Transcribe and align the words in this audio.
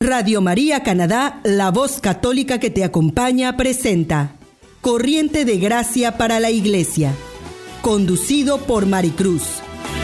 Radio 0.00 0.40
María 0.40 0.84
Canadá, 0.84 1.40
la 1.42 1.72
voz 1.72 2.00
católica 2.00 2.60
que 2.60 2.70
te 2.70 2.84
acompaña, 2.84 3.56
presenta 3.56 4.36
Corriente 4.80 5.44
de 5.44 5.58
Gracia 5.58 6.16
para 6.16 6.38
la 6.38 6.52
Iglesia, 6.52 7.12
conducido 7.82 8.58
por 8.58 8.86
Maricruz. 8.86 9.42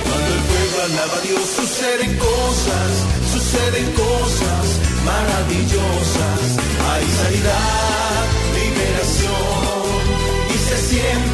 Cuando 0.03 0.35
el 0.35 0.43
pueblo 0.43 0.83
alaba 0.83 1.17
a 1.17 1.21
Dios 1.21 1.43
suceden 1.43 2.19
cosas, 2.19 2.91
suceden 3.35 3.93
cosas 3.93 4.67
maravillosas. 5.05 6.41
Hay 6.91 7.05
sanidad, 7.05 8.27
liberación 8.53 9.31
y 10.53 10.59
se 10.59 10.77
siente 10.89 11.34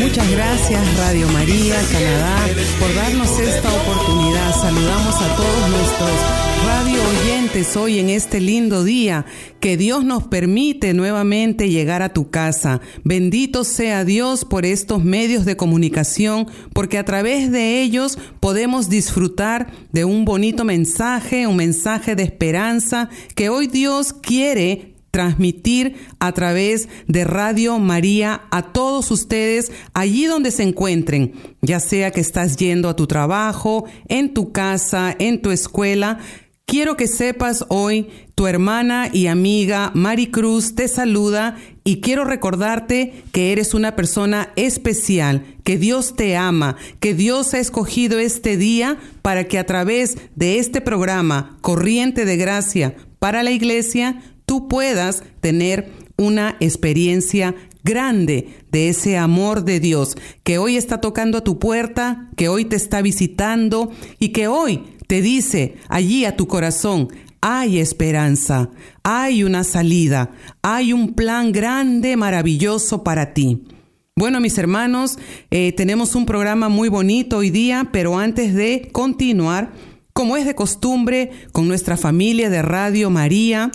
Muchas 0.00 0.30
gracias 0.30 0.96
Radio 0.98 1.28
María 1.28 1.76
Canadá 1.92 2.46
por 2.80 2.94
darnos 2.94 3.38
esta 3.38 3.68
oportunidad. 3.68 4.52
Saludamos 4.60 5.14
a 5.14 5.36
todos 5.36 5.70
nuestros 5.70 6.10
radio 6.66 7.02
oyentes 7.02 7.76
hoy 7.76 7.98
en 7.98 8.08
este 8.08 8.40
lindo 8.40 8.82
día 8.82 9.26
que 9.60 9.76
Dios 9.76 10.04
nos 10.04 10.24
permite 10.24 10.94
nuevamente 10.94 11.68
llegar 11.68 12.02
a 12.02 12.12
tu 12.12 12.30
casa. 12.30 12.80
Bendito 13.04 13.62
sea 13.62 14.04
Dios 14.04 14.44
por 14.44 14.64
estos 14.64 15.04
medios 15.04 15.44
de 15.44 15.56
comunicación 15.56 16.46
porque 16.72 16.98
a 16.98 17.04
través 17.04 17.52
de 17.52 17.82
ellos 17.82 18.18
podemos 18.40 18.88
disfrutar 18.88 19.70
de 19.92 20.04
un 20.04 20.24
bonito 20.24 20.64
mensaje, 20.64 21.46
un 21.46 21.56
mensaje 21.56 22.16
de 22.16 22.22
esperanza 22.22 23.10
que 23.34 23.48
hoy 23.48 23.66
Dios 23.66 24.12
quiere 24.12 24.89
transmitir 25.10 25.96
a 26.18 26.32
través 26.32 26.88
de 27.06 27.24
Radio 27.24 27.78
María 27.78 28.42
a 28.50 28.72
todos 28.72 29.10
ustedes 29.10 29.72
allí 29.94 30.26
donde 30.26 30.50
se 30.50 30.62
encuentren, 30.62 31.32
ya 31.62 31.80
sea 31.80 32.10
que 32.10 32.20
estás 32.20 32.56
yendo 32.56 32.88
a 32.88 32.96
tu 32.96 33.06
trabajo, 33.06 33.84
en 34.08 34.34
tu 34.34 34.52
casa, 34.52 35.14
en 35.18 35.42
tu 35.42 35.50
escuela. 35.50 36.18
Quiero 36.66 36.96
que 36.96 37.08
sepas 37.08 37.64
hoy, 37.68 38.08
tu 38.36 38.46
hermana 38.46 39.10
y 39.12 39.26
amiga 39.26 39.90
Mari 39.92 40.28
Cruz 40.28 40.76
te 40.76 40.86
saluda 40.86 41.56
y 41.82 42.00
quiero 42.00 42.24
recordarte 42.24 43.24
que 43.32 43.50
eres 43.50 43.74
una 43.74 43.96
persona 43.96 44.52
especial, 44.54 45.44
que 45.64 45.76
Dios 45.76 46.14
te 46.14 46.36
ama, 46.36 46.76
que 47.00 47.12
Dios 47.12 47.54
ha 47.54 47.58
escogido 47.58 48.20
este 48.20 48.56
día 48.56 48.98
para 49.22 49.44
que 49.44 49.58
a 49.58 49.66
través 49.66 50.16
de 50.36 50.60
este 50.60 50.80
programa 50.80 51.58
Corriente 51.60 52.24
de 52.24 52.36
Gracia 52.36 52.94
para 53.18 53.42
la 53.42 53.50
Iglesia, 53.50 54.22
tú 54.50 54.66
puedas 54.66 55.22
tener 55.40 55.92
una 56.16 56.56
experiencia 56.58 57.54
grande 57.84 58.48
de 58.72 58.88
ese 58.88 59.16
amor 59.16 59.64
de 59.64 59.78
Dios 59.78 60.16
que 60.42 60.58
hoy 60.58 60.76
está 60.76 61.00
tocando 61.00 61.38
a 61.38 61.44
tu 61.44 61.60
puerta, 61.60 62.28
que 62.34 62.48
hoy 62.48 62.64
te 62.64 62.74
está 62.74 63.00
visitando 63.00 63.92
y 64.18 64.30
que 64.30 64.48
hoy 64.48 64.82
te 65.06 65.22
dice 65.22 65.76
allí 65.88 66.24
a 66.24 66.36
tu 66.36 66.48
corazón, 66.48 67.10
hay 67.40 67.78
esperanza, 67.78 68.70
hay 69.04 69.44
una 69.44 69.62
salida, 69.62 70.32
hay 70.62 70.92
un 70.92 71.14
plan 71.14 71.52
grande, 71.52 72.16
maravilloso 72.16 73.04
para 73.04 73.32
ti. 73.32 73.62
Bueno, 74.16 74.40
mis 74.40 74.58
hermanos, 74.58 75.16
eh, 75.52 75.70
tenemos 75.76 76.16
un 76.16 76.26
programa 76.26 76.68
muy 76.68 76.88
bonito 76.88 77.36
hoy 77.36 77.50
día, 77.50 77.90
pero 77.92 78.18
antes 78.18 78.52
de 78.52 78.88
continuar, 78.90 79.70
como 80.12 80.36
es 80.36 80.44
de 80.44 80.56
costumbre, 80.56 81.30
con 81.52 81.68
nuestra 81.68 81.96
familia 81.96 82.50
de 82.50 82.62
Radio 82.62 83.10
María, 83.10 83.70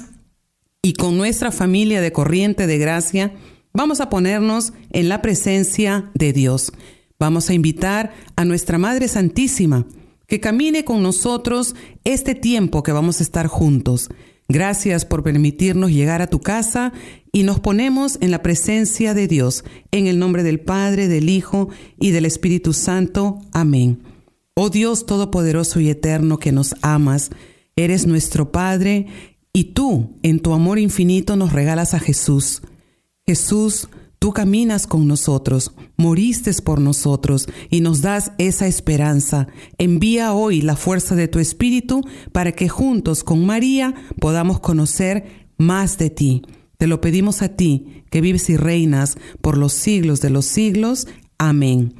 y 0.86 0.94
con 0.94 1.18
nuestra 1.18 1.52
familia 1.52 2.00
de 2.00 2.12
corriente 2.12 2.68
de 2.68 2.78
gracia, 2.78 3.34
vamos 3.74 4.02
a 4.02 4.10
ponernos 4.12 4.72
en 4.92 5.10
la 5.10 5.20
presencia 5.20 6.12
de 6.14 6.32
Dios. 6.32 6.72
Vamos 7.18 7.50
a 7.50 7.56
invitar 7.56 8.14
a 8.36 8.46
nuestra 8.46 8.78
Madre 8.78 9.08
Santísima 9.08 9.88
que 10.28 10.40
camine 10.40 10.86
con 10.86 11.02
nosotros 11.02 11.74
este 12.04 12.36
tiempo 12.36 12.84
que 12.84 12.92
vamos 12.92 13.20
a 13.20 13.24
estar 13.24 13.48
juntos. 13.48 14.10
Gracias 14.48 15.06
por 15.06 15.24
permitirnos 15.24 15.90
llegar 15.90 16.22
a 16.22 16.28
tu 16.28 16.40
casa 16.40 16.94
y 17.32 17.42
nos 17.42 17.60
ponemos 17.60 18.20
en 18.22 18.30
la 18.30 18.44
presencia 18.44 19.16
de 19.16 19.28
Dios, 19.28 19.64
en 19.90 20.06
el 20.06 20.20
nombre 20.20 20.44
del 20.44 20.60
Padre, 20.60 21.08
del 21.08 21.30
Hijo 21.30 21.70
y 22.00 22.12
del 22.12 22.26
Espíritu 22.26 22.74
Santo. 22.74 23.40
Amén. 23.54 24.04
Oh 24.54 24.70
Dios 24.70 25.08
Todopoderoso 25.08 25.80
y 25.80 25.90
Eterno 25.90 26.38
que 26.38 26.52
nos 26.52 26.76
amas, 26.84 27.32
eres 27.76 28.06
nuestro 28.06 28.52
Padre 28.52 29.08
y 29.56 29.64
tú, 29.64 30.18
en 30.22 30.42
tu 30.42 30.54
amor 30.54 30.80
infinito, 30.80 31.38
nos 31.38 31.54
regalas 31.54 31.94
a 31.94 32.00
Jesús. 32.00 32.62
Jesús, 33.26 33.88
tú 34.20 34.34
caminas 34.34 34.86
con 34.86 35.08
nosotros, 35.08 35.72
moriste 35.96 36.52
por 36.62 36.82
nosotros 36.82 37.48
y 37.70 37.80
nos 37.80 38.02
das 38.02 38.34
esa 38.38 38.68
esperanza. 38.68 39.48
Envía 39.78 40.34
hoy 40.34 40.62
la 40.62 40.76
fuerza 40.76 41.16
de 41.16 41.30
tu 41.30 41.40
Espíritu 41.40 42.02
para 42.34 42.52
que 42.52 42.68
juntos 42.68 43.24
con 43.24 43.46
María 43.46 43.96
podamos 44.20 44.60
conocer 44.60 45.48
más 45.58 45.98
de 45.98 46.10
ti. 46.10 46.42
Te 46.78 46.88
lo 46.88 47.00
pedimos 47.00 47.42
a 47.42 47.48
ti, 47.48 48.04
que 48.10 48.20
vives 48.20 48.50
y 48.50 48.58
reinas 48.58 49.16
por 49.40 49.58
los 49.58 49.72
siglos 49.72 50.20
de 50.20 50.32
los 50.32 50.48
siglos. 50.48 51.08
Amén. 51.38 51.94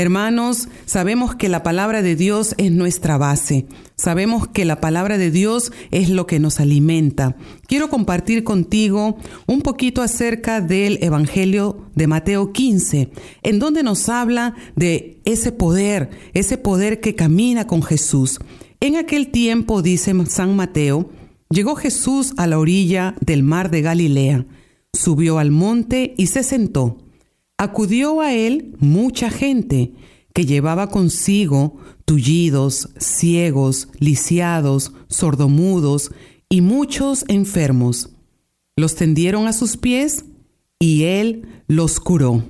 Hermanos, 0.00 0.68
sabemos 0.86 1.34
que 1.34 1.48
la 1.48 1.64
palabra 1.64 2.02
de 2.02 2.14
Dios 2.14 2.54
es 2.56 2.70
nuestra 2.70 3.18
base. 3.18 3.66
Sabemos 3.96 4.46
que 4.46 4.64
la 4.64 4.80
palabra 4.80 5.18
de 5.18 5.32
Dios 5.32 5.72
es 5.90 6.08
lo 6.08 6.24
que 6.24 6.38
nos 6.38 6.60
alimenta. 6.60 7.34
Quiero 7.66 7.90
compartir 7.90 8.44
contigo 8.44 9.18
un 9.48 9.60
poquito 9.60 10.00
acerca 10.00 10.60
del 10.60 11.02
Evangelio 11.02 11.90
de 11.96 12.06
Mateo 12.06 12.52
15, 12.52 13.10
en 13.42 13.58
donde 13.58 13.82
nos 13.82 14.08
habla 14.08 14.54
de 14.76 15.20
ese 15.24 15.50
poder, 15.50 16.10
ese 16.32 16.58
poder 16.58 17.00
que 17.00 17.16
camina 17.16 17.66
con 17.66 17.82
Jesús. 17.82 18.38
En 18.78 18.94
aquel 18.94 19.32
tiempo, 19.32 19.82
dice 19.82 20.14
San 20.26 20.54
Mateo, 20.54 21.10
llegó 21.50 21.74
Jesús 21.74 22.34
a 22.36 22.46
la 22.46 22.60
orilla 22.60 23.16
del 23.20 23.42
mar 23.42 23.68
de 23.68 23.82
Galilea, 23.82 24.46
subió 24.92 25.40
al 25.40 25.50
monte 25.50 26.14
y 26.16 26.28
se 26.28 26.44
sentó. 26.44 26.98
Acudió 27.60 28.20
a 28.20 28.32
él 28.32 28.76
mucha 28.78 29.30
gente 29.30 29.92
que 30.32 30.46
llevaba 30.46 30.90
consigo 30.90 31.76
tullidos, 32.04 32.90
ciegos, 32.98 33.88
lisiados, 33.98 34.92
sordomudos 35.08 36.12
y 36.48 36.60
muchos 36.60 37.24
enfermos. 37.26 38.10
Los 38.76 38.94
tendieron 38.94 39.48
a 39.48 39.52
sus 39.52 39.76
pies 39.76 40.24
y 40.78 41.02
él 41.02 41.48
los 41.66 41.98
curó. 41.98 42.44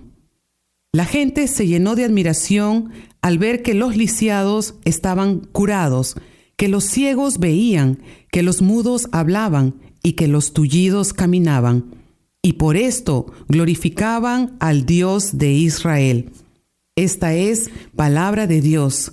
La 0.92 1.06
gente 1.06 1.48
se 1.48 1.66
llenó 1.66 1.94
de 1.94 2.04
admiración 2.04 2.90
al 3.22 3.38
ver 3.38 3.62
que 3.62 3.72
los 3.72 3.96
lisiados 3.96 4.74
estaban 4.84 5.38
curados, 5.38 6.16
que 6.56 6.68
los 6.68 6.84
ciegos 6.84 7.38
veían, 7.38 8.02
que 8.30 8.42
los 8.42 8.60
mudos 8.60 9.08
hablaban 9.12 9.74
y 10.02 10.12
que 10.12 10.28
los 10.28 10.52
tullidos 10.52 11.14
caminaban 11.14 11.97
y 12.42 12.54
por 12.54 12.76
esto 12.76 13.26
glorificaban 13.48 14.56
al 14.60 14.86
Dios 14.86 15.38
de 15.38 15.52
Israel. 15.52 16.30
Esta 16.96 17.34
es 17.34 17.70
palabra 17.94 18.46
de 18.46 18.60
Dios. 18.60 19.12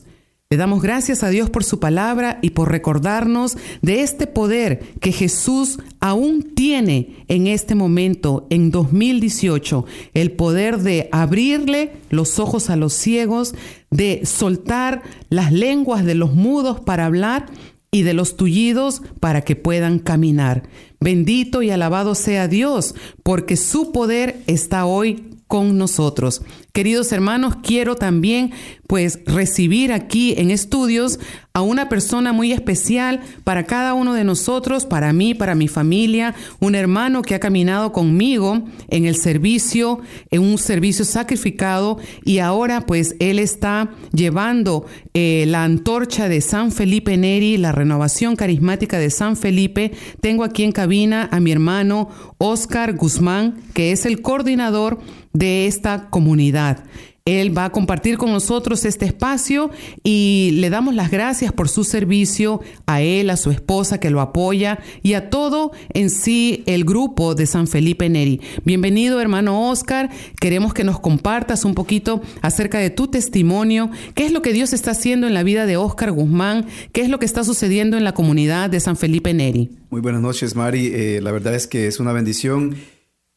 Le 0.52 0.58
damos 0.58 0.84
gracias 0.84 1.24
a 1.24 1.30
Dios 1.30 1.50
por 1.50 1.64
su 1.64 1.80
palabra 1.80 2.38
y 2.44 2.52
por 2.52 2.70
recordarnos 2.72 3.58
de 3.82 4.02
este 4.02 4.28
poder 4.28 4.94
que 5.02 5.12
Jesús 5.12 5.80
aún 6.00 6.44
tiene 6.56 7.26
en 7.28 7.48
este 7.48 7.74
momento, 7.74 8.46
en 8.52 8.70
2018, 8.70 9.86
el 10.14 10.32
poder 10.32 10.78
de 10.78 11.10
abrirle 11.12 11.94
los 12.12 12.38
ojos 12.38 12.70
a 12.70 12.76
los 12.76 12.94
ciegos, 12.94 13.56
de 13.90 14.24
soltar 14.26 15.02
las 15.30 15.52
lenguas 15.52 16.06
de 16.06 16.14
los 16.14 16.36
mudos 16.36 16.80
para 16.80 17.08
hablar 17.08 17.48
y 17.96 18.04
de 18.04 18.14
los 18.14 18.36
tullidos 18.36 19.02
para 19.22 19.40
que 19.40 19.56
puedan 19.56 20.00
caminar. 20.00 20.64
Bendito 21.00 21.62
y 21.62 21.70
alabado 21.70 22.14
sea 22.14 22.50
Dios, 22.50 22.94
porque 23.24 23.56
su 23.56 23.94
poder 23.94 24.42
está 24.48 24.86
hoy 24.86 25.30
con 25.48 25.78
nosotros. 25.78 26.42
Queridos 26.74 27.14
hermanos, 27.14 27.56
quiero 27.64 27.96
también 27.96 28.52
pues 28.86 29.20
recibir 29.26 29.94
aquí 29.94 30.36
en 30.38 30.52
estudios 30.52 31.20
a 31.56 31.62
una 31.62 31.88
persona 31.88 32.34
muy 32.34 32.52
especial 32.52 33.22
para 33.46 33.64
cada 33.64 33.94
uno 33.94 34.14
de 34.14 34.26
nosotros, 34.26 34.86
para 34.86 35.14
mí, 35.14 35.34
para 35.34 35.56
mi 35.56 35.70
familia, 35.70 36.36
un 36.60 36.76
hermano 36.76 37.22
que 37.22 37.34
ha 37.34 37.40
caminado 37.40 37.94
conmigo 37.94 38.66
en 38.90 39.06
el 39.06 39.16
servicio, 39.16 40.02
en 40.32 40.42
un 40.42 40.58
servicio 40.58 41.06
sacrificado 41.06 41.98
y 42.26 42.40
ahora 42.40 42.82
pues 42.82 43.16
él 43.20 43.40
está 43.40 43.90
llevando 44.12 44.86
eh, 45.14 45.46
la 45.48 45.64
antorcha 45.64 46.28
de 46.28 46.42
San 46.42 46.74
Felipe 46.74 47.16
Neri, 47.16 47.56
la 47.56 47.72
renovación 47.72 48.36
carismática 48.36 49.00
de 49.00 49.10
San 49.10 49.38
Felipe. 49.38 49.94
Tengo 50.20 50.44
aquí 50.44 50.66
en 50.66 50.74
cabina 50.74 51.30
a 51.32 51.40
mi 51.40 51.54
hermano 51.54 52.10
Oscar 52.38 52.98
Guzmán, 52.98 53.62
que 53.74 53.94
es 53.94 54.06
el 54.06 54.22
coordinador 54.22 55.00
de 55.32 55.68
esta 55.68 56.10
comunidad. 56.10 56.84
Él 57.28 57.58
va 57.58 57.66
a 57.66 57.72
compartir 57.72 58.20
con 58.20 58.32
nosotros 58.32 58.86
este 58.86 59.06
espacio 59.06 59.72
y 60.04 60.52
le 60.60 60.70
damos 60.70 60.94
las 60.94 61.10
gracias 61.10 61.52
por 61.52 61.70
su 61.70 61.84
servicio 61.84 62.62
a 62.86 63.02
él, 63.02 63.32
a 63.32 63.36
su 63.36 63.50
esposa 63.50 64.00
que 64.00 64.12
lo 64.12 64.22
apoya 64.22 64.78
y 65.02 65.14
a 65.14 65.32
todo 65.32 65.72
en 65.96 66.12
sí 66.12 66.62
el 66.68 66.86
grupo 66.86 67.34
de 67.34 67.48
San 67.48 67.68
Felipe 67.68 68.10
Neri. 68.10 68.42
Bienvenido 68.64 69.20
hermano 69.20 69.72
Oscar, 69.72 70.12
queremos 70.40 70.76
que 70.76 70.84
nos 70.84 71.00
compartas 71.00 71.66
un 71.66 71.74
poquito 71.74 72.22
acerca 72.44 72.78
de 72.78 72.92
tu 72.92 73.08
testimonio, 73.08 73.90
qué 74.14 74.28
es 74.28 74.32
lo 74.32 74.44
que 74.44 74.54
Dios 74.54 74.72
está 74.72 74.92
haciendo 74.92 75.26
en 75.26 75.34
la 75.34 75.42
vida 75.42 75.66
de 75.66 75.78
Oscar 75.78 76.12
Guzmán, 76.12 76.68
qué 76.92 77.02
es 77.02 77.10
lo 77.10 77.18
que 77.18 77.26
está 77.26 77.44
sucediendo 77.44 77.98
en 77.98 78.04
la 78.04 78.14
comunidad 78.14 78.70
de 78.70 78.80
San 78.80 78.98
Felipe 78.98 79.34
Neri. 79.34 79.72
Muy 79.90 80.02
buenas 80.02 80.22
noches 80.22 80.56
Mari, 80.56 80.92
eh, 80.94 81.22
la 81.24 81.32
verdad 81.32 81.56
es 81.56 81.66
que 81.66 81.88
es 81.88 82.00
una 82.00 82.14
bendición 82.14 82.76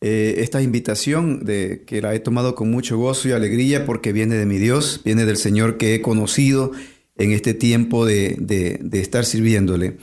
eh, 0.01 0.37
esta 0.39 0.63
invitación 0.63 1.45
de 1.45 1.83
que 1.85 2.01
la 2.01 2.15
he 2.15 2.21
tomado 2.21 2.55
con 2.55 2.71
mucho 2.71 2.97
gozo 2.97 3.29
y 3.29 3.33
alegría 3.33 3.85
porque 3.85 4.13
viene 4.13 4.37
de 4.37 4.47
mi 4.47 4.59
Dios, 4.59 5.01
viene 5.05 5.25
del 5.25 5.37
Señor 5.37 5.77
que 5.77 5.97
he 5.97 6.03
conocido 6.03 6.71
en 7.17 7.33
este 7.33 7.53
tiempo 7.53 8.07
de, 8.07 8.79
estar 8.93 9.25
sirviéndole. 9.25 9.97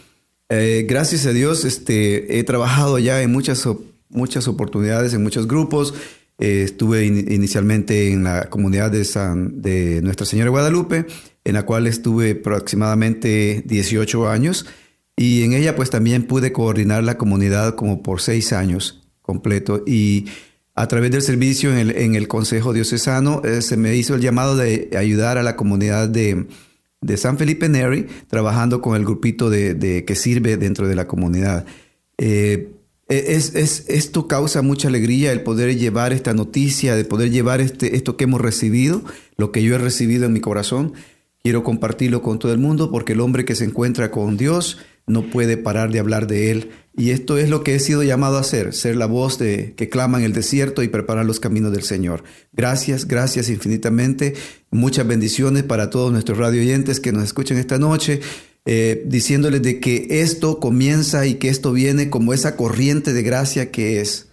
Eh, 0.50 0.86
gracias 0.88 1.26
a 1.26 1.32
Dios 1.32 1.64
este, 1.64 2.38
he 2.38 2.44
trabajado 2.44 3.00
ya 3.00 3.22
en 3.22 3.32
muchas, 3.32 3.66
muchas 4.10 4.50
oportunidades, 4.50 5.14
en 5.14 5.24
muchos 5.24 5.48
grupos. 5.48 5.94
Eh, 6.40 6.64
estuve 6.66 7.06
inicialmente 7.06 8.12
en 8.12 8.26
la 8.26 8.50
comunidad 8.50 8.92
de, 8.92 9.06
San, 9.06 9.62
de 9.62 10.02
Nuestra 10.02 10.26
Señora 10.26 10.48
de 10.48 10.52
Guadalupe, 10.52 11.06
en 11.46 11.54
la 11.54 11.66
cual 11.66 11.88
estuve 11.88 12.32
aproximadamente 12.32 13.64
18 13.66 14.28
años. 14.28 14.66
Y 15.16 15.44
en 15.44 15.54
ella 15.54 15.78
pues 15.78 15.90
también 15.90 16.24
pude 16.24 16.52
coordinar 16.52 17.06
la 17.06 17.18
comunidad 17.18 17.76
como 17.76 18.04
por 18.04 18.20
seis 18.20 18.52
años 18.52 19.05
completo. 19.26 19.84
Y 19.86 20.26
a 20.76 20.88
través 20.88 21.12
del 21.12 21.22
servicio 21.22 21.76
en 21.76 22.16
el, 22.16 22.28
Consejo 22.28 22.74
Diocesano 22.74 23.42
eh, 23.44 23.62
se 23.62 23.78
me 23.78 23.96
hizo 23.96 24.16
el 24.16 24.22
llamado 24.22 24.56
de 24.56 24.90
ayudar 24.98 25.38
a 25.38 25.44
la 25.44 25.56
comunidad 25.56 26.10
de, 26.10 26.46
San 27.18 27.38
Felipe 27.38 27.70
Neri, 27.70 28.08
trabajando 28.28 28.82
con 28.82 28.96
el 28.96 29.06
grupito 29.06 29.50
de, 29.50 30.04
que 30.06 30.16
sirve 30.16 30.58
dentro 30.58 30.88
de 30.88 30.96
la 30.96 31.08
comunidad. 31.08 31.66
Eh, 32.18 32.72
es, 33.08 33.54
es, 33.54 33.86
esto 33.88 34.28
causa 34.28 34.64
mucha 34.64 34.88
alegría 34.88 35.32
el 35.32 35.42
poder 35.42 35.78
llevar 35.78 36.12
esta 36.12 36.34
noticia, 36.34 36.96
de 36.96 37.06
poder 37.06 37.30
llevar 37.30 37.62
este, 37.62 37.96
esto 37.96 38.18
que 38.18 38.24
hemos 38.24 38.42
recibido, 38.42 39.04
lo 39.38 39.52
que 39.52 39.62
yo 39.62 39.76
he 39.76 39.78
recibido 39.78 40.26
en 40.26 40.34
mi 40.34 40.40
corazón. 40.40 40.94
Quiero 41.44 41.64
compartirlo 41.64 42.24
con 42.24 42.40
todo 42.40 42.52
el 42.52 42.58
mundo 42.58 42.90
porque 42.90 43.14
el 43.14 43.22
hombre 43.22 43.46
que 43.46 43.54
se 43.54 43.66
encuentra 43.66 44.10
con 44.10 44.36
Dios 44.36 44.80
no 45.06 45.30
puede 45.30 45.58
parar 45.58 45.92
de 45.92 46.00
hablar 46.00 46.26
de 46.26 46.52
Él. 46.52 46.72
Y 46.98 47.12
esto 47.12 47.38
es 47.38 47.50
lo 47.50 47.62
que 47.64 47.76
he 47.76 47.80
sido 47.80 48.04
llamado 48.04 48.38
a 48.38 48.42
hacer, 48.42 48.74
ser 48.74 48.96
la 48.96 49.06
voz 49.06 49.38
de, 49.38 49.74
que 49.76 49.90
clama 49.90 50.20
en 50.20 50.24
el 50.24 50.34
desierto 50.34 50.82
y 50.82 50.88
preparar 50.88 51.26
los 51.26 51.42
caminos 51.42 51.74
del 51.74 51.84
Señor. 51.84 52.24
Gracias, 52.54 53.06
gracias 53.06 53.50
infinitamente. 53.50 54.34
Muchas 54.72 55.06
bendiciones 55.06 55.64
para 55.64 55.90
todos 55.90 56.14
nuestros 56.14 56.38
radio 56.38 56.62
oyentes 56.62 57.02
que 57.02 57.12
nos 57.12 57.24
escuchan 57.26 57.58
esta 57.58 57.78
noche. 57.78 58.22
Eh, 58.68 59.04
diciéndoles 59.06 59.62
de 59.62 59.80
que 59.80 60.08
esto 60.10 60.60
comienza 60.60 61.28
y 61.28 61.36
que 61.36 61.50
esto 61.50 61.72
viene 61.72 62.10
como 62.10 62.34
esa 62.34 62.56
corriente 62.56 63.14
de 63.14 63.24
gracia 63.24 63.72
que 63.72 64.00
es. 64.00 64.30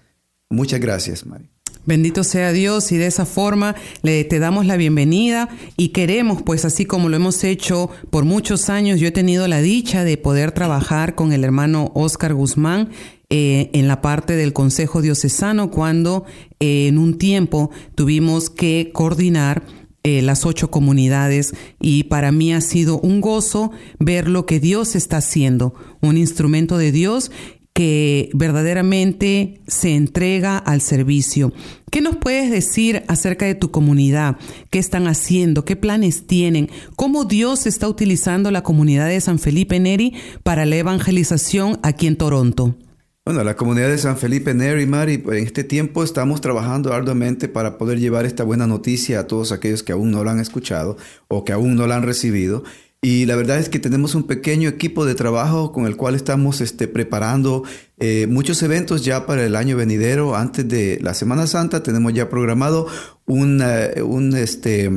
Muchas 0.48 0.80
gracias, 0.80 1.26
María. 1.26 1.51
Bendito 1.84 2.22
sea 2.22 2.52
Dios 2.52 2.92
y 2.92 2.96
de 2.96 3.06
esa 3.06 3.26
forma 3.26 3.74
le 4.02 4.22
te 4.22 4.38
damos 4.38 4.66
la 4.66 4.76
bienvenida 4.76 5.48
y 5.76 5.88
queremos 5.88 6.40
pues 6.42 6.64
así 6.64 6.84
como 6.84 7.08
lo 7.08 7.16
hemos 7.16 7.42
hecho 7.42 7.90
por 8.10 8.24
muchos 8.24 8.70
años, 8.70 9.00
yo 9.00 9.08
he 9.08 9.12
tenido 9.12 9.48
la 9.48 9.60
dicha 9.60 10.04
de 10.04 10.16
poder 10.16 10.52
trabajar 10.52 11.16
con 11.16 11.32
el 11.32 11.42
hermano 11.42 11.90
Oscar 11.94 12.34
Guzmán 12.34 12.90
eh, 13.30 13.70
en 13.72 13.88
la 13.88 14.00
parte 14.00 14.36
del 14.36 14.52
Consejo 14.52 15.02
Diocesano 15.02 15.70
cuando 15.70 16.24
eh, 16.60 16.86
en 16.86 16.98
un 16.98 17.18
tiempo 17.18 17.70
tuvimos 17.96 18.48
que 18.48 18.90
coordinar 18.92 19.64
eh, 20.04 20.20
las 20.22 20.46
ocho 20.46 20.70
comunidades 20.70 21.54
y 21.80 22.04
para 22.04 22.30
mí 22.30 22.52
ha 22.52 22.60
sido 22.60 23.00
un 23.00 23.20
gozo 23.20 23.72
ver 23.98 24.28
lo 24.28 24.46
que 24.46 24.60
Dios 24.60 24.94
está 24.94 25.16
haciendo, 25.16 25.74
un 26.00 26.16
instrumento 26.16 26.76
de 26.76 26.92
Dios 26.92 27.30
que 27.72 28.30
verdaderamente 28.34 29.60
se 29.66 29.94
entrega 29.94 30.58
al 30.58 30.80
servicio. 30.80 31.52
¿Qué 31.90 32.00
nos 32.00 32.16
puedes 32.16 32.50
decir 32.50 33.02
acerca 33.08 33.46
de 33.46 33.54
tu 33.54 33.70
comunidad? 33.70 34.36
¿Qué 34.70 34.78
están 34.78 35.06
haciendo? 35.06 35.64
¿Qué 35.64 35.76
planes 35.76 36.26
tienen? 36.26 36.70
¿Cómo 36.96 37.24
Dios 37.24 37.66
está 37.66 37.88
utilizando 37.88 38.50
la 38.50 38.62
comunidad 38.62 39.08
de 39.08 39.20
San 39.20 39.38
Felipe 39.38 39.80
Neri 39.80 40.14
para 40.42 40.66
la 40.66 40.76
evangelización 40.76 41.78
aquí 41.82 42.06
en 42.06 42.16
Toronto? 42.16 42.76
Bueno, 43.24 43.44
la 43.44 43.54
comunidad 43.54 43.88
de 43.88 43.98
San 43.98 44.16
Felipe 44.16 44.52
Neri, 44.52 44.84
Mari, 44.84 45.22
en 45.24 45.34
este 45.44 45.62
tiempo 45.62 46.02
estamos 46.02 46.40
trabajando 46.40 46.92
arduamente 46.92 47.46
para 47.46 47.78
poder 47.78 48.00
llevar 48.00 48.26
esta 48.26 48.42
buena 48.42 48.66
noticia 48.66 49.20
a 49.20 49.26
todos 49.28 49.52
aquellos 49.52 49.84
que 49.84 49.92
aún 49.92 50.10
no 50.10 50.24
la 50.24 50.32
han 50.32 50.40
escuchado 50.40 50.96
o 51.28 51.44
que 51.44 51.52
aún 51.52 51.76
no 51.76 51.86
la 51.86 51.94
han 51.94 52.02
recibido. 52.02 52.64
Y 53.04 53.26
la 53.26 53.34
verdad 53.34 53.58
es 53.58 53.68
que 53.68 53.80
tenemos 53.80 54.14
un 54.14 54.28
pequeño 54.28 54.68
equipo 54.68 55.04
de 55.04 55.16
trabajo 55.16 55.72
con 55.72 55.86
el 55.86 55.96
cual 55.96 56.14
estamos 56.14 56.60
este, 56.60 56.86
preparando 56.86 57.64
eh, 57.98 58.28
muchos 58.28 58.62
eventos 58.62 59.04
ya 59.04 59.26
para 59.26 59.44
el 59.44 59.56
año 59.56 59.76
venidero. 59.76 60.36
Antes 60.36 60.68
de 60.68 61.00
la 61.02 61.12
Semana 61.12 61.48
Santa 61.48 61.82
tenemos 61.82 62.12
ya 62.12 62.30
programado 62.30 62.86
un, 63.26 63.60
un, 64.04 64.36
este, 64.36 64.88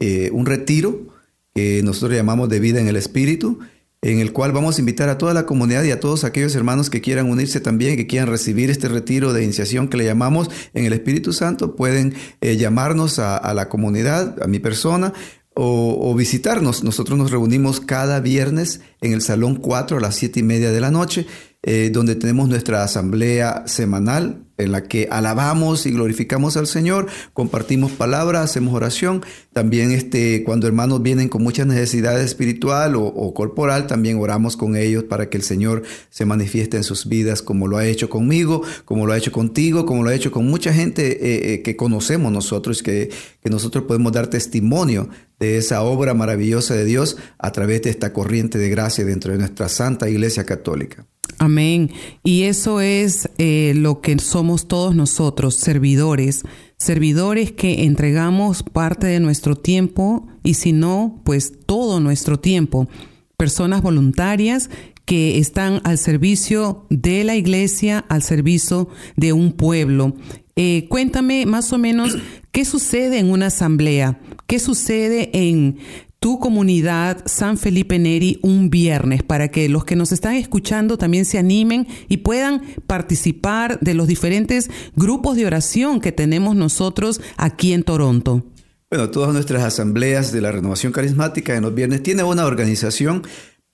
eh, 0.00 0.30
un 0.32 0.46
retiro 0.46 1.06
que 1.54 1.80
nosotros 1.84 2.16
llamamos 2.16 2.48
de 2.48 2.58
vida 2.58 2.80
en 2.80 2.88
el 2.88 2.96
Espíritu, 2.96 3.60
en 4.02 4.18
el 4.18 4.32
cual 4.32 4.50
vamos 4.50 4.76
a 4.76 4.80
invitar 4.80 5.08
a 5.08 5.16
toda 5.16 5.32
la 5.32 5.46
comunidad 5.46 5.84
y 5.84 5.92
a 5.92 6.00
todos 6.00 6.24
aquellos 6.24 6.56
hermanos 6.56 6.90
que 6.90 7.00
quieran 7.00 7.30
unirse 7.30 7.60
también, 7.60 7.96
que 7.96 8.08
quieran 8.08 8.28
recibir 8.28 8.68
este 8.68 8.88
retiro 8.88 9.32
de 9.32 9.44
iniciación 9.44 9.86
que 9.86 9.96
le 9.96 10.04
llamamos 10.04 10.50
en 10.74 10.86
el 10.86 10.92
Espíritu 10.92 11.32
Santo, 11.32 11.76
pueden 11.76 12.14
eh, 12.40 12.56
llamarnos 12.56 13.20
a 13.20 13.54
la 13.54 13.68
comunidad, 13.68 14.42
a 14.42 14.48
mi 14.48 14.58
persona, 14.58 15.12
o, 15.54 16.14
visitarnos. 16.14 16.82
Nosotros 16.84 17.18
nos 17.18 17.30
reunimos 17.30 17.80
cada 17.80 18.20
viernes 18.20 18.80
en 19.00 19.12
el 19.12 19.22
Salón 19.22 19.56
4 19.56 19.98
a 19.98 20.00
las 20.00 20.16
7 20.16 20.40
y 20.40 20.42
media 20.42 20.70
de 20.70 20.80
la 20.80 20.90
noche, 20.90 21.26
eh, 21.66 21.88
donde 21.90 22.14
tenemos 22.14 22.48
nuestra 22.48 22.84
asamblea 22.84 23.64
semanal 23.66 24.44
en 24.58 24.70
la 24.70 24.84
que 24.84 25.08
alabamos 25.10 25.86
y 25.86 25.90
glorificamos 25.90 26.56
al 26.56 26.66
Señor, 26.66 27.06
compartimos 27.32 27.90
palabras, 27.92 28.44
hacemos 28.44 28.74
oración. 28.74 29.24
También 29.52 29.90
este, 29.90 30.44
cuando 30.44 30.66
hermanos 30.66 31.02
vienen 31.02 31.28
con 31.28 31.42
muchas 31.42 31.66
necesidades 31.66 32.26
espiritual 32.26 32.94
o, 32.96 33.34
corporal, 33.34 33.86
también 33.86 34.18
oramos 34.18 34.56
con 34.56 34.76
ellos 34.76 35.04
para 35.04 35.28
que 35.28 35.38
el 35.38 35.42
Señor 35.42 35.82
se 36.10 36.24
manifieste 36.24 36.76
en 36.76 36.84
sus 36.84 37.08
vidas 37.08 37.42
como 37.42 37.66
lo 37.66 37.78
ha 37.78 37.86
hecho 37.86 38.08
conmigo, 38.08 38.62
como 38.84 39.06
lo 39.06 39.12
ha 39.12 39.18
hecho 39.18 39.32
contigo, 39.32 39.86
como 39.86 40.04
lo 40.04 40.10
ha 40.10 40.14
hecho 40.14 40.30
con 40.30 40.46
mucha 40.46 40.72
gente 40.72 41.12
eh, 41.12 41.54
eh, 41.54 41.62
que 41.62 41.76
conocemos 41.76 42.30
nosotros, 42.30 42.82
que, 42.82 43.10
que 43.42 43.50
nosotros 43.50 43.84
podemos 43.84 44.12
dar 44.12 44.28
testimonio 44.28 45.08
de 45.40 45.56
esa 45.56 45.82
obra 45.82 46.14
maravillosa 46.14 46.74
de 46.74 46.84
Dios 46.84 47.16
a 47.38 47.50
través 47.52 47.82
de 47.82 47.90
esta 47.90 48.12
corriente 48.12 48.58
de 48.58 48.68
gracia 48.68 49.04
dentro 49.04 49.32
de 49.32 49.38
nuestra 49.38 49.68
Santa 49.68 50.08
Iglesia 50.08 50.44
Católica. 50.44 51.06
Amén. 51.38 51.90
Y 52.22 52.44
eso 52.44 52.80
es 52.80 53.28
eh, 53.38 53.72
lo 53.76 54.00
que 54.00 54.18
somos 54.18 54.68
todos 54.68 54.94
nosotros, 54.94 55.54
servidores, 55.54 56.42
servidores 56.76 57.52
que 57.52 57.84
entregamos 57.84 58.62
parte 58.62 59.06
de 59.06 59.20
nuestro 59.20 59.56
tiempo 59.56 60.26
y 60.42 60.54
si 60.54 60.72
no, 60.72 61.20
pues 61.24 61.52
todo 61.66 62.00
nuestro 62.00 62.38
tiempo. 62.38 62.88
Personas 63.36 63.82
voluntarias 63.82 64.70
que 65.04 65.38
están 65.38 65.80
al 65.84 65.98
servicio 65.98 66.86
de 66.88 67.24
la 67.24 67.36
iglesia, 67.36 68.04
al 68.08 68.22
servicio 68.22 68.88
de 69.16 69.32
un 69.32 69.52
pueblo. 69.52 70.14
Eh, 70.56 70.86
cuéntame 70.88 71.46
más 71.46 71.72
o 71.72 71.78
menos 71.78 72.16
qué 72.52 72.64
sucede 72.64 73.18
en 73.18 73.30
una 73.30 73.46
asamblea, 73.46 74.20
qué 74.46 74.58
sucede 74.58 75.30
en 75.32 75.78
tu 76.24 76.38
comunidad 76.38 77.22
San 77.26 77.58
Felipe 77.58 77.98
Neri 77.98 78.38
un 78.40 78.70
viernes 78.70 79.22
para 79.22 79.48
que 79.48 79.68
los 79.68 79.84
que 79.84 79.94
nos 79.94 80.10
están 80.10 80.36
escuchando 80.36 80.96
también 80.96 81.26
se 81.26 81.36
animen 81.36 81.86
y 82.08 82.16
puedan 82.16 82.62
participar 82.86 83.78
de 83.80 83.92
los 83.92 84.08
diferentes 84.08 84.70
grupos 84.96 85.36
de 85.36 85.44
oración 85.44 86.00
que 86.00 86.12
tenemos 86.12 86.56
nosotros 86.56 87.20
aquí 87.36 87.74
en 87.74 87.82
Toronto. 87.82 88.42
Bueno, 88.90 89.10
todas 89.10 89.34
nuestras 89.34 89.64
asambleas 89.64 90.32
de 90.32 90.40
la 90.40 90.50
renovación 90.50 90.92
carismática 90.92 91.56
en 91.56 91.62
los 91.62 91.74
viernes 91.74 92.02
tienen 92.02 92.24
una 92.24 92.46
organización, 92.46 93.22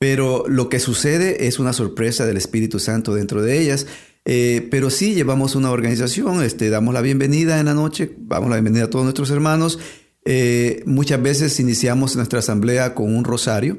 pero 0.01 0.43
lo 0.49 0.69
que 0.69 0.81
sucede 0.81 1.47
es 1.47 1.61
una 1.61 1.73
sorpresa 1.73 2.27
del 2.27 2.37
Espíritu 2.37 2.81
Santo 2.81 3.15
dentro 3.15 3.43
de 3.43 3.61
ellas. 3.61 3.87
Eh, 4.25 4.67
pero 4.73 4.91
sí 4.91 5.15
llevamos 5.15 5.55
una 5.55 5.71
organización, 5.71 6.43
este, 6.43 6.69
damos 6.69 6.95
la 6.95 7.01
bienvenida 7.01 7.61
en 7.61 7.67
la 7.67 7.75
noche, 7.75 8.11
damos 8.19 8.51
la 8.51 8.57
bienvenida 8.57 8.87
a 8.87 8.91
todos 8.91 9.05
nuestros 9.05 9.31
hermanos 9.31 9.79
eh, 10.25 10.83
muchas 10.87 11.23
veces 11.23 11.59
iniciamos 11.61 12.17
nuestra 12.17 12.41
asamblea 12.41 12.95
con 12.95 13.15
un 13.15 13.25
rosario 13.25 13.79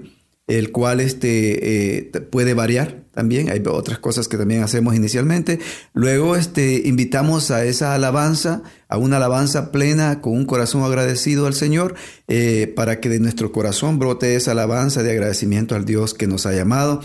el 0.57 0.71
cual 0.71 0.99
este, 0.99 1.99
eh, 1.99 2.11
puede 2.29 2.53
variar 2.53 3.03
también. 3.13 3.49
Hay 3.49 3.61
otras 3.65 3.99
cosas 3.99 4.27
que 4.27 4.37
también 4.37 4.63
hacemos 4.63 4.95
inicialmente. 4.95 5.59
Luego 5.93 6.35
este, 6.35 6.81
invitamos 6.85 7.51
a 7.51 7.63
esa 7.63 7.93
alabanza, 7.93 8.63
a 8.89 8.97
una 8.97 9.17
alabanza 9.17 9.71
plena 9.71 10.21
con 10.21 10.33
un 10.33 10.45
corazón 10.45 10.83
agradecido 10.83 11.47
al 11.47 11.53
Señor, 11.53 11.95
eh, 12.27 12.71
para 12.75 12.99
que 12.99 13.09
de 13.09 13.19
nuestro 13.19 13.51
corazón 13.51 13.99
brote 13.99 14.35
esa 14.35 14.51
alabanza 14.51 15.03
de 15.03 15.11
agradecimiento 15.11 15.75
al 15.75 15.85
Dios 15.85 16.13
que 16.13 16.27
nos 16.27 16.45
ha 16.45 16.53
llamado. 16.53 17.01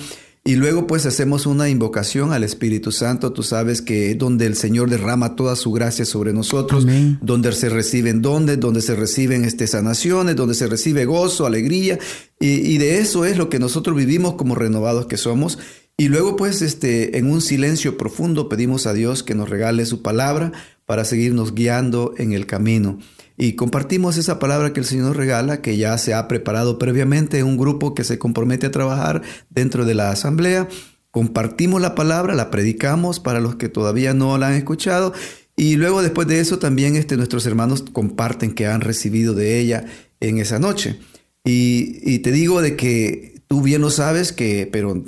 Y 0.47 0.55
luego 0.55 0.87
pues 0.87 1.07
hacemos 1.07 1.45
una 1.45 1.69
invocación 1.69 2.33
al 2.33 2.45
Espíritu 2.45 2.93
Santo. 2.93 3.33
Tú 3.33 3.43
sabes 3.43 3.83
que 3.83 4.15
donde 4.15 4.47
el 4.47 4.55
Señor 4.55 4.89
derrama 4.89 5.35
toda 5.35 5.57
su 5.57 5.73
gracia 5.73 6.05
sobre 6.05 6.33
nosotros, 6.33 6.87
donde 7.21 7.51
se 7.51 7.69
reciben 7.69 8.23
dones, 8.23 8.61
donde 8.61 8.81
se 8.81 8.95
reciben 8.95 9.45
este, 9.45 9.67
sanaciones, 9.67 10.37
donde 10.37 10.55
se 10.55 10.69
recibe 10.69 11.05
gozo, 11.05 11.47
alegría. 11.47 11.99
Y, 12.39 12.79
de 12.79 12.99
eso 12.99 13.25
es 13.25 13.39
lo 13.39 13.49
que 13.49 13.59
nosotros 13.59 13.97
vivimos 13.97 14.35
como 14.35 14.55
renovados 14.55 15.07
que 15.07 15.17
somos. 15.17 15.59
Y 15.97 16.07
luego 16.09 16.37
pues 16.37 16.63
este, 16.63 17.19
en 17.19 17.29
un 17.29 17.41
silencio 17.41 17.99
profundo 17.99 18.49
pedimos 18.49 18.87
a 18.87 18.93
Dios 18.93 19.25
que 19.25 19.35
nos 19.35 19.49
regale 19.49 19.85
su 19.85 20.01
palabra 20.01 20.53
para 20.85 21.05
seguirnos 21.05 21.55
guiando 21.57 22.15
en 22.19 22.33
el 22.33 22.47
camino 22.47 23.01
y 23.37 23.55
compartimos 23.55 24.17
esa 24.17 24.39
palabra 24.39 24.73
que 24.73 24.81
el 24.81 24.87
Señor 24.87 25.17
regala, 25.17 25.61
que 25.61 25.77
ya 25.77 25.97
se 25.99 26.15
ha 26.15 26.27
preparado 26.29 26.79
previamente 26.79 27.43
un 27.43 27.57
grupo 27.57 27.95
que 27.95 28.05
se 28.05 28.19
compromete 28.19 28.67
a 28.67 28.71
trabajar 28.71 29.23
dentro 29.51 29.85
de 29.85 29.95
la 29.95 30.11
asamblea. 30.11 30.69
Compartimos 31.11 31.81
la 31.81 31.95
palabra, 31.95 32.35
la 32.35 32.51
predicamos 32.51 33.21
para 33.21 33.41
los 33.41 33.57
que 33.57 33.69
todavía 33.69 34.15
no 34.15 34.37
la 34.39 34.49
han 34.49 34.55
escuchado 34.55 35.13
y 35.57 35.77
luego 35.77 36.03
después 36.03 36.29
de 36.29 36.41
eso 36.41 36.59
también 36.59 36.97
este, 36.97 37.17
nuestros 37.17 37.47
hermanos 37.47 37.85
comparten 37.93 38.53
que 38.53 38.67
han 38.67 38.83
recibido 38.83 39.35
de 39.35 39.59
ella 39.59 39.87
en 40.21 40.39
esa 40.39 40.59
noche. 40.59 40.99
Y, 41.45 42.01
y 42.03 42.19
te 42.19 42.33
digo 42.33 42.61
de 42.61 42.77
que 42.77 43.41
tú 43.49 43.63
bien 43.63 43.81
lo 43.81 43.91
sabes 43.91 44.33
que, 44.33 44.69
pero 44.71 45.05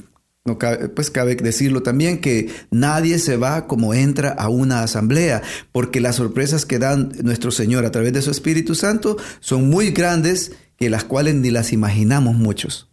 pues 0.57 1.11
cabe 1.11 1.35
decirlo 1.35 1.83
también 1.83 2.21
que 2.21 2.49
nadie 2.71 3.19
se 3.19 3.37
va 3.37 3.67
como 3.67 3.93
entra 3.93 4.31
a 4.31 4.49
una 4.49 4.83
asamblea, 4.83 5.43
porque 5.73 6.01
las 6.01 6.17
sorpresas 6.17 6.65
que 6.65 6.79
dan 6.79 7.13
nuestro 7.23 7.51
Señor 7.51 7.85
a 7.85 7.91
través 7.91 8.13
de 8.13 8.23
su 8.23 8.31
Espíritu 8.31 8.75
Santo 8.75 9.17
son 9.41 9.69
muy 9.69 9.91
grandes 9.91 10.53
que 10.79 10.89
las 10.89 11.05
cuales 11.05 11.35
ni 11.35 11.51
las 11.51 11.73
imaginamos 11.73 12.37
muchos. 12.37 12.89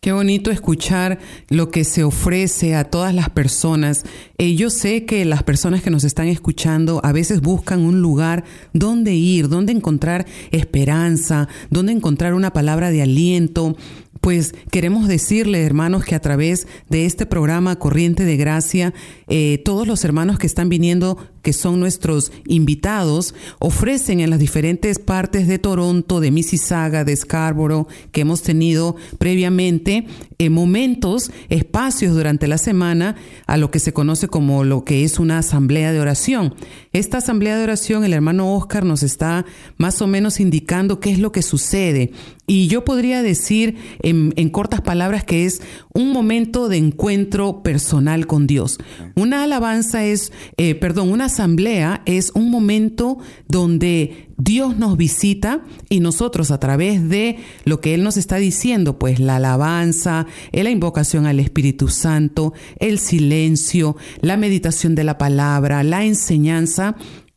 Qué 0.00 0.12
bonito 0.12 0.52
escuchar 0.52 1.18
lo 1.48 1.72
que 1.72 1.82
se 1.82 2.04
ofrece 2.04 2.76
a 2.76 2.84
todas 2.84 3.12
las 3.12 3.30
personas. 3.30 4.04
Eh, 4.38 4.54
yo 4.54 4.70
sé 4.70 5.04
que 5.06 5.24
las 5.24 5.42
personas 5.42 5.82
que 5.82 5.90
nos 5.90 6.04
están 6.04 6.28
escuchando 6.28 7.00
a 7.02 7.10
veces 7.10 7.40
buscan 7.40 7.80
un 7.80 8.00
lugar 8.00 8.44
donde 8.72 9.14
ir, 9.14 9.48
donde 9.48 9.72
encontrar 9.72 10.24
esperanza, 10.52 11.48
donde 11.70 11.90
encontrar 11.90 12.34
una 12.34 12.52
palabra 12.52 12.92
de 12.92 13.02
aliento, 13.02 13.76
pues 14.20 14.54
queremos 14.70 15.08
decirle, 15.08 15.64
hermanos, 15.64 16.04
que 16.04 16.14
a 16.14 16.20
través 16.20 16.66
de 16.88 17.06
este 17.06 17.26
programa 17.26 17.76
Corriente 17.76 18.24
de 18.24 18.36
Gracia, 18.36 18.94
eh, 19.28 19.60
todos 19.64 19.86
los 19.86 20.04
hermanos 20.04 20.38
que 20.38 20.46
están 20.46 20.68
viniendo, 20.68 21.18
que 21.42 21.52
son 21.52 21.80
nuestros 21.80 22.32
invitados, 22.46 23.34
ofrecen 23.58 24.20
en 24.20 24.30
las 24.30 24.38
diferentes 24.38 24.98
partes 24.98 25.48
de 25.48 25.58
Toronto, 25.58 26.20
de 26.20 26.30
Mississauga, 26.30 27.04
de 27.04 27.16
Scarborough, 27.16 27.88
que 28.12 28.22
hemos 28.22 28.42
tenido 28.42 28.96
previamente, 29.18 30.06
eh, 30.38 30.50
momentos, 30.50 31.30
espacios 31.48 32.14
durante 32.14 32.48
la 32.48 32.58
semana 32.58 33.16
a 33.46 33.56
lo 33.56 33.70
que 33.70 33.78
se 33.78 33.92
conoce 33.92 34.28
como 34.28 34.64
lo 34.64 34.84
que 34.84 35.04
es 35.04 35.18
una 35.18 35.38
asamblea 35.38 35.92
de 35.92 36.00
oración. 36.00 36.54
Esta 36.92 37.18
asamblea 37.18 37.56
de 37.56 37.64
oración, 37.64 38.04
el 38.04 38.12
hermano 38.12 38.54
Oscar 38.54 38.84
nos 38.84 39.02
está 39.02 39.44
más 39.76 40.00
o 40.02 40.06
menos 40.06 40.40
indicando 40.40 41.00
qué 41.00 41.10
es 41.10 41.18
lo 41.18 41.32
que 41.32 41.42
sucede. 41.42 42.12
Y 42.46 42.66
yo 42.68 42.82
podría 42.82 43.22
decir 43.22 43.76
en, 44.00 44.48
cortas 44.48 44.80
palabras 44.80 45.22
que 45.22 45.44
es 45.44 45.60
un 45.92 46.12
momento 46.12 46.70
de 46.70 46.78
encuentro 46.78 47.62
personal 47.62 48.26
con 48.26 48.46
Dios. 48.46 48.78
Una 49.16 49.44
alabanza 49.44 50.06
es, 50.06 50.32
eh, 50.56 50.74
perdón, 50.74 51.10
una 51.10 51.27
asamblea 51.28 52.02
es 52.04 52.32
un 52.34 52.50
momento 52.50 53.18
donde 53.46 54.28
Dios 54.36 54.76
nos 54.76 54.96
visita 54.96 55.64
y 55.88 56.00
nosotros 56.00 56.50
a 56.50 56.60
través 56.60 57.08
de 57.08 57.38
lo 57.64 57.80
que 57.80 57.94
Él 57.94 58.02
nos 58.02 58.16
está 58.16 58.36
diciendo, 58.36 58.98
pues 58.98 59.20
la 59.20 59.36
alabanza, 59.36 60.26
la 60.52 60.70
invocación 60.70 61.26
al 61.26 61.40
Espíritu 61.40 61.88
Santo, 61.88 62.52
el 62.80 62.98
silencio, 62.98 63.96
la 64.20 64.36
meditación 64.36 64.94
de 64.94 65.04
la 65.04 65.16
palabra, 65.18 65.82
la 65.82 66.04
enseñanza, 66.04 66.96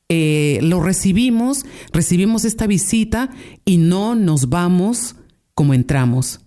eh, 0.10 0.60
lo 0.62 0.82
recibimos, 0.82 1.66
recibimos 1.94 2.44
esta 2.44 2.68
visita 2.68 3.30
y 3.64 3.78
no 3.78 4.16
nos 4.16 4.50
vamos 4.50 5.16
como 5.54 5.74
entramos. 5.74 6.42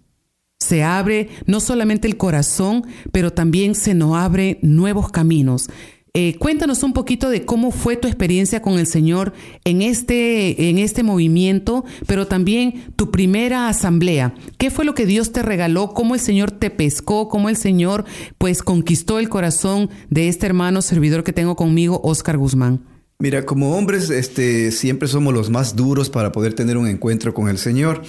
Se 0.60 0.82
abre 0.82 1.30
no 1.46 1.60
solamente 1.60 2.06
el 2.06 2.16
corazón, 2.16 2.86
pero 3.10 3.32
también 3.32 3.74
se 3.74 3.94
nos 3.94 4.16
abre 4.16 4.58
nuevos 4.62 5.10
caminos. 5.10 5.68
Eh, 6.16 6.36
cuéntanos 6.38 6.84
un 6.84 6.92
poquito 6.92 7.28
de 7.28 7.44
cómo 7.44 7.72
fue 7.72 7.96
tu 7.96 8.06
experiencia 8.06 8.62
con 8.62 8.78
el 8.78 8.86
Señor 8.86 9.32
en 9.64 9.82
este, 9.82 10.70
en 10.70 10.78
este 10.78 11.02
movimiento, 11.02 11.84
pero 12.06 12.28
también 12.28 12.84
tu 12.94 13.10
primera 13.10 13.68
asamblea. 13.68 14.32
¿Qué 14.56 14.70
fue 14.70 14.84
lo 14.84 14.94
que 14.94 15.06
Dios 15.06 15.32
te 15.32 15.42
regaló? 15.42 15.92
¿Cómo 15.92 16.14
el 16.14 16.20
Señor 16.20 16.52
te 16.52 16.70
pescó? 16.70 17.28
¿Cómo 17.28 17.48
el 17.48 17.56
Señor 17.56 18.04
pues 18.38 18.62
conquistó 18.62 19.18
el 19.18 19.28
corazón 19.28 19.90
de 20.08 20.28
este 20.28 20.46
hermano 20.46 20.82
servidor 20.82 21.24
que 21.24 21.32
tengo 21.32 21.56
conmigo, 21.56 22.00
Oscar 22.04 22.38
Guzmán? 22.38 22.84
Mira, 23.18 23.44
como 23.44 23.76
hombres, 23.76 24.08
este, 24.10 24.70
siempre 24.70 25.08
somos 25.08 25.34
los 25.34 25.50
más 25.50 25.74
duros 25.74 26.10
para 26.10 26.30
poder 26.30 26.54
tener 26.54 26.76
un 26.76 26.86
encuentro 26.86 27.34
con 27.34 27.48
el 27.48 27.58
Señor, 27.58 28.02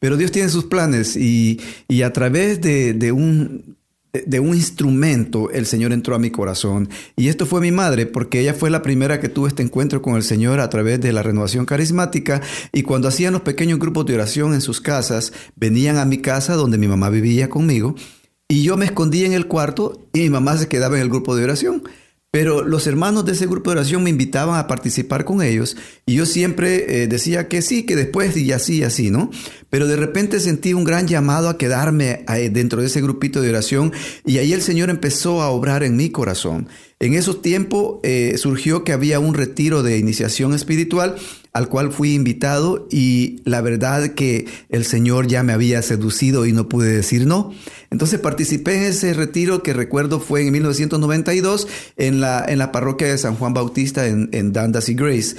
pero 0.00 0.16
Dios 0.16 0.32
tiene 0.32 0.48
sus 0.48 0.64
planes 0.64 1.16
y, 1.16 1.60
a 2.02 2.12
través 2.12 2.60
de, 2.60 3.12
un, 3.12 3.76
de 4.12 4.40
un 4.40 4.54
instrumento 4.54 5.50
el 5.50 5.64
Señor 5.64 5.90
entró 5.92 6.14
a 6.14 6.18
mi 6.18 6.30
corazón. 6.30 6.90
Y 7.16 7.28
esto 7.28 7.46
fue 7.46 7.62
mi 7.62 7.72
madre, 7.72 8.04
porque 8.04 8.40
ella 8.40 8.52
fue 8.52 8.68
la 8.68 8.82
primera 8.82 9.20
que 9.20 9.30
tuvo 9.30 9.46
este 9.46 9.62
encuentro 9.62 10.02
con 10.02 10.16
el 10.16 10.22
Señor 10.22 10.60
a 10.60 10.68
través 10.68 11.00
de 11.00 11.14
la 11.14 11.22
renovación 11.22 11.64
carismática. 11.64 12.42
Y 12.72 12.82
cuando 12.82 13.08
hacían 13.08 13.32
los 13.32 13.40
pequeños 13.40 13.78
grupos 13.78 14.04
de 14.04 14.14
oración 14.14 14.52
en 14.52 14.60
sus 14.60 14.82
casas, 14.82 15.32
venían 15.56 15.96
a 15.96 16.04
mi 16.04 16.18
casa 16.18 16.56
donde 16.56 16.76
mi 16.76 16.88
mamá 16.88 17.08
vivía 17.08 17.48
conmigo. 17.48 17.94
Y 18.48 18.62
yo 18.62 18.76
me 18.76 18.84
escondía 18.84 19.24
en 19.24 19.32
el 19.32 19.46
cuarto 19.46 20.06
y 20.12 20.20
mi 20.20 20.28
mamá 20.28 20.58
se 20.58 20.68
quedaba 20.68 20.96
en 20.96 21.02
el 21.02 21.08
grupo 21.08 21.34
de 21.34 21.44
oración. 21.44 21.82
Pero 22.32 22.64
los 22.64 22.86
hermanos 22.86 23.26
de 23.26 23.32
ese 23.32 23.46
grupo 23.46 23.68
de 23.68 23.76
oración 23.76 24.02
me 24.02 24.08
invitaban 24.08 24.58
a 24.58 24.66
participar 24.66 25.26
con 25.26 25.42
ellos 25.42 25.76
y 26.06 26.14
yo 26.14 26.24
siempre 26.24 27.02
eh, 27.02 27.06
decía 27.06 27.46
que 27.46 27.60
sí, 27.60 27.84
que 27.84 27.94
después 27.94 28.34
y 28.38 28.52
así 28.52 28.78
y 28.78 28.84
así, 28.84 29.10
¿no? 29.10 29.30
Pero 29.68 29.86
de 29.86 29.96
repente 29.96 30.40
sentí 30.40 30.72
un 30.72 30.84
gran 30.84 31.06
llamado 31.06 31.50
a 31.50 31.58
quedarme 31.58 32.24
eh, 32.34 32.48
dentro 32.48 32.80
de 32.80 32.86
ese 32.86 33.02
grupito 33.02 33.42
de 33.42 33.50
oración 33.50 33.92
y 34.24 34.38
ahí 34.38 34.54
el 34.54 34.62
Señor 34.62 34.88
empezó 34.88 35.42
a 35.42 35.50
obrar 35.50 35.82
en 35.82 35.94
mi 35.94 36.08
corazón. 36.08 36.68
En 37.02 37.14
esos 37.14 37.42
tiempos 37.42 37.98
eh, 38.04 38.34
surgió 38.38 38.84
que 38.84 38.92
había 38.92 39.18
un 39.18 39.34
retiro 39.34 39.82
de 39.82 39.98
iniciación 39.98 40.54
espiritual 40.54 41.16
al 41.52 41.68
cual 41.68 41.90
fui 41.90 42.14
invitado 42.14 42.86
y 42.92 43.40
la 43.44 43.60
verdad 43.60 44.10
que 44.10 44.46
el 44.68 44.84
Señor 44.84 45.26
ya 45.26 45.42
me 45.42 45.52
había 45.52 45.82
seducido 45.82 46.46
y 46.46 46.52
no 46.52 46.68
pude 46.68 46.92
decir 46.92 47.26
no. 47.26 47.52
Entonces 47.90 48.20
participé 48.20 48.76
en 48.76 48.82
ese 48.84 49.14
retiro 49.14 49.64
que 49.64 49.72
recuerdo 49.72 50.20
fue 50.20 50.46
en 50.46 50.52
1992 50.52 51.66
en 51.96 52.20
la, 52.20 52.44
en 52.46 52.58
la 52.58 52.70
parroquia 52.70 53.08
de 53.08 53.18
San 53.18 53.34
Juan 53.34 53.52
Bautista 53.52 54.06
en, 54.06 54.28
en 54.30 54.52
Dundas 54.52 54.88
y 54.88 54.94
Grace. 54.94 55.34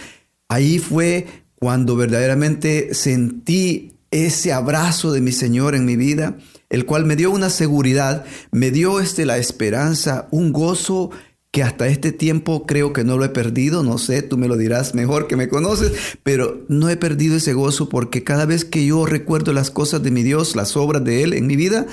Ahí 0.50 0.79
fue 0.79 1.27
cuando 1.55 1.96
verdaderamente 1.96 2.93
sentí 2.93 3.93
ese 4.12 4.51
abrazo 4.51 5.13
de 5.13 5.22
mi 5.22 5.32
Señor 5.32 5.75
en 5.75 5.86
mi 5.86 5.96
vida, 5.96 6.36
el 6.70 6.86
cual 6.86 7.05
me 7.05 7.15
dio 7.15 7.32
una 7.32 7.50
seguridad, 7.50 8.25
me 8.51 8.70
dio 8.70 9.00
este, 9.00 9.25
la 9.25 9.38
esperanza, 9.38 10.27
un 10.29 10.51
gozo 10.51 11.12
que 11.53 11.62
hasta 11.62 11.88
este 11.88 12.12
tiempo 12.12 12.65
creo 12.65 12.93
que 12.93 13.03
no 13.03 13.15
lo 13.15 13.25
he 13.25 13.29
perdido, 13.29 13.83
no 13.83 14.00
sé, 14.00 14.24
tú 14.24 14.39
me 14.39 14.48
lo 14.48 14.57
dirás 14.57 14.95
mejor 14.95 15.27
que 15.27 15.36
me 15.36 15.50
conoces, 15.50 16.17
pero 16.24 16.65
no 16.67 16.89
he 16.89 16.98
perdido 16.98 17.38
ese 17.38 17.53
gozo 17.53 17.89
porque 17.89 18.24
cada 18.24 18.48
vez 18.48 18.65
que 18.65 18.83
yo 18.88 19.05
recuerdo 19.05 19.53
las 19.53 19.69
cosas 19.69 20.01
de 20.01 20.10
mi 20.10 20.24
Dios, 20.24 20.55
las 20.55 20.75
obras 20.75 21.03
de 21.03 21.22
Él 21.22 21.33
en 21.33 21.45
mi 21.45 21.55
vida, 21.55 21.86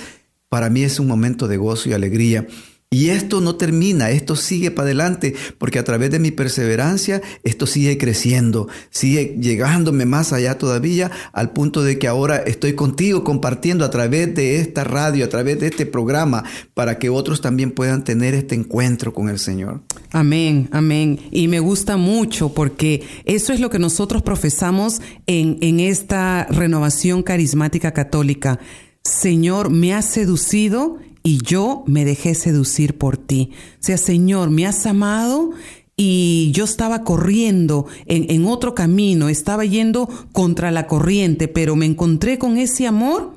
para 0.48 0.70
mí 0.70 0.82
es 0.82 0.98
un 0.98 1.08
momento 1.08 1.46
de 1.46 1.58
gozo 1.58 1.90
y 1.90 1.92
alegría. 1.92 2.46
Y 2.92 3.10
esto 3.10 3.40
no 3.40 3.54
termina, 3.54 4.10
esto 4.10 4.34
sigue 4.34 4.72
para 4.72 4.86
adelante, 4.86 5.36
porque 5.58 5.78
a 5.78 5.84
través 5.84 6.10
de 6.10 6.18
mi 6.18 6.32
perseverancia, 6.32 7.22
esto 7.44 7.68
sigue 7.68 7.96
creciendo, 7.98 8.66
sigue 8.90 9.36
llegándome 9.40 10.06
más 10.06 10.32
allá 10.32 10.58
todavía, 10.58 11.08
al 11.32 11.52
punto 11.52 11.84
de 11.84 12.00
que 12.00 12.08
ahora 12.08 12.38
estoy 12.38 12.72
contigo 12.72 13.22
compartiendo 13.22 13.84
a 13.84 13.90
través 13.90 14.34
de 14.34 14.56
esta 14.56 14.82
radio, 14.82 15.24
a 15.24 15.28
través 15.28 15.60
de 15.60 15.68
este 15.68 15.86
programa, 15.86 16.42
para 16.74 16.98
que 16.98 17.10
otros 17.10 17.40
también 17.40 17.70
puedan 17.70 18.02
tener 18.02 18.34
este 18.34 18.56
encuentro 18.56 19.14
con 19.14 19.28
el 19.28 19.38
Señor. 19.38 19.82
Amén, 20.10 20.68
amén. 20.72 21.20
Y 21.30 21.46
me 21.46 21.60
gusta 21.60 21.96
mucho 21.96 22.54
porque 22.54 23.06
eso 23.24 23.52
es 23.52 23.60
lo 23.60 23.70
que 23.70 23.78
nosotros 23.78 24.22
profesamos 24.22 25.00
en, 25.28 25.58
en 25.60 25.78
esta 25.78 26.44
renovación 26.50 27.22
carismática 27.22 27.92
católica. 27.92 28.58
Señor, 29.04 29.70
me 29.70 29.94
ha 29.94 30.02
seducido 30.02 30.98
y 31.22 31.38
yo 31.42 31.84
me 31.86 32.04
dejé 32.04 32.34
seducir 32.34 32.96
por 32.96 33.16
ti. 33.16 33.50
O 33.74 33.82
sea, 33.82 33.98
Señor, 33.98 34.50
me 34.50 34.66
has 34.66 34.86
amado 34.86 35.50
y 35.96 36.50
yo 36.52 36.64
estaba 36.64 37.04
corriendo 37.04 37.86
en, 38.06 38.46
otro 38.46 38.74
camino, 38.74 39.28
estaba 39.28 39.66
yendo 39.66 40.08
contra 40.32 40.70
la 40.70 40.86
corriente, 40.86 41.46
pero 41.46 41.76
me 41.76 41.84
encontré 41.84 42.38
con 42.38 42.56
ese 42.56 42.86
amor 42.86 43.34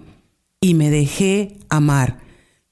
y 0.61 0.73
me 0.73 0.89
dejé 0.89 1.57
amar. 1.67 2.22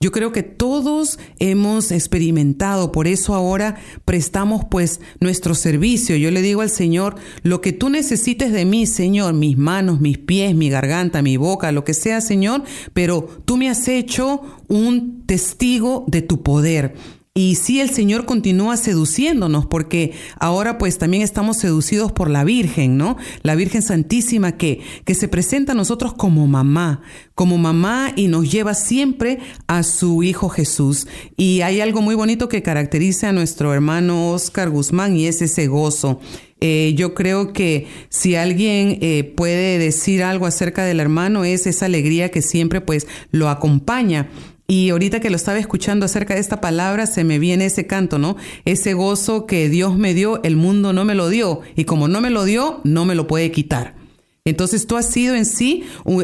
Yo 0.02 0.12
creo 0.12 0.32
que 0.32 0.42
todos 0.42 1.20
hemos 1.38 1.92
experimentado, 1.92 2.92
por 2.92 3.08
eso 3.08 3.36
ahora 3.36 3.76
prestamos 4.04 4.66
pues 4.70 5.00
nuestro 5.20 5.54
servicio. 5.54 6.16
Yo 6.16 6.32
le 6.32 6.42
digo 6.42 6.62
al 6.62 6.72
Señor, 6.72 7.18
lo 7.44 7.62
que 7.62 7.72
tú 7.72 7.90
necesites 7.90 8.52
de 8.52 8.66
mí, 8.66 8.88
Señor, 8.88 9.36
mis 9.36 9.60
manos, 9.60 10.02
mis 10.02 10.18
pies, 10.18 10.56
mi 10.56 10.72
garganta, 10.72 11.22
mi 11.22 11.38
boca, 11.38 11.72
lo 11.72 11.84
que 11.84 11.94
sea, 11.94 12.20
Señor, 12.20 12.64
pero 12.94 13.28
tú 13.46 13.58
me 13.58 13.70
has 13.70 13.88
hecho 13.88 14.42
un 14.68 15.24
testigo 15.28 16.04
de 16.08 16.24
tu 16.24 16.42
poder. 16.42 16.96
Y 17.34 17.56
sí, 17.56 17.80
el 17.80 17.90
Señor 17.90 18.26
continúa 18.26 18.76
seduciéndonos 18.76 19.66
porque 19.66 20.12
ahora 20.38 20.78
pues 20.78 20.98
también 20.98 21.24
estamos 21.24 21.56
seducidos 21.56 22.12
por 22.12 22.30
la 22.30 22.44
Virgen, 22.44 22.98
¿no? 22.98 23.16
La 23.42 23.56
Virgen 23.56 23.82
Santísima 23.82 24.58
que, 24.58 24.82
que 25.06 25.16
se 25.16 25.30
presenta 25.30 25.72
a 25.72 25.76
nosotros 25.76 26.14
como 26.14 26.46
mamá, 26.46 27.04
como 27.34 27.58
mamá 27.58 28.12
y 28.18 28.28
nos 28.28 28.52
lleva 28.52 28.74
siempre 28.74 29.40
a 29.68 29.84
su 29.84 30.24
Hijo 30.24 30.50
Jesús. 30.50 31.08
Y 31.38 31.62
hay 31.62 31.80
algo 31.80 32.02
muy 32.02 32.16
bonito 32.16 32.50
que 32.50 32.64
caracteriza 32.64 33.30
a 33.30 33.34
nuestro 33.34 33.74
hermano 33.74 34.32
Oscar 34.32 34.70
Guzmán 34.70 35.16
y 35.16 35.28
es 35.28 35.42
ese 35.42 35.68
gozo. 35.68 36.20
Eh, 36.60 36.94
yo 36.98 37.14
creo 37.14 37.54
que 37.54 37.88
si 38.10 38.36
alguien 38.36 39.00
eh, 39.02 39.24
puede 39.38 39.80
decir 39.80 40.22
algo 40.22 40.48
acerca 40.48 40.84
del 40.84 41.00
hermano 41.00 41.46
es 41.46 41.66
esa 41.66 41.86
alegría 41.86 42.30
que 42.30 42.42
siempre 42.42 42.82
pues 42.82 43.08
lo 43.32 43.48
acompaña. 43.48 44.30
Y 44.72 44.90
ahorita 44.90 45.20
que 45.20 45.30
lo 45.30 45.36
estaba 45.36 45.60
escuchando 45.60 46.06
acerca 46.06 46.34
de 46.34 46.40
esta 46.40 46.62
palabra, 46.62 47.06
se 47.06 47.26
me 47.26 47.40
viene 47.40 47.66
ese 47.66 47.88
canto, 47.88 48.20
¿no? 48.20 48.38
Ese 48.64 48.94
gozo 48.94 49.46
que 49.46 49.68
Dios 49.68 49.98
me 49.98 50.14
dio, 50.14 50.42
el 50.44 50.56
mundo 50.56 50.94
no 50.94 51.04
me 51.04 51.14
lo 51.14 51.28
dio. 51.28 51.60
Y 51.76 51.84
como 51.84 52.08
no 52.08 52.22
me 52.22 52.30
lo 52.30 52.46
dio, 52.46 52.80
no 52.86 53.04
me 53.04 53.14
lo 53.14 53.28
puede 53.28 53.52
quitar. 53.52 54.01
Entonces 54.44 54.88
tú 54.88 54.98
has 54.98 55.06
sido 55.06 55.36
en 55.36 55.46
sí 55.46 55.84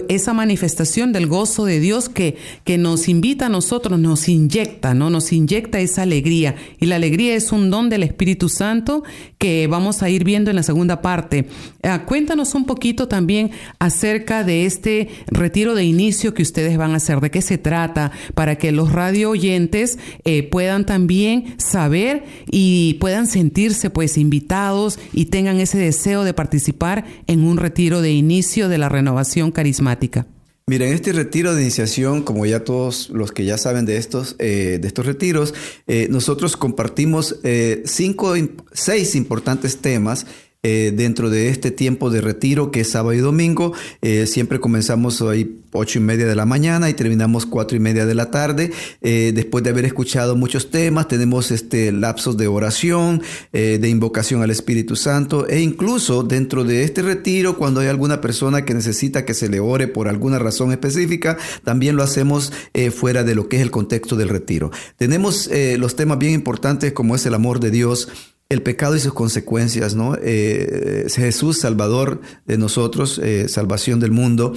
esa 0.10 0.34
manifestación 0.34 1.14
del 1.14 1.28
gozo 1.28 1.66
de 1.66 1.80
Dios 1.80 2.10
que, 2.10 2.36
que 2.64 2.80
nos 2.80 3.10
invita 3.10 3.46
a 3.46 3.50
nosotros, 3.50 4.00
nos 4.00 4.28
inyecta, 4.28 4.96
¿no? 4.96 5.12
Nos 5.12 5.32
inyecta 5.32 5.80
esa 5.80 6.02
alegría. 6.02 6.56
Y 6.80 6.88
la 6.88 6.96
alegría 6.96 7.36
es 7.36 7.52
un 7.52 7.70
don 7.70 7.90
del 7.90 8.02
Espíritu 8.02 8.50
Santo 8.50 9.04
que 9.38 9.68
vamos 9.68 10.02
a 10.02 10.10
ir 10.10 10.24
viendo 10.24 10.50
en 10.50 10.56
la 10.56 10.64
segunda 10.64 11.04
parte. 11.04 11.46
Ah, 11.84 12.06
cuéntanos 12.06 12.56
un 12.56 12.66
poquito 12.66 13.08
también 13.08 13.52
acerca 13.78 14.44
de 14.44 14.66
este 14.66 15.10
retiro 15.28 15.76
de 15.76 15.86
inicio 15.86 16.34
que 16.34 16.42
ustedes 16.42 16.76
van 16.76 16.94
a 16.94 16.98
hacer, 16.98 17.22
de 17.22 17.30
qué 17.30 17.44
se 17.44 17.60
trata, 17.60 18.12
para 18.34 18.56
que 18.56 18.72
los 18.72 18.94
radio 18.94 19.30
oyentes 19.30 20.00
eh, 20.26 20.42
puedan 20.42 20.88
también 20.88 21.54
saber 21.60 22.24
y 22.50 22.96
puedan 22.96 23.28
sentirse 23.28 23.92
pues 23.92 24.18
invitados 24.18 24.98
y 25.14 25.26
tengan 25.26 25.60
ese 25.60 25.78
deseo 25.78 26.24
de 26.24 26.34
participar 26.34 27.06
en 27.28 27.44
un 27.44 27.58
retiro 27.58 28.02
de 28.02 28.07
inicio 28.12 28.70
de 28.70 28.78
la 28.78 28.90
renovación 28.90 29.52
carismática? 29.52 30.28
Mira, 30.70 30.86
en 30.86 30.94
este 30.94 31.14
retiro 31.14 31.56
de 31.56 31.62
iniciación, 31.62 32.24
como 32.24 32.46
ya 32.46 32.66
todos 32.66 33.10
los 33.12 33.32
que 33.32 33.46
ya 33.46 33.58
saben 33.58 33.86
de 33.86 33.96
estos, 33.96 34.36
eh, 34.38 34.80
de 34.82 34.88
estos 34.90 35.06
retiros, 35.06 35.54
eh, 35.88 36.08
nosotros 36.10 36.58
compartimos 36.58 37.40
eh, 37.44 37.84
cinco, 37.86 38.34
seis 38.74 39.16
importantes 39.16 39.78
temas 39.78 40.26
eh, 40.70 40.92
dentro 40.94 41.30
de 41.30 41.48
este 41.48 41.72
tiempo 41.72 42.10
de 42.10 42.20
retiro 42.20 42.72
que 42.72 42.82
es 42.82 42.90
sábado 42.90 43.14
y 43.14 43.20
domingo. 43.20 43.72
Eh, 44.02 44.28
siempre 44.28 44.60
comenzamos 44.60 45.22
ahí 45.22 45.62
ocho 45.72 45.98
y 45.98 46.02
media 46.02 46.26
de 46.26 46.36
la 46.36 46.46
mañana 46.46 46.90
y 46.90 46.94
terminamos 46.94 47.46
cuatro 47.46 47.78
y 47.78 47.80
media 47.80 48.06
de 48.06 48.14
la 48.14 48.32
tarde. 48.32 48.74
Eh, 49.02 49.32
después 49.34 49.64
de 49.64 49.70
haber 49.70 49.86
escuchado 49.86 50.36
muchos 50.36 50.70
temas, 50.70 51.08
tenemos 51.08 51.52
este 51.52 51.94
lapsos 51.94 52.36
de 52.36 52.50
oración, 52.50 53.22
de 53.54 53.90
invocación 53.90 54.42
al 54.42 54.52
Espíritu 54.52 54.98
Santo 54.98 55.48
e 55.48 55.62
incluso 55.62 56.24
dentro 56.24 56.66
de 56.66 56.84
este 56.84 57.02
retiro, 57.02 57.58
cuando 57.58 57.80
hay 57.80 57.88
alguna 57.88 58.20
persona 58.20 58.66
que 58.66 58.74
necesita 58.74 59.24
que 59.24 59.34
se 59.34 59.48
le 59.48 59.62
ore 59.62 59.88
por 59.88 60.10
alguna 60.10 60.38
razón 60.38 60.72
específica, 60.72 61.38
también 61.64 61.96
lo 61.96 62.04
hacemos 62.04 62.52
fuera 62.92 63.24
de 63.24 63.36
lo 63.36 63.48
que 63.48 63.58
es 63.58 63.62
el 63.62 63.72
contexto 63.72 64.18
del 64.18 64.30
retiro. 64.30 64.72
Tenemos 64.98 65.50
los 65.78 65.96
temas 65.96 66.18
bien 66.20 66.34
importantes 66.34 66.92
como 66.92 67.16
es 67.16 67.26
el 67.26 67.36
amor 67.36 67.60
de 67.60 67.72
Dios 67.72 68.10
el 68.50 68.62
pecado 68.62 68.96
y 68.96 69.00
sus 69.00 69.14
consecuencias, 69.14 69.96
¿no? 69.96 70.16
Eh, 70.22 71.08
Jesús, 71.14 71.60
Salvador 71.60 72.22
de 72.46 72.58
nosotros, 72.58 73.20
eh, 73.22 73.50
salvación 73.50 74.00
del 74.00 74.12
mundo. 74.12 74.54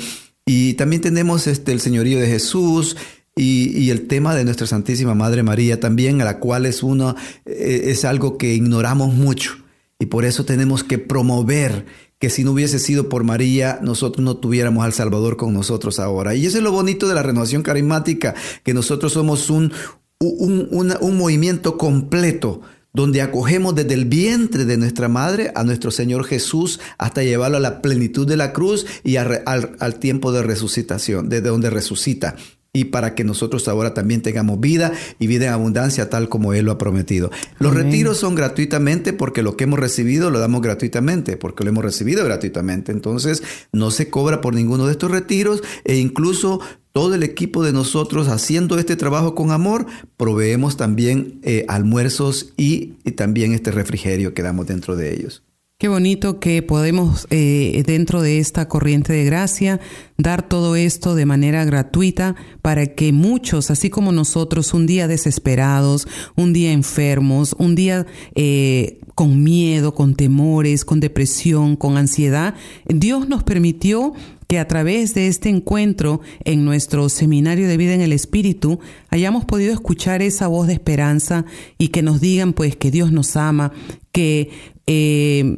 Y 0.46 0.74
también 0.74 1.02
tenemos 1.02 1.46
este, 1.46 1.72
el 1.72 1.80
señorío 1.80 2.18
de 2.20 2.26
Jesús 2.26 2.96
y, 3.36 3.90
el 3.90 4.06
tema 4.06 4.34
de 4.34 4.44
nuestra 4.44 4.66
Santísima 4.66 5.14
Madre 5.14 5.42
María 5.42 5.80
también, 5.80 6.20
a 6.20 6.24
la 6.24 6.38
cual 6.38 6.66
es, 6.66 6.82
uno, 6.82 7.16
eh, 7.46 7.84
es 7.86 8.04
algo 8.04 8.38
que 8.38 8.54
ignoramos 8.54 9.14
mucho. 9.14 9.56
Y 9.98 10.06
por 10.06 10.24
eso 10.24 10.44
tenemos 10.44 10.84
que 10.84 10.98
promover 10.98 11.86
que 12.18 12.30
si 12.30 12.44
no 12.44 12.52
hubiese 12.52 12.78
sido 12.78 13.08
por 13.08 13.24
María, 13.24 13.80
nosotros 13.82 14.24
no 14.24 14.36
tuviéramos 14.36 14.84
al 14.84 14.92
Salvador 14.92 15.36
con 15.36 15.52
nosotros 15.52 15.98
ahora. 15.98 16.34
Y 16.34 16.46
eso 16.46 16.58
es 16.58 16.64
lo 16.64 16.72
bonito 16.72 17.08
de 17.08 17.14
la 17.14 17.22
renovación 17.22 17.62
carismática, 17.62 18.34
que 18.62 18.74
nosotros 18.74 19.12
somos 19.12 19.50
un, 19.50 19.72
un, 20.18 20.94
un 21.00 21.16
movimiento 21.16 21.78
completo 21.78 22.60
donde 22.92 23.22
acogemos 23.22 23.74
desde 23.74 23.94
el 23.94 24.04
vientre 24.04 24.64
de 24.64 24.76
nuestra 24.76 25.08
madre 25.08 25.52
a 25.54 25.64
nuestro 25.64 25.90
Señor 25.90 26.24
Jesús 26.24 26.80
hasta 26.98 27.22
llevarlo 27.22 27.58
a 27.58 27.60
la 27.60 27.82
plenitud 27.82 28.26
de 28.26 28.36
la 28.36 28.52
cruz 28.52 28.86
y 29.04 29.16
al, 29.16 29.42
al, 29.46 29.94
tiempo 29.96 30.32
de 30.32 30.42
resucitación, 30.42 31.28
desde 31.28 31.48
donde 31.48 31.70
resucita 31.70 32.36
y 32.72 32.84
para 32.86 33.14
que 33.14 33.24
nosotros 33.24 33.66
ahora 33.68 33.94
también 33.94 34.22
tengamos 34.22 34.60
vida 34.60 34.92
y 35.18 35.26
vida 35.26 35.46
en 35.46 35.52
abundancia 35.52 36.08
tal 36.08 36.28
como 36.28 36.54
Él 36.54 36.66
lo 36.66 36.72
ha 36.72 36.78
prometido. 36.78 37.30
Los 37.58 37.74
retiros 37.74 38.18
son 38.18 38.34
gratuitamente 38.34 39.12
porque 39.12 39.42
lo 39.42 39.56
que 39.56 39.64
hemos 39.64 39.78
recibido 39.78 40.30
lo 40.30 40.38
damos 40.38 40.62
gratuitamente, 40.62 41.36
porque 41.36 41.64
lo 41.64 41.70
hemos 41.70 41.84
recibido 41.84 42.24
gratuitamente. 42.24 42.92
Entonces 42.92 43.42
no 43.72 43.90
se 43.90 44.08
cobra 44.08 44.40
por 44.40 44.54
ninguno 44.54 44.86
de 44.86 44.92
estos 44.92 45.10
retiros 45.10 45.62
e 45.84 45.96
incluso 45.96 46.60
todo 46.92 47.14
el 47.14 47.22
equipo 47.22 47.62
de 47.64 47.72
nosotros 47.72 48.28
haciendo 48.28 48.78
este 48.78 48.96
trabajo 48.96 49.34
con 49.34 49.50
amor, 49.52 49.86
proveemos 50.16 50.76
también 50.76 51.40
eh, 51.42 51.64
almuerzos 51.68 52.52
y, 52.56 52.94
y 53.04 53.12
también 53.12 53.52
este 53.52 53.70
refrigerio 53.70 54.34
que 54.34 54.42
damos 54.42 54.66
dentro 54.66 54.96
de 54.96 55.12
ellos. 55.12 55.42
Qué 55.80 55.88
bonito 55.88 56.40
que 56.40 56.60
podemos 56.60 57.26
eh, 57.30 57.82
dentro 57.86 58.20
de 58.20 58.38
esta 58.38 58.68
corriente 58.68 59.14
de 59.14 59.24
gracia 59.24 59.80
dar 60.22 60.46
todo 60.46 60.76
esto 60.76 61.14
de 61.14 61.26
manera 61.26 61.64
gratuita 61.64 62.36
para 62.62 62.86
que 62.86 63.12
muchos, 63.12 63.70
así 63.70 63.90
como 63.90 64.12
nosotros, 64.12 64.74
un 64.74 64.86
día 64.86 65.08
desesperados, 65.08 66.06
un 66.36 66.52
día 66.52 66.72
enfermos, 66.72 67.54
un 67.58 67.74
día 67.74 68.06
eh, 68.34 69.00
con 69.14 69.42
miedo, 69.42 69.94
con 69.94 70.14
temores, 70.14 70.84
con 70.84 71.00
depresión, 71.00 71.76
con 71.76 71.96
ansiedad, 71.96 72.54
Dios 72.88 73.28
nos 73.28 73.42
permitió 73.42 74.14
que 74.50 74.58
a 74.58 74.66
través 74.66 75.14
de 75.14 75.28
este 75.28 75.48
encuentro 75.48 76.22
en 76.44 76.64
nuestro 76.64 77.08
seminario 77.08 77.68
de 77.68 77.76
vida 77.76 77.94
en 77.94 78.00
el 78.00 78.12
Espíritu 78.12 78.80
hayamos 79.08 79.44
podido 79.44 79.72
escuchar 79.72 80.22
esa 80.22 80.48
voz 80.48 80.66
de 80.66 80.72
esperanza 80.72 81.44
y 81.78 81.88
que 81.88 82.02
nos 82.02 82.20
digan 82.20 82.52
pues 82.52 82.74
que 82.74 82.90
Dios 82.90 83.12
nos 83.12 83.36
ama, 83.36 83.72
que 84.10 84.50
eh, 84.88 85.56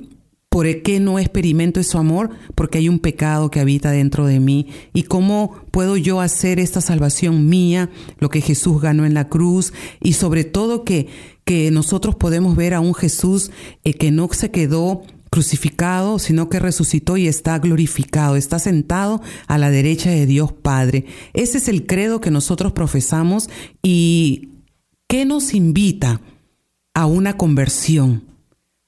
¿Por 0.53 0.83
qué 0.83 1.01
no 1.01 1.19
experimento 1.19 1.83
su 1.83 1.97
amor? 1.97 2.29
Porque 2.55 2.77
hay 2.77 2.91
un 2.91 2.99
pecado 2.99 3.51
que 3.51 3.59
habita 3.59 3.91
dentro 3.91 4.27
de 4.27 4.39
mí. 4.39 4.67
¿Y 4.93 5.05
cómo 5.05 5.57
puedo 5.71 5.97
yo 5.97 6.21
hacer 6.21 6.61
esta 6.61 6.83
salvación 6.83 7.49
mía, 7.49 7.89
lo 8.19 8.29
que 8.29 8.43
Jesús 8.43 8.83
ganó 8.83 9.07
en 9.07 9.15
la 9.15 9.31
cruz? 9.31 9.73
Y 10.03 10.13
sobre 10.13 10.45
todo 10.45 10.85
que, 10.85 11.09
que 11.47 11.71
nosotros 11.71 12.17
podemos 12.17 12.55
ver 12.55 12.75
a 12.75 12.81
un 12.81 12.93
Jesús 12.93 13.51
eh, 13.83 13.95
que 13.95 14.11
no 14.11 14.29
se 14.31 14.51
quedó 14.51 15.05
crucificado, 15.31 16.19
sino 16.19 16.51
que 16.51 16.61
resucitó 16.61 17.17
y 17.17 17.29
está 17.29 17.59
glorificado, 17.59 18.37
está 18.37 18.59
sentado 18.59 19.23
a 19.47 19.57
la 19.57 19.71
derecha 19.71 20.11
de 20.11 20.27
Dios 20.27 20.53
Padre. 20.53 21.07
Ese 21.33 21.57
es 21.57 21.69
el 21.69 21.87
credo 21.87 22.21
que 22.21 22.31
nosotros 22.31 22.73
profesamos 22.73 23.49
y 23.83 24.51
¿qué 25.09 25.25
nos 25.25 25.55
invita 25.55 26.21
a 26.93 27.07
una 27.07 27.39
conversión? 27.39 28.32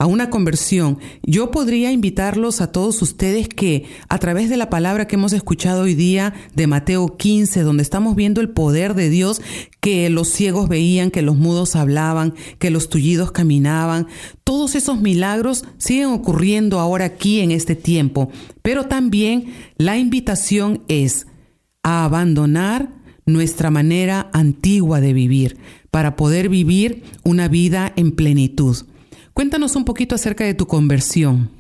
A 0.01 0.07
una 0.07 0.29
conversión, 0.29 0.99
yo 1.23 1.53
podría 1.53 1.93
invitarlos 1.93 2.61
a 2.61 2.73
todos 2.73 3.01
ustedes 3.01 3.49
que 3.49 3.85
a 4.09 4.19
través 4.19 4.51
de 4.51 4.57
la 4.57 4.69
palabra 4.69 5.07
que 5.07 5.15
hemos 5.15 5.33
escuchado 5.33 5.83
hoy 5.83 5.95
día 5.95 6.35
de 6.53 6.67
Mateo 6.67 7.17
15, 7.17 7.63
donde 7.63 7.85
estamos 7.85 8.17
viendo 8.17 8.41
el 8.41 8.49
poder 8.49 8.95
de 8.95 9.09
Dios, 9.09 9.41
que 9.81 10.11
los 10.11 10.29
ciegos 10.29 10.69
veían, 10.69 11.13
que 11.13 11.23
los 11.23 11.37
mudos 11.37 11.77
hablaban, 11.77 12.35
que 12.59 12.71
los 12.71 12.89
tullidos 12.89 13.31
caminaban, 13.31 14.09
todos 14.43 14.75
esos 14.75 15.01
milagros 15.01 15.65
siguen 15.79 16.09
ocurriendo 16.09 16.81
ahora 16.81 17.05
aquí 17.05 17.39
en 17.39 17.53
este 17.53 17.77
tiempo, 17.77 18.33
pero 18.63 18.87
también 18.87 19.55
la 19.79 19.97
invitación 19.97 20.83
es 20.89 21.29
a 21.85 22.05
abandonar 22.05 22.89
nuestra 23.27 23.71
manera 23.71 24.29
antigua 24.33 25.01
de 25.01 25.13
vivir 25.13 25.57
para 25.93 26.17
poder 26.17 26.49
vivir 26.49 27.05
una 27.23 27.47
vida 27.47 27.93
en 27.95 28.11
plenitud. 28.11 28.77
Cuéntanos 29.35 29.75
un 29.75 29.85
poquito 29.85 30.15
acerca 30.15 30.45
de 30.45 30.55
tu 30.55 30.69
conversión. 30.69 31.51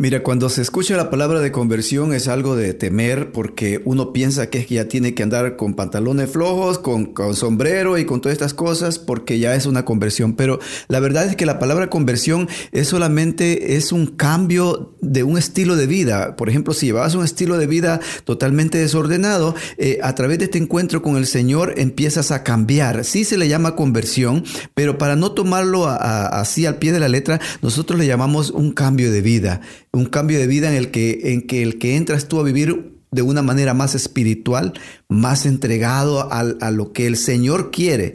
Mira, 0.00 0.22
cuando 0.22 0.48
se 0.48 0.62
escucha 0.62 0.96
la 0.96 1.10
palabra 1.10 1.40
de 1.40 1.52
conversión 1.52 2.14
es 2.14 2.26
algo 2.26 2.56
de 2.56 2.72
temer 2.72 3.32
porque 3.32 3.82
uno 3.84 4.14
piensa 4.14 4.48
que 4.48 4.60
es 4.60 4.66
que 4.66 4.76
ya 4.76 4.88
tiene 4.88 5.12
que 5.12 5.22
andar 5.22 5.56
con 5.56 5.74
pantalones 5.74 6.30
flojos, 6.30 6.78
con, 6.78 7.12
con, 7.12 7.34
sombrero 7.34 7.98
y 7.98 8.06
con 8.06 8.22
todas 8.22 8.32
estas 8.32 8.54
cosas 8.54 8.98
porque 8.98 9.38
ya 9.38 9.54
es 9.54 9.66
una 9.66 9.84
conversión. 9.84 10.36
Pero 10.36 10.58
la 10.88 11.00
verdad 11.00 11.26
es 11.26 11.36
que 11.36 11.44
la 11.44 11.58
palabra 11.58 11.90
conversión 11.90 12.48
es 12.72 12.88
solamente 12.88 13.76
es 13.76 13.92
un 13.92 14.06
cambio 14.06 14.96
de 15.02 15.22
un 15.22 15.36
estilo 15.36 15.76
de 15.76 15.86
vida. 15.86 16.34
Por 16.34 16.48
ejemplo, 16.48 16.72
si 16.72 16.86
llevabas 16.86 17.14
un 17.14 17.26
estilo 17.26 17.58
de 17.58 17.66
vida 17.66 18.00
totalmente 18.24 18.78
desordenado, 18.78 19.54
eh, 19.76 19.98
a 20.02 20.14
través 20.14 20.38
de 20.38 20.46
este 20.46 20.56
encuentro 20.56 21.02
con 21.02 21.18
el 21.18 21.26
Señor 21.26 21.74
empiezas 21.76 22.30
a 22.30 22.42
cambiar. 22.42 23.04
Sí 23.04 23.26
se 23.26 23.36
le 23.36 23.48
llama 23.48 23.76
conversión, 23.76 24.44
pero 24.72 24.96
para 24.96 25.14
no 25.14 25.32
tomarlo 25.32 25.86
así 25.86 26.64
al 26.64 26.78
pie 26.78 26.90
de 26.92 27.00
la 27.00 27.08
letra, 27.08 27.38
nosotros 27.60 27.98
le 27.98 28.06
llamamos 28.06 28.50
un 28.50 28.72
cambio 28.72 29.12
de 29.12 29.20
vida 29.20 29.60
un 29.92 30.06
cambio 30.06 30.38
de 30.38 30.46
vida 30.46 30.70
en 30.70 30.76
el 30.76 30.90
que, 30.90 31.32
en 31.32 31.46
que 31.46 31.62
el 31.62 31.78
que 31.78 31.96
entras 31.96 32.28
tú 32.28 32.40
a 32.40 32.44
vivir 32.44 33.00
de 33.10 33.22
una 33.22 33.42
manera 33.42 33.74
más 33.74 33.94
espiritual, 33.94 34.74
más 35.08 35.46
entregado 35.46 36.32
a, 36.32 36.40
a, 36.40 36.70
lo 36.70 36.92
que 36.92 37.06
el 37.06 37.16
Señor 37.16 37.70
quiere 37.70 38.14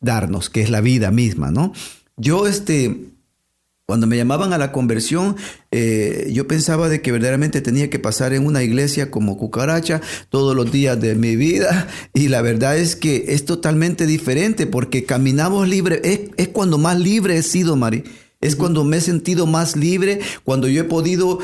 darnos, 0.00 0.50
que 0.50 0.60
es 0.60 0.70
la 0.70 0.82
vida 0.82 1.10
misma, 1.10 1.50
¿no? 1.50 1.72
Yo, 2.16 2.46
este, 2.46 3.14
cuando 3.86 4.06
me 4.06 4.18
llamaban 4.18 4.52
a 4.52 4.58
la 4.58 4.70
conversión, 4.70 5.36
eh, 5.70 6.30
yo 6.32 6.46
pensaba 6.46 6.90
de 6.90 7.00
que 7.00 7.10
verdaderamente 7.10 7.62
tenía 7.62 7.88
que 7.88 7.98
pasar 7.98 8.34
en 8.34 8.46
una 8.46 8.62
iglesia 8.62 9.10
como 9.10 9.38
cucaracha 9.38 10.02
todos 10.28 10.54
los 10.54 10.70
días 10.70 11.00
de 11.00 11.14
mi 11.14 11.36
vida, 11.36 11.88
y 12.12 12.28
la 12.28 12.42
verdad 12.42 12.76
es 12.76 12.96
que 12.96 13.24
es 13.28 13.46
totalmente 13.46 14.06
diferente, 14.06 14.66
porque 14.66 15.04
caminamos 15.04 15.68
libre, 15.68 16.02
es, 16.04 16.20
es 16.36 16.48
cuando 16.48 16.76
más 16.76 17.00
libre 17.00 17.38
he 17.38 17.42
sido, 17.42 17.76
Mari 17.76 18.04
es 18.44 18.56
cuando 18.56 18.84
me 18.84 18.98
he 18.98 19.00
sentido 19.00 19.46
más 19.46 19.74
libre, 19.74 20.20
cuando 20.44 20.68
yo 20.68 20.82
he 20.82 20.84
podido 20.84 21.38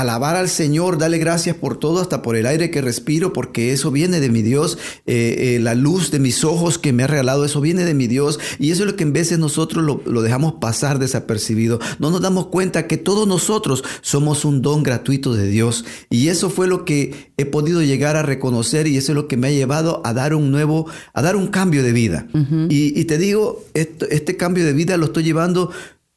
alabar 0.00 0.36
al 0.36 0.48
Señor, 0.48 0.98
darle 0.98 1.18
gracias 1.18 1.56
por 1.56 1.78
todo, 1.78 2.00
hasta 2.00 2.22
por 2.22 2.36
el 2.36 2.46
aire 2.46 2.70
que 2.70 2.82
respiro, 2.82 3.32
porque 3.32 3.72
eso 3.72 3.90
viene 3.90 4.20
de 4.20 4.28
mi 4.28 4.42
Dios, 4.42 4.78
eh, 5.06 5.56
eh, 5.56 5.60
la 5.60 5.74
luz 5.74 6.10
de 6.10 6.18
mis 6.18 6.44
ojos 6.44 6.78
que 6.78 6.92
me 6.92 7.04
ha 7.04 7.06
regalado, 7.06 7.44
eso 7.44 7.60
viene 7.60 7.84
de 7.84 7.94
mi 7.94 8.06
Dios, 8.06 8.38
y 8.58 8.70
eso 8.70 8.82
es 8.82 8.90
lo 8.90 8.96
que 8.96 9.04
en 9.04 9.12
veces 9.12 9.38
nosotros 9.38 9.84
lo, 9.84 10.02
lo, 10.04 10.22
dejamos 10.22 10.54
pasar 10.60 10.98
desapercibido. 10.98 11.80
No 11.98 12.10
nos 12.10 12.20
damos 12.20 12.48
cuenta 12.48 12.86
que 12.86 12.98
todos 12.98 13.26
nosotros 13.26 13.84
somos 14.02 14.44
un 14.44 14.60
don 14.60 14.82
gratuito 14.82 15.34
de 15.34 15.48
Dios, 15.48 15.84
y 16.10 16.28
eso 16.28 16.50
fue 16.50 16.66
lo 16.66 16.84
que 16.84 17.32
he 17.38 17.46
podido 17.46 17.82
llegar 17.82 18.16
a 18.16 18.22
reconocer, 18.22 18.86
y 18.86 18.98
eso 18.98 19.12
es 19.12 19.16
lo 19.16 19.28
que 19.28 19.38
me 19.38 19.48
ha 19.48 19.52
llevado 19.52 20.02
a 20.04 20.12
dar 20.12 20.34
un 20.34 20.50
nuevo, 20.50 20.86
a 21.14 21.22
dar 21.22 21.36
un 21.36 21.46
cambio 21.48 21.82
de 21.82 21.92
vida. 21.92 22.26
y, 22.68 22.98
y, 22.98 23.04
te 23.06 23.18
digo, 23.18 23.64
este 23.72 24.36
cambio 24.36 24.64
de 24.64 24.72
vida 24.74 24.96
lo 24.96 25.06
estoy 25.06 25.24
llevando 25.24 25.70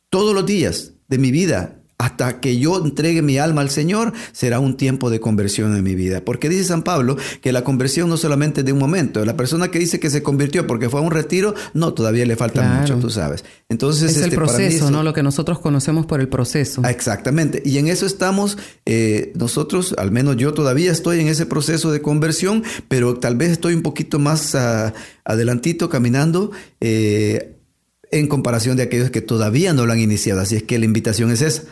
todos 0.09 0.33
los 0.33 0.45
días 0.45 0.93
de 1.07 1.17
mi 1.17 1.31
vida, 1.31 1.75
hasta 1.99 2.39
que 2.39 2.57
yo 2.57 2.81
entregue 2.81 3.21
mi 3.21 3.39
alma 3.39 3.59
al 3.59 3.69
Señor, 3.69 4.13
será 4.31 4.61
un 4.61 4.77
tiempo 4.77 5.09
de 5.09 5.19
conversión 5.19 5.75
en 5.75 5.83
mi 5.83 5.95
vida. 5.95 6.23
Porque 6.23 6.47
dice 6.47 6.63
San 6.63 6.83
Pablo 6.83 7.17
que 7.41 7.51
la 7.51 7.65
conversión 7.65 8.07
no 8.07 8.15
solamente 8.15 8.61
es 8.61 8.65
de 8.65 8.71
un 8.71 8.79
momento. 8.79 9.23
La 9.25 9.35
persona 9.35 9.69
que 9.69 9.79
dice 9.79 9.99
que 9.99 10.09
se 10.09 10.23
convirtió 10.23 10.65
porque 10.65 10.89
fue 10.89 11.01
a 11.01 11.03
un 11.03 11.11
retiro, 11.11 11.55
no, 11.73 11.93
todavía 11.93 12.25
le 12.25 12.37
falta 12.37 12.63
mucho, 12.63 12.97
tú 12.99 13.09
sabes. 13.09 13.43
Entonces, 13.67 14.11
es 14.11 14.17
el 14.17 14.23
este, 14.25 14.35
proceso, 14.37 14.89
¿no? 14.89 15.03
Lo 15.03 15.13
que 15.13 15.23
nosotros 15.23 15.59
conocemos 15.59 16.05
por 16.05 16.21
el 16.21 16.29
proceso. 16.29 16.81
Exactamente. 16.85 17.61
Y 17.65 17.77
en 17.79 17.89
eso 17.89 18.05
estamos, 18.05 18.57
eh, 18.85 19.33
nosotros, 19.35 19.93
al 19.97 20.11
menos 20.11 20.37
yo 20.37 20.53
todavía 20.53 20.93
estoy 20.93 21.19
en 21.19 21.27
ese 21.27 21.45
proceso 21.45 21.91
de 21.91 22.01
conversión, 22.01 22.63
pero 22.87 23.17
tal 23.17 23.35
vez 23.35 23.49
estoy 23.49 23.73
un 23.73 23.81
poquito 23.81 24.19
más 24.19 24.53
uh, 24.53 24.93
adelantito 25.25 25.89
caminando. 25.89 26.51
Eh, 26.79 27.58
en 28.11 28.27
comparación 28.27 28.77
de 28.77 28.83
aquellos 28.83 29.11
que 29.11 29.21
todavía 29.21 29.73
no 29.73 29.85
lo 29.85 29.93
han 29.93 29.99
iniciado. 29.99 30.41
Así 30.41 30.55
es 30.55 30.63
que 30.63 30.79
la 30.79 30.85
invitación 30.85 31.31
es 31.31 31.41
esa, 31.41 31.63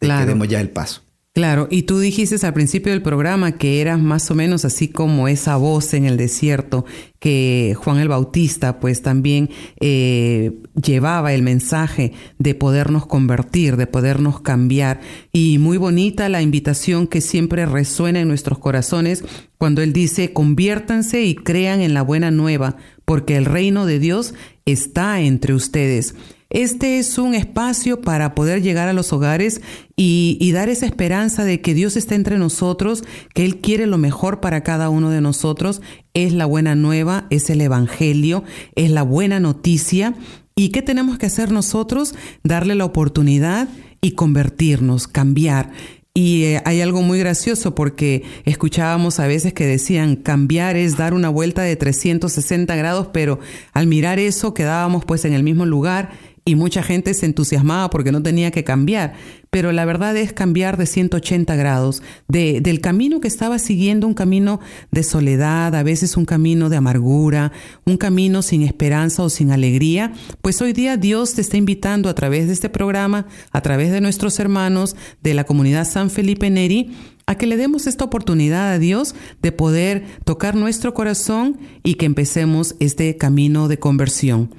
de 0.00 0.08
que 0.08 0.26
demos 0.26 0.48
ya 0.48 0.60
el 0.60 0.70
paso. 0.70 1.02
Claro, 1.34 1.66
y 1.70 1.84
tú 1.84 1.98
dijiste 1.98 2.46
al 2.46 2.52
principio 2.52 2.92
del 2.92 3.00
programa 3.00 3.52
que 3.52 3.80
eras 3.80 3.98
más 3.98 4.30
o 4.30 4.34
menos 4.34 4.66
así 4.66 4.88
como 4.88 5.28
esa 5.28 5.56
voz 5.56 5.94
en 5.94 6.04
el 6.04 6.18
desierto 6.18 6.84
que 7.18 7.74
Juan 7.78 8.00
el 8.00 8.08
Bautista 8.08 8.78
pues 8.80 9.00
también 9.00 9.48
eh, 9.80 10.52
llevaba 10.74 11.32
el 11.32 11.40
mensaje 11.40 12.12
de 12.38 12.54
podernos 12.54 13.06
convertir, 13.06 13.78
de 13.78 13.86
podernos 13.86 14.42
cambiar. 14.42 15.00
Y 15.32 15.56
muy 15.56 15.78
bonita 15.78 16.28
la 16.28 16.42
invitación 16.42 17.06
que 17.06 17.22
siempre 17.22 17.64
resuena 17.64 18.20
en 18.20 18.28
nuestros 18.28 18.58
corazones 18.58 19.24
cuando 19.56 19.80
él 19.80 19.94
dice, 19.94 20.34
conviértanse 20.34 21.22
y 21.22 21.34
crean 21.34 21.80
en 21.80 21.94
la 21.94 22.02
buena 22.02 22.30
nueva, 22.30 22.76
porque 23.12 23.36
el 23.36 23.44
reino 23.44 23.84
de 23.84 23.98
Dios 23.98 24.32
está 24.64 25.20
entre 25.20 25.52
ustedes. 25.52 26.14
Este 26.48 26.98
es 26.98 27.18
un 27.18 27.34
espacio 27.34 28.00
para 28.00 28.34
poder 28.34 28.62
llegar 28.62 28.88
a 28.88 28.94
los 28.94 29.12
hogares 29.12 29.60
y, 29.96 30.50
dar 30.54 30.70
esa 30.70 30.86
esperanza 30.86 31.44
de 31.44 31.60
que 31.60 31.74
Dios 31.74 31.98
está 31.98 32.14
entre 32.14 32.38
nosotros, 32.38 33.04
que 33.34 33.44
Él 33.44 33.58
quiere 33.58 33.84
lo 33.84 33.98
mejor 33.98 34.40
para 34.40 34.62
cada 34.62 34.88
uno 34.88 35.10
de 35.10 35.20
nosotros. 35.20 35.82
Es 36.14 36.32
la 36.32 36.46
buena 36.46 36.74
nueva, 36.74 37.26
es 37.28 37.50
el 37.50 37.60
Evangelio, 37.60 38.44
es 38.76 38.90
la 38.90 39.02
buena 39.02 39.40
noticia. 39.40 40.14
¿Y 40.56 40.70
qué 40.70 40.80
tenemos 40.80 41.18
que 41.18 41.26
hacer 41.26 41.52
nosotros? 41.52 42.14
Darle 42.42 42.74
la 42.76 42.86
oportunidad 42.86 43.68
y 44.00 44.12
convertirnos, 44.12 45.06
cambiar. 45.06 45.70
Y 46.14 46.44
eh, 46.44 46.62
hay 46.66 46.82
algo 46.82 47.00
muy 47.00 47.18
gracioso 47.18 47.74
porque 47.74 48.22
escuchábamos 48.44 49.18
a 49.18 49.26
veces 49.26 49.54
que 49.54 49.66
decían 49.66 50.16
cambiar 50.16 50.76
es 50.76 50.98
dar 50.98 51.14
una 51.14 51.30
vuelta 51.30 51.62
de 51.62 51.74
360 51.74 52.76
grados, 52.76 53.08
pero 53.14 53.38
al 53.72 53.86
mirar 53.86 54.18
eso 54.18 54.52
quedábamos 54.52 55.06
pues 55.06 55.24
en 55.24 55.32
el 55.32 55.42
mismo 55.42 55.64
lugar 55.64 56.10
y 56.44 56.56
mucha 56.56 56.82
gente 56.82 57.14
se 57.14 57.26
entusiasmaba 57.26 57.88
porque 57.90 58.10
no 58.10 58.22
tenía 58.22 58.50
que 58.50 58.64
cambiar, 58.64 59.14
pero 59.50 59.70
la 59.70 59.84
verdad 59.84 60.16
es 60.16 60.32
cambiar 60.32 60.76
de 60.76 60.86
180 60.86 61.54
grados, 61.54 62.02
de, 62.26 62.60
del 62.60 62.80
camino 62.80 63.20
que 63.20 63.28
estaba 63.28 63.60
siguiendo, 63.60 64.08
un 64.08 64.14
camino 64.14 64.58
de 64.90 65.04
soledad, 65.04 65.74
a 65.76 65.82
veces 65.84 66.16
un 66.16 66.24
camino 66.24 66.68
de 66.68 66.76
amargura, 66.76 67.52
un 67.84 67.96
camino 67.96 68.42
sin 68.42 68.62
esperanza 68.62 69.22
o 69.22 69.30
sin 69.30 69.52
alegría, 69.52 70.12
pues 70.40 70.60
hoy 70.60 70.72
día 70.72 70.96
Dios 70.96 71.34
te 71.34 71.42
está 71.42 71.56
invitando 71.56 72.08
a 72.08 72.14
través 72.14 72.48
de 72.48 72.54
este 72.54 72.68
programa, 72.68 73.26
a 73.52 73.60
través 73.60 73.92
de 73.92 74.00
nuestros 74.00 74.40
hermanos 74.40 74.96
de 75.22 75.34
la 75.34 75.44
comunidad 75.44 75.84
San 75.84 76.10
Felipe 76.10 76.50
Neri, 76.50 76.90
a 77.26 77.36
que 77.36 77.46
le 77.46 77.56
demos 77.56 77.86
esta 77.86 78.04
oportunidad 78.04 78.72
a 78.72 78.78
Dios 78.80 79.14
de 79.42 79.52
poder 79.52 80.04
tocar 80.24 80.56
nuestro 80.56 80.92
corazón 80.92 81.58
y 81.84 81.94
que 81.94 82.06
empecemos 82.06 82.74
este 82.80 83.16
camino 83.16 83.68
de 83.68 83.78
conversión. 83.78 84.50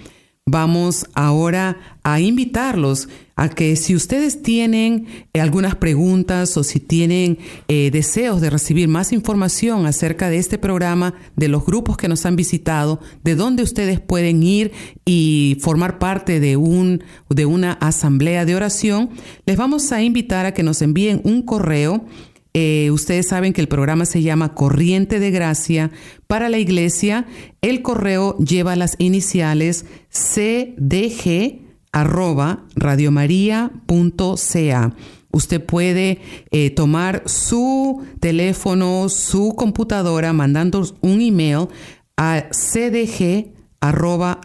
Vamos 0.46 1.06
ahora 1.14 1.78
a 2.04 2.20
invitarlos 2.20 3.08
a 3.38 3.48
que 3.48 3.78
si 3.78 3.96
ustedes 3.96 4.44
tienen 4.44 5.08
eh, 5.34 5.40
algunas 5.40 5.76
preguntas 5.76 6.58
o 6.58 6.66
si 6.66 6.82
tienen 6.82 7.38
eh, 7.70 7.92
deseos 7.92 8.42
de 8.42 8.50
recibir 8.50 8.90
más 8.90 9.14
información 9.14 9.86
acerca 9.86 10.30
de 10.30 10.40
este 10.40 10.58
programa, 10.58 11.14
de 11.38 11.48
los 11.48 11.66
grupos 11.66 11.96
que 11.96 12.10
nos 12.10 12.26
han 12.26 12.36
visitado, 12.36 13.00
de 13.24 13.36
dónde 13.36 13.64
ustedes 13.64 14.02
pueden 14.02 14.44
ir 14.44 14.74
y 15.06 15.58
formar 15.62 15.98
parte 15.98 16.42
de, 16.42 16.58
un, 16.58 17.06
de 17.30 17.46
una 17.46 17.72
asamblea 17.72 18.44
de 18.44 18.58
oración, 18.58 19.12
les 19.46 19.56
vamos 19.56 19.94
a 19.94 20.02
invitar 20.02 20.46
a 20.46 20.54
que 20.54 20.62
nos 20.62 20.82
envíen 20.82 21.22
un 21.24 21.44
correo 21.44 22.04
eh, 22.54 22.92
ustedes 22.92 23.28
saben 23.28 23.52
que 23.52 23.62
el 23.62 23.68
programa 23.68 24.06
se 24.06 24.22
llama 24.22 24.54
Corriente 24.54 25.20
de 25.20 25.32
Gracia 25.32 25.90
para 26.28 26.50
la 26.50 26.60
Iglesia. 26.60 27.26
El 27.62 27.82
correo 27.82 28.38
lleva 28.38 28.76
las 28.76 28.96
iniciales 29.00 29.86
cdg 30.10 31.62
arroba. 31.92 32.66
Usted 35.32 35.66
puede 35.66 36.20
eh, 36.52 36.70
tomar 36.70 37.24
su 37.26 38.04
teléfono, 38.20 39.10
su 39.10 39.56
computadora, 39.56 40.32
mandando 40.32 40.86
un 41.02 41.22
email 41.22 41.70
a 42.18 42.46
cdg 42.52 43.48
arroba 43.82 44.42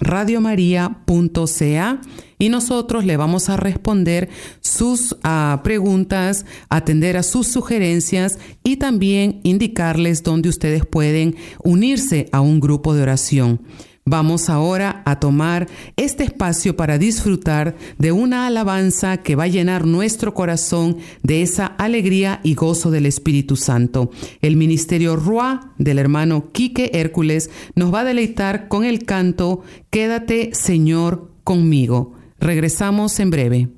y 2.39 2.49
nosotros 2.49 3.05
le 3.05 3.17
vamos 3.17 3.49
a 3.49 3.57
responder 3.57 4.29
sus 4.61 5.13
uh, 5.13 5.63
preguntas, 5.63 6.47
atender 6.69 7.17
a 7.17 7.23
sus 7.23 7.49
sugerencias 7.49 8.39
y 8.63 8.77
también 8.77 9.41
indicarles 9.43 10.23
dónde 10.23 10.49
ustedes 10.49 10.87
pueden 10.87 11.37
unirse 11.63 12.29
a 12.33 12.41
un 12.41 12.61
grupo 12.61 12.95
de 12.95 13.03
oración. 13.03 13.61
Vamos 14.11 14.49
ahora 14.49 15.03
a 15.05 15.21
tomar 15.21 15.69
este 15.97 16.25
espacio 16.25 16.77
para 16.77 16.97
disfrutar 16.97 17.77
de 17.99 18.11
una 18.11 18.47
alabanza 18.47 19.19
que 19.19 19.37
va 19.37 19.45
a 19.45 19.49
llenar 19.49 19.87
nuestro 19.87 20.33
corazón 20.33 20.97
de 21.23 21.43
esa 21.43 21.67
alegría 21.67 22.41
y 22.43 22.55
gozo 22.55 22.91
del 22.91 23.05
Espíritu 23.05 23.55
Santo. 23.55 24.11
El 24.41 24.57
ministerio 24.57 25.15
Rua 25.15 25.75
del 25.77 25.99
hermano 25.99 26.53
Quique 26.53 26.91
Hércules 26.95 27.51
nos 27.75 27.93
va 27.93 28.01
a 28.01 28.05
deleitar 28.05 28.69
con 28.69 28.85
el 28.85 29.05
canto 29.05 29.61
Quédate 29.91 30.55
Señor 30.55 31.31
conmigo. 31.45 32.18
Regresamos 32.41 33.19
en 33.21 33.31
breve. 33.31 33.78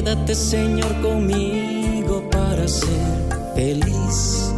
Señor 0.00 1.02
conmigo 1.02 2.22
para 2.30 2.66
ser 2.66 2.88
feliz. 3.54 4.50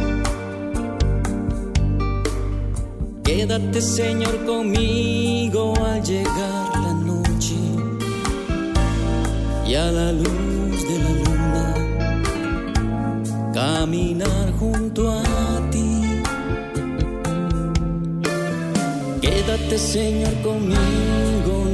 Quédate 3.25 3.81
Señor 3.81 4.45
conmigo 4.45 5.73
al 5.85 6.01
llegar 6.01 6.71
la 6.75 6.93
noche 6.93 7.55
y 9.67 9.75
a 9.75 9.91
la 9.91 10.13
luz 10.13 10.87
de 10.87 10.99
la 11.03 11.09
luna 11.23 11.75
caminar 13.53 14.53
junto 14.57 15.11
a 15.11 15.69
ti. 15.71 16.01
Quédate 19.19 19.77
Señor 19.77 20.33
conmigo, 20.41 21.65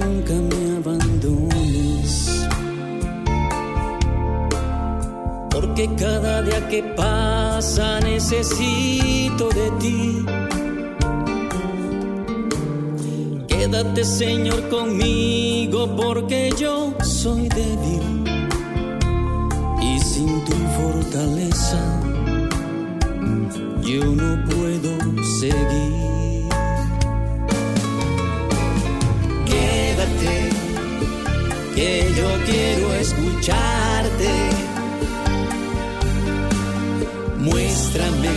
Porque 5.80 5.96
cada 5.96 6.42
día 6.42 6.68
que 6.68 6.84
pasa 6.84 8.02
necesito 8.02 9.48
de 9.48 9.72
ti. 9.80 10.26
Quédate 13.48 14.04
Señor 14.04 14.68
conmigo 14.68 15.96
porque 15.96 16.52
yo 16.60 16.94
soy 17.02 17.48
débil 17.48 18.24
y 19.82 20.00
sin 20.02 20.44
tu 20.44 20.56
fortaleza 20.78 21.82
yo 23.82 24.04
no 24.04 24.44
puedo 24.50 24.92
seguir. 25.40 26.50
Quédate 29.46 30.50
que 31.74 32.12
yo 32.18 32.28
quiero 32.46 32.94
escucharte. 32.96 34.59
Muéstrame 37.92 38.30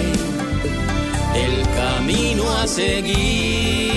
el 1.34 1.68
camino 1.76 2.50
a 2.56 2.66
seguir. 2.66 3.92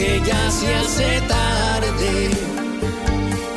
que 0.00 0.20
ya 0.26 0.50
se 0.50 0.74
hace 0.74 1.20
tarde 1.28 2.30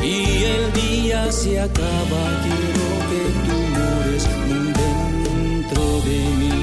y 0.03 0.43
el 0.43 0.73
día 0.73 1.31
se 1.31 1.57
acaba. 1.57 2.23
Quiero 2.43 2.87
que 3.09 3.23
tú 3.45 3.57
mores 3.77 4.23
muy 4.47 4.67
dentro 4.81 5.83
de 6.01 6.17
mí. 6.39 6.62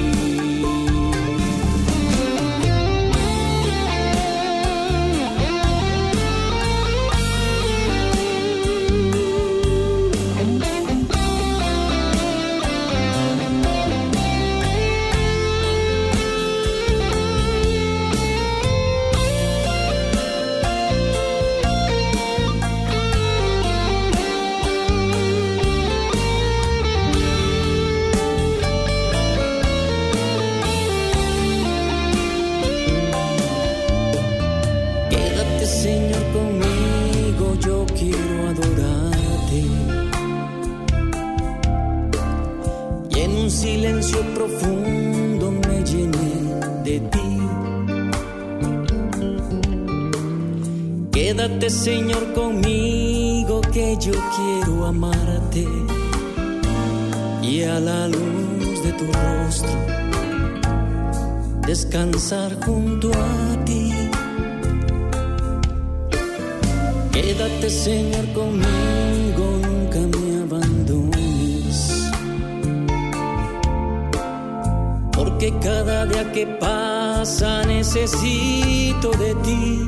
Necesito 77.93 79.11
de 79.11 79.35
ti. 79.43 79.87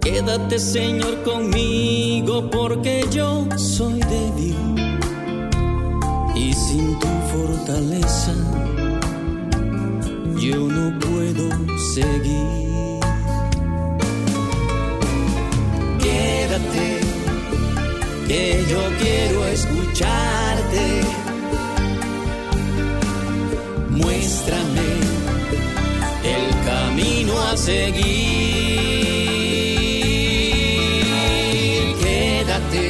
Quédate 0.00 0.58
Señor 0.58 1.22
conmigo 1.22 2.48
porque 2.50 3.04
yo 3.10 3.46
soy 3.56 4.00
débil 4.00 4.56
y 6.34 6.54
sin 6.54 6.98
tu 6.98 7.08
fortaleza 7.32 8.34
yo 10.38 10.56
no 10.56 10.98
puedo 10.98 11.46
seguir. 11.94 13.00
Quédate, 15.98 17.00
que 18.26 18.64
yo 18.70 18.80
quiero 18.98 19.44
escucharte. 19.46 21.29
Seguir. 27.70 28.10
Quédate, 32.02 32.86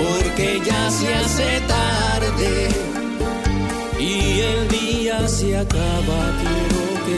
porque 0.00 0.46
ya 0.68 0.82
se 0.90 1.08
hace 1.14 1.48
tarde 1.74 2.52
y 4.00 4.40
el 4.52 4.60
día 4.68 5.16
se 5.28 5.56
acaba. 5.56 6.20
Quiero 6.42 6.82
que 7.04 7.16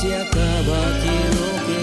se 0.00 0.16
acaba. 0.16 0.80
Quiero 1.02 1.46
que 1.66 1.80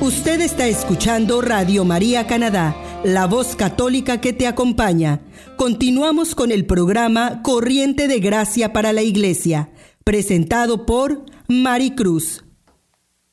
tú. 0.00 0.06
Usted 0.06 0.40
está 0.40 0.66
escuchando 0.66 1.42
Radio 1.42 1.84
María 1.84 2.26
Canadá, 2.26 2.74
la 3.04 3.26
voz 3.26 3.56
católica 3.56 4.20
que 4.20 4.32
te 4.32 4.46
acompaña. 4.46 5.20
Continuamos 5.56 6.34
con 6.34 6.50
el 6.50 6.64
programa 6.64 7.42
Corriente 7.42 8.08
de 8.08 8.20
Gracia 8.20 8.72
para 8.72 8.94
la 8.94 9.02
Iglesia, 9.02 9.70
presentado 10.04 10.86
por 10.86 11.26
Mari 11.48 11.90
Cruz. 11.90 12.44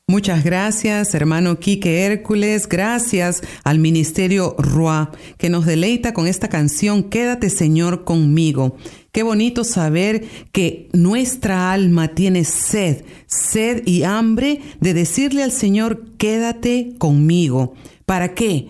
Muchas 0.08 0.44
gracias, 0.44 1.16
hermano 1.16 1.58
Quique 1.58 2.02
Hércules. 2.02 2.68
Gracias 2.68 3.42
al 3.64 3.80
Ministerio 3.80 4.54
Roa, 4.56 5.10
que 5.36 5.48
nos 5.48 5.66
deleita 5.66 6.14
con 6.14 6.28
esta 6.28 6.48
canción 6.48 7.02
Quédate, 7.02 7.50
Señor, 7.50 8.04
conmigo. 8.04 8.76
Qué 9.10 9.24
bonito 9.24 9.64
saber 9.64 10.24
que 10.52 10.88
nuestra 10.92 11.72
alma 11.72 12.14
tiene 12.14 12.44
sed, 12.44 13.04
sed 13.26 13.82
y 13.84 14.04
hambre 14.04 14.60
de 14.78 14.94
decirle 14.94 15.42
al 15.42 15.50
Señor, 15.50 16.04
quédate 16.18 16.94
conmigo. 16.98 17.74
¿Para 18.04 18.32
qué? 18.32 18.68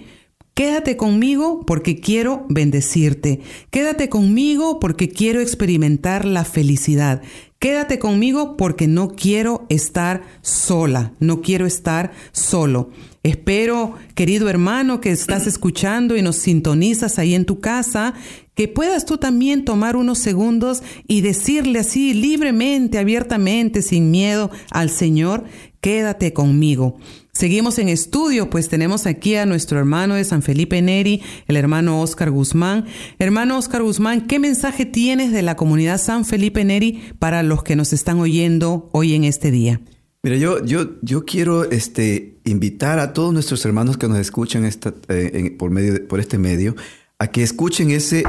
Quédate 0.56 0.96
conmigo 0.96 1.66
porque 1.66 2.00
quiero 2.00 2.46
bendecirte. 2.48 3.42
Quédate 3.70 4.08
conmigo 4.08 4.80
porque 4.80 5.10
quiero 5.10 5.42
experimentar 5.42 6.24
la 6.24 6.46
felicidad. 6.46 7.20
Quédate 7.58 7.98
conmigo 7.98 8.56
porque 8.56 8.88
no 8.88 9.10
quiero 9.10 9.66
estar 9.68 10.22
sola, 10.40 11.12
no 11.20 11.42
quiero 11.42 11.66
estar 11.66 12.12
solo. 12.32 12.88
Espero, 13.22 13.96
querido 14.14 14.48
hermano, 14.48 15.02
que 15.02 15.10
estás 15.10 15.46
escuchando 15.46 16.16
y 16.16 16.22
nos 16.22 16.36
sintonizas 16.36 17.18
ahí 17.18 17.34
en 17.34 17.44
tu 17.44 17.60
casa, 17.60 18.14
que 18.54 18.66
puedas 18.66 19.04
tú 19.04 19.18
también 19.18 19.66
tomar 19.66 19.94
unos 19.94 20.16
segundos 20.20 20.82
y 21.06 21.20
decirle 21.20 21.80
así 21.80 22.14
libremente, 22.14 22.96
abiertamente, 22.96 23.82
sin 23.82 24.10
miedo 24.10 24.50
al 24.70 24.88
Señor, 24.88 25.44
quédate 25.86 26.32
conmigo. 26.32 26.96
Seguimos 27.30 27.78
en 27.78 27.88
estudio, 27.88 28.50
pues 28.50 28.68
tenemos 28.68 29.06
aquí 29.06 29.36
a 29.36 29.46
nuestro 29.46 29.78
hermano 29.78 30.16
de 30.16 30.24
San 30.24 30.42
Felipe 30.42 30.82
Neri, 30.82 31.22
el 31.46 31.56
hermano 31.56 32.00
Oscar 32.00 32.32
Guzmán. 32.32 32.86
Hermano 33.20 33.56
Oscar 33.56 33.84
Guzmán, 33.84 34.26
¿qué 34.26 34.40
mensaje 34.40 34.84
tienes 34.84 35.30
de 35.30 35.42
la 35.42 35.54
comunidad 35.54 35.98
San 35.98 36.24
Felipe 36.24 36.64
Neri 36.64 37.04
para 37.20 37.44
los 37.44 37.62
que 37.62 37.76
nos 37.76 37.92
están 37.92 38.18
oyendo 38.18 38.90
hoy 38.90 39.14
en 39.14 39.22
este 39.22 39.52
día? 39.52 39.80
Mira, 40.24 40.36
yo, 40.38 40.64
yo, 40.64 41.00
yo 41.02 41.24
quiero 41.24 41.70
este, 41.70 42.40
invitar 42.44 42.98
a 42.98 43.12
todos 43.12 43.32
nuestros 43.32 43.64
hermanos 43.64 43.96
que 43.96 44.08
nos 44.08 44.18
escuchan 44.18 44.68
eh, 45.08 45.54
por, 45.56 45.70
medio 45.70 46.08
por 46.08 46.18
este 46.18 46.36
medio 46.36 46.74
a 47.20 47.28
que 47.28 47.44
escuchen 47.44 47.92
ese 47.92 48.24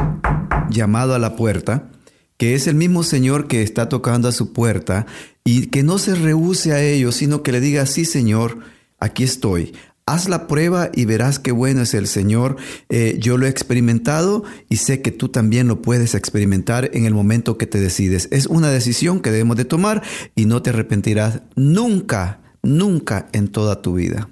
llamado 0.69 1.15
a 1.15 1.19
la 1.19 1.35
puerta, 1.35 1.89
que 2.37 2.53
es 2.53 2.67
el 2.67 2.75
mismo 2.75 3.01
Señor 3.01 3.47
que 3.47 3.63
está 3.63 3.89
tocando 3.89 4.27
a 4.27 4.31
su 4.31 4.53
puerta 4.53 5.07
y 5.47 5.67
que 5.67 5.81
no 5.81 5.97
se 5.97 6.13
rehúse 6.13 6.73
a 6.73 6.83
ello, 6.83 7.13
sino 7.13 7.41
que 7.41 7.53
le 7.53 7.61
diga, 7.61 7.85
sí 7.85 8.03
Señor, 8.03 8.59
aquí 8.99 9.23
estoy. 9.23 9.71
Haz 10.05 10.27
la 10.27 10.45
prueba 10.45 10.91
y 10.93 11.05
verás 11.05 11.39
qué 11.39 11.53
bueno 11.53 11.83
es 11.83 11.93
el 11.93 12.07
Señor. 12.07 12.57
Eh, 12.89 13.15
yo 13.17 13.37
lo 13.37 13.45
he 13.45 13.49
experimentado 13.49 14.43
y 14.67 14.75
sé 14.75 15.01
que 15.01 15.11
tú 15.11 15.29
también 15.29 15.69
lo 15.69 15.81
puedes 15.81 16.15
experimentar 16.15 16.91
en 16.93 17.05
el 17.05 17.13
momento 17.13 17.57
que 17.57 17.65
te 17.65 17.79
decides. 17.79 18.27
Es 18.31 18.47
una 18.47 18.69
decisión 18.69 19.21
que 19.21 19.31
debemos 19.31 19.55
de 19.55 19.63
tomar 19.63 20.03
y 20.35 20.43
no 20.47 20.61
te 20.61 20.71
arrepentirás 20.71 21.39
nunca, 21.55 22.41
nunca 22.61 23.29
en 23.31 23.47
toda 23.47 23.81
tu 23.81 23.93
vida. 23.93 24.27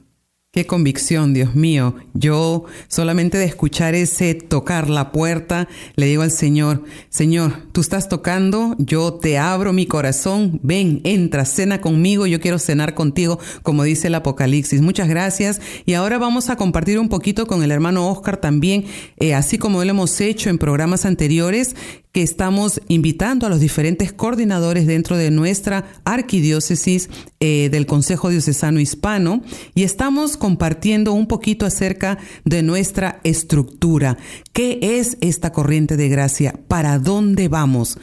Qué 0.56 0.65
convicción, 0.65 1.34
Dios 1.34 1.54
mío. 1.54 1.96
Yo 2.13 2.63
solamente 2.88 3.38
de 3.38 3.44
escuchar 3.44 3.94
ese 3.94 4.36
tocar 4.36 4.89
la 4.89 5.12
puerta, 5.12 5.68
le 5.98 6.06
digo 6.06 6.22
al 6.22 6.32
Señor, 6.32 6.86
Señor, 7.10 7.63
tú 7.74 7.82
estás 7.82 8.08
tocando, 8.08 8.74
yo 8.78 9.15
te 9.15 9.38
abro 9.38 9.74
mi 9.74 9.86
corazón, 9.86 10.62
ven, 10.63 11.02
entra, 11.04 11.44
cena 11.44 11.82
conmigo, 11.82 12.26
yo 12.26 12.39
quiero 12.39 12.58
cenar 12.58 12.94
contigo, 12.94 13.38
como 13.63 13.84
dice 13.84 14.08
el 14.08 14.15
Apocalipsis. 14.15 14.80
Muchas 14.80 15.10
gracias. 15.10 15.60
Y 15.86 15.96
ahora 15.96 16.20
vamos 16.20 16.50
a 16.50 16.56
compartir 16.56 17.00
un 17.00 17.10
poquito 17.10 17.48
con 17.48 17.62
el 17.62 17.72
hermano 17.72 18.10
Oscar 18.10 18.38
también, 18.38 18.86
eh, 19.18 19.34
así 19.34 19.58
como 19.58 19.84
lo 19.84 19.89
hemos 19.89 20.22
hecho 20.22 20.50
en 20.50 20.58
programas 20.58 21.04
anteriores, 21.04 21.76
que 22.15 22.24
estamos 22.24 22.80
invitando 22.88 23.46
a 23.46 23.50
los 23.50 23.60
diferentes 23.60 24.13
coordinadores 24.13 24.88
dentro 24.88 25.18
de 25.18 25.32
nuestra 25.32 25.84
arquidiócesis 26.06 27.10
eh, 27.41 27.68
del 27.70 27.86
Consejo 27.86 28.30
Diocesano 28.30 28.80
Hispano 28.80 29.41
y 29.74 29.84
estamos 29.84 30.38
compartiendo 30.46 31.14
un 31.14 31.26
poquito 31.26 31.66
acerca 31.66 32.20
de 32.44 32.62
nuestra 32.62 33.20
estructura. 33.24 34.16
¿Qué 34.54 34.78
es 34.80 35.18
esta 35.20 35.52
corriente 35.52 35.98
de 35.98 36.08
gracia? 36.08 36.54
¿Para 36.68 37.00
dónde 37.00 37.48
vamos? 37.48 37.98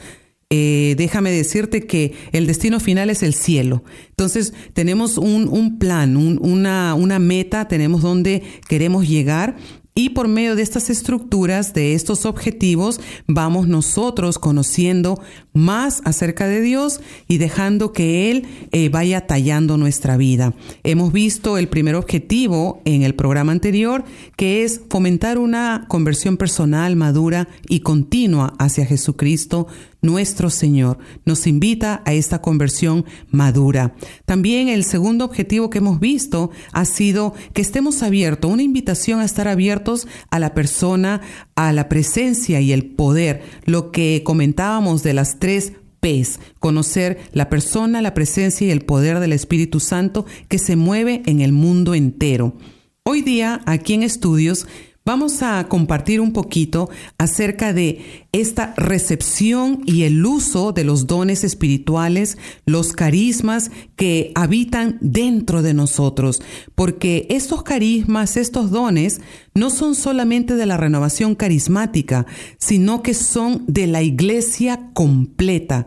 Eh, 0.49 0.95
déjame 0.97 1.31
decirte 1.31 1.87
que 1.87 2.11
el 2.33 2.45
destino 2.45 2.81
final 2.81 3.09
es 3.09 3.23
el 3.23 3.33
cielo. 3.33 3.85
Entonces 4.09 4.53
tenemos 4.73 5.17
un, 5.17 5.79
plan, 5.79 6.17
una, 6.17 6.95
una 6.95 7.17
meta, 7.17 7.69
tenemos 7.69 8.01
dónde 8.01 8.43
queremos 8.67 9.07
llegar 9.07 9.55
y 9.95 10.09
por 10.09 10.27
medio 10.27 10.55
de 10.55 10.63
estas 10.63 10.89
estructuras, 10.89 11.73
de 11.73 11.93
estos 11.93 12.25
objetivos, 12.25 12.99
vamos 13.27 13.67
nosotros 13.67 14.39
conociendo 14.39 15.21
más 15.53 16.01
acerca 16.05 16.47
de 16.47 16.61
Dios 16.61 16.99
y 17.27 17.37
dejando 17.37 17.93
que 17.93 18.31
Él 18.31 18.47
eh, 18.71 18.89
vaya 18.89 19.27
tallando 19.27 19.77
nuestra 19.77 20.17
vida. 20.17 20.53
Hemos 20.83 21.13
visto 21.13 21.57
el 21.57 21.67
primer 21.67 21.95
objetivo 21.95 22.81
en 22.85 23.03
el 23.03 23.15
programa 23.15 23.51
anterior, 23.51 24.03
que 24.35 24.63
es 24.63 24.81
fomentar 24.89 25.37
una 25.37 25.85
conversión 25.87 26.37
personal, 26.37 26.95
madura 26.95 27.47
y 27.67 27.81
continua 27.81 28.53
hacia 28.59 28.85
Jesucristo, 28.85 29.67
nuestro 30.03 30.49
Señor. 30.49 30.99
Nos 31.25 31.47
invita 31.47 32.03
a 32.05 32.13
esta 32.13 32.41
conversión 32.41 33.05
madura. 33.31 33.95
También 34.25 34.67
el 34.67 34.83
segundo 34.83 35.25
objetivo 35.25 35.69
que 35.69 35.79
hemos 35.79 35.99
visto 35.99 36.51
ha 36.73 36.85
sido 36.85 37.33
que 37.53 37.61
estemos 37.61 38.03
abiertos, 38.03 38.51
una 38.51 38.63
invitación 38.63 39.21
a 39.21 39.25
estar 39.25 39.47
abiertos 39.47 40.07
a 40.29 40.39
la 40.39 40.53
persona, 40.53 41.21
a 41.55 41.71
la 41.73 41.89
presencia 41.89 42.59
y 42.61 42.71
el 42.71 42.85
poder, 42.85 43.43
lo 43.65 43.91
que 43.91 44.21
comentábamos 44.23 45.03
de 45.03 45.13
las 45.13 45.39
tres 45.39 45.73
P's, 45.99 46.39
conocer 46.59 47.19
la 47.31 47.49
persona, 47.49 48.01
la 48.01 48.13
presencia 48.13 48.67
y 48.67 48.71
el 48.71 48.83
poder 48.83 49.19
del 49.19 49.31
Espíritu 49.31 49.79
Santo 49.79 50.25
que 50.49 50.59
se 50.59 50.75
mueve 50.75 51.23
en 51.25 51.39
el 51.39 51.53
mundo 51.53 51.95
entero. 51.95 52.57
Hoy 53.03 53.21
día, 53.21 53.61
aquí 53.65 53.93
en 53.93 54.03
estudios, 54.03 54.67
Vamos 55.05 55.43
a 55.43 55.67
compartir 55.67 56.21
un 56.21 56.31
poquito 56.31 56.89
acerca 57.17 57.73
de 57.73 58.25
esta 58.31 58.73
recepción 58.77 59.81
y 59.85 60.03
el 60.03 60.25
uso 60.25 60.71
de 60.71 60.85
los 60.85 61.07
dones 61.07 61.43
espirituales, 61.43 62.37
los 62.65 62.93
carismas 62.93 63.69
que 63.97 64.31
habitan 64.33 64.97
dentro 65.01 65.61
de 65.61 65.73
nosotros, 65.73 66.41
porque 66.73 67.27
estos 67.29 67.63
carismas, 67.63 68.37
estos 68.37 68.71
dones, 68.71 69.19
no 69.53 69.71
son 69.71 69.95
solamente 69.95 70.55
de 70.55 70.65
la 70.65 70.77
renovación 70.77 71.35
carismática, 71.35 72.25
sino 72.57 73.03
que 73.03 73.13
son 73.13 73.65
de 73.67 73.87
la 73.87 74.03
iglesia 74.03 74.89
completa. 74.93 75.85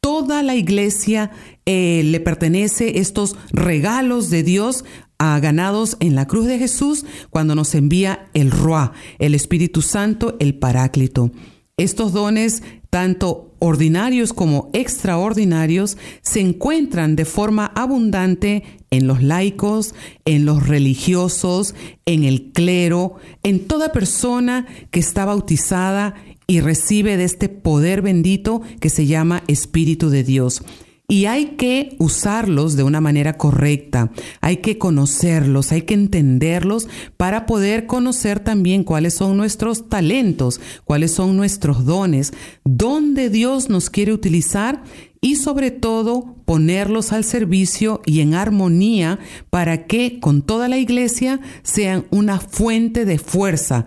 Toda 0.00 0.42
la 0.42 0.56
iglesia 0.56 1.30
eh, 1.64 2.02
le 2.04 2.20
pertenece 2.20 2.98
estos 2.98 3.34
regalos 3.50 4.28
de 4.28 4.42
Dios 4.42 4.84
a 5.18 5.38
ganados 5.40 5.96
en 6.00 6.14
la 6.14 6.26
cruz 6.26 6.46
de 6.46 6.58
Jesús 6.58 7.04
cuando 7.30 7.54
nos 7.54 7.74
envía 7.74 8.28
el 8.34 8.50
Ruá, 8.50 8.92
el 9.18 9.34
Espíritu 9.34 9.82
Santo, 9.82 10.36
el 10.38 10.54
Paráclito. 10.54 11.30
Estos 11.76 12.12
dones, 12.12 12.62
tanto 12.90 13.54
ordinarios 13.60 14.32
como 14.32 14.70
extraordinarios, 14.72 15.96
se 16.22 16.40
encuentran 16.40 17.16
de 17.16 17.24
forma 17.24 17.66
abundante 17.74 18.64
en 18.90 19.06
los 19.06 19.22
laicos, 19.22 19.94
en 20.24 20.44
los 20.44 20.66
religiosos, 20.66 21.74
en 22.04 22.24
el 22.24 22.50
clero, 22.52 23.16
en 23.42 23.66
toda 23.66 23.92
persona 23.92 24.66
que 24.90 25.00
está 25.00 25.24
bautizada 25.24 26.14
y 26.46 26.60
recibe 26.60 27.16
de 27.16 27.24
este 27.24 27.48
poder 27.48 28.02
bendito 28.02 28.62
que 28.80 28.90
se 28.90 29.06
llama 29.06 29.42
Espíritu 29.48 30.10
de 30.10 30.24
Dios. 30.24 30.62
Y 31.10 31.24
hay 31.24 31.56
que 31.56 31.96
usarlos 31.98 32.76
de 32.76 32.82
una 32.82 33.00
manera 33.00 33.38
correcta, 33.38 34.12
hay 34.42 34.58
que 34.58 34.76
conocerlos, 34.76 35.72
hay 35.72 35.82
que 35.82 35.94
entenderlos 35.94 36.86
para 37.16 37.46
poder 37.46 37.86
conocer 37.86 38.40
también 38.40 38.84
cuáles 38.84 39.14
son 39.14 39.38
nuestros 39.38 39.88
talentos, 39.88 40.60
cuáles 40.84 41.12
son 41.12 41.34
nuestros 41.34 41.86
dones, 41.86 42.34
dónde 42.62 43.30
Dios 43.30 43.70
nos 43.70 43.88
quiere 43.88 44.12
utilizar 44.12 44.82
y 45.22 45.36
sobre 45.36 45.70
todo 45.70 46.36
ponerlos 46.44 47.14
al 47.14 47.24
servicio 47.24 48.02
y 48.04 48.20
en 48.20 48.34
armonía 48.34 49.18
para 49.48 49.86
que 49.86 50.20
con 50.20 50.42
toda 50.42 50.68
la 50.68 50.76
iglesia 50.76 51.40
sean 51.62 52.04
una 52.10 52.38
fuente 52.38 53.06
de 53.06 53.18
fuerza 53.18 53.86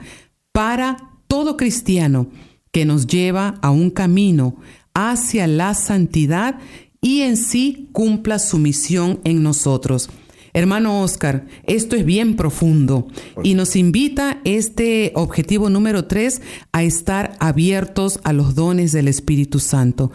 para 0.52 1.12
todo 1.28 1.56
cristiano 1.56 2.30
que 2.72 2.86
nos 2.86 3.06
lleva 3.06 3.60
a 3.62 3.70
un 3.70 3.92
camino 3.92 4.56
hacia 4.94 5.48
la 5.48 5.74
santidad 5.74 6.60
y 7.02 7.22
en 7.22 7.36
sí 7.36 7.90
cumpla 7.92 8.38
su 8.38 8.60
misión 8.60 9.20
en 9.24 9.42
nosotros. 9.42 10.10
Hermano 10.54 11.02
Oscar, 11.02 11.48
esto 11.66 11.96
es 11.96 12.06
bien 12.06 12.36
profundo 12.36 13.08
y 13.42 13.56
nos 13.56 13.76
invita 13.76 14.40
este 14.44 15.12
objetivo 15.16 15.70
número 15.70 16.06
tres 16.06 16.42
a 16.72 16.84
estar 16.84 17.36
abiertos 17.40 18.20
a 18.24 18.34
los 18.34 18.54
dones 18.54 18.92
del 18.92 19.08
Espíritu 19.08 19.60
Santo. 19.60 20.12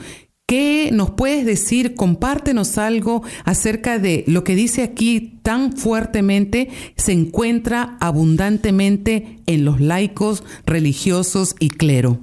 ¿Qué 0.46 0.90
nos 0.92 1.10
puedes 1.10 1.44
decir? 1.44 1.96
Compártenos 1.96 2.78
algo 2.78 3.22
acerca 3.44 3.98
de 3.98 4.22
lo 4.28 4.44
que 4.44 4.54
dice 4.54 4.84
aquí 4.84 5.40
tan 5.42 5.76
fuertemente, 5.76 6.68
se 6.96 7.10
encuentra 7.10 7.96
abundantemente 7.98 9.40
en 9.46 9.64
los 9.64 9.80
laicos, 9.80 10.44
religiosos 10.64 11.56
y 11.58 11.70
clero. 11.70 12.20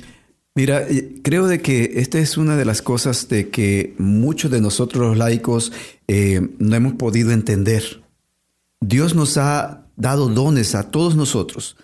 Mira, 0.56 0.84
eh, 0.88 1.20
creo 1.24 1.48
de 1.48 1.62
que 1.62 1.94
esta 1.96 2.20
es 2.20 2.38
una 2.38 2.56
de 2.56 2.66
las 2.66 2.82
cosas 2.82 3.28
de 3.28 3.50
que 3.50 3.96
muchos 3.98 4.52
de 4.52 4.62
nosotros 4.62 5.08
los 5.08 5.18
laicos 5.18 5.72
eh, 6.08 6.48
no 6.60 6.76
hemos 6.76 6.94
podido 6.94 7.32
entender. 7.32 8.04
Dios 8.80 9.16
nos 9.16 9.38
ha 9.38 9.88
dado 9.96 10.28
dones 10.30 10.76
a 10.76 10.92
todos 10.92 11.16
nosotros 11.16 11.76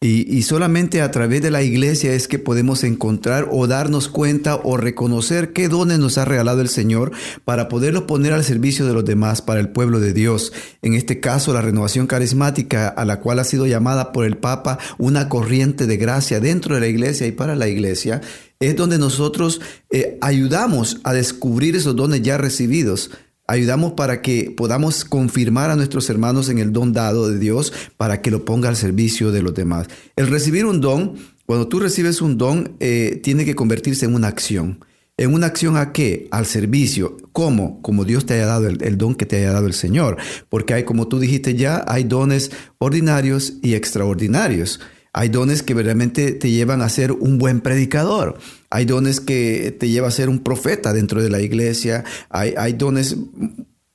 y, 0.00 0.42
solamente 0.42 1.02
a 1.02 1.10
través 1.10 1.42
de 1.42 1.50
la 1.50 1.64
iglesia 1.64 2.12
es 2.12 2.28
que 2.28 2.38
podemos 2.38 2.84
encontrar 2.84 3.48
o 3.50 3.66
darnos 3.66 4.08
cuenta 4.08 4.54
o 4.54 4.76
reconocer 4.76 5.52
qué 5.52 5.68
dones 5.68 5.98
nos 5.98 6.18
ha 6.18 6.24
regalado 6.24 6.60
el 6.60 6.68
Señor 6.68 7.10
para 7.44 7.68
poderlos 7.68 8.04
poner 8.04 8.32
al 8.32 8.44
servicio 8.44 8.86
de 8.86 8.92
los 8.92 9.04
demás, 9.04 9.42
para 9.42 9.58
el 9.58 9.70
pueblo 9.70 9.98
de 9.98 10.12
Dios. 10.12 10.52
En 10.82 10.94
este 10.94 11.18
caso, 11.18 11.52
la 11.52 11.62
renovación 11.62 12.06
carismática, 12.06 12.86
a 12.86 13.04
la 13.04 13.18
cual 13.18 13.40
ha 13.40 13.44
sido 13.44 13.66
llamada 13.66 14.12
por 14.12 14.24
el 14.24 14.36
Papa 14.36 14.78
una 14.98 15.28
corriente 15.28 15.88
de 15.88 15.96
gracia 15.96 16.38
dentro 16.38 16.76
de 16.76 16.80
la 16.80 16.86
iglesia 16.86 17.26
y 17.26 17.32
para 17.32 17.56
la 17.56 17.66
iglesia, 17.66 18.20
es 18.60 18.76
donde 18.76 18.98
nosotros 18.98 19.60
eh, 19.90 20.16
ayudamos 20.20 21.00
a 21.02 21.12
descubrir 21.12 21.74
esos 21.74 21.96
dones 21.96 22.22
ya 22.22 22.38
recibidos 22.38 23.10
ayudamos 23.48 23.94
para 23.94 24.22
que 24.22 24.54
podamos 24.56 25.04
confirmar 25.04 25.70
a 25.70 25.76
nuestros 25.76 26.08
hermanos 26.10 26.48
en 26.50 26.58
el 26.58 26.72
don 26.72 26.92
dado 26.92 27.28
de 27.28 27.38
Dios 27.38 27.72
para 27.96 28.22
que 28.22 28.30
lo 28.30 28.44
ponga 28.44 28.68
al 28.68 28.76
servicio 28.76 29.32
de 29.32 29.42
los 29.42 29.54
demás. 29.54 29.88
El 30.14 30.28
recibir 30.28 30.66
un 30.66 30.80
don 30.80 31.16
Cuando 31.46 31.66
tú 31.66 31.80
recibes 31.80 32.20
un 32.20 32.36
don, 32.36 32.76
eh, 32.78 33.20
tiene 33.22 33.46
que 33.46 33.54
convertirse 33.54 34.04
en 34.04 34.14
una 34.14 34.28
acción. 34.28 34.84
¿En 35.16 35.32
una 35.32 35.46
acción 35.46 35.78
a 35.78 35.92
qué? 35.92 36.28
Al 36.30 36.44
servicio. 36.44 37.16
¿Cómo? 37.32 37.80
Como 37.80 38.04
Dios 38.04 38.26
te 38.26 38.34
haya 38.34 38.44
dado 38.44 38.68
el, 38.68 38.98
don 38.98 39.14
que 39.14 39.24
te 39.24 39.36
haya 39.36 39.52
dado 39.52 39.66
el 39.66 39.72
Señor. 39.72 40.18
Porque 40.50 40.74
hay, 40.74 40.84
como 40.84 41.08
tú 41.08 41.18
dijiste 41.18 41.54
ya, 41.54 41.82
hay 41.88 42.04
dones 42.04 42.50
ordinarios 42.76 43.54
y 43.62 43.74
extraordinarios. 43.74 44.78
Hay 45.12 45.28
dones 45.28 45.62
que 45.62 45.74
verdaderamente 45.74 46.32
te 46.32 46.50
llevan 46.50 46.82
a 46.82 46.88
ser 46.88 47.12
un 47.12 47.38
buen 47.38 47.60
predicador. 47.60 48.38
Hay 48.70 48.84
dones 48.84 49.20
que 49.20 49.76
te 49.78 49.88
llevan 49.88 50.08
a 50.08 50.12
ser 50.12 50.28
un 50.28 50.40
profeta 50.40 50.92
dentro 50.92 51.22
de 51.22 51.30
la 51.30 51.40
iglesia. 51.40 52.04
Hay, 52.28 52.72
dones 52.74 53.16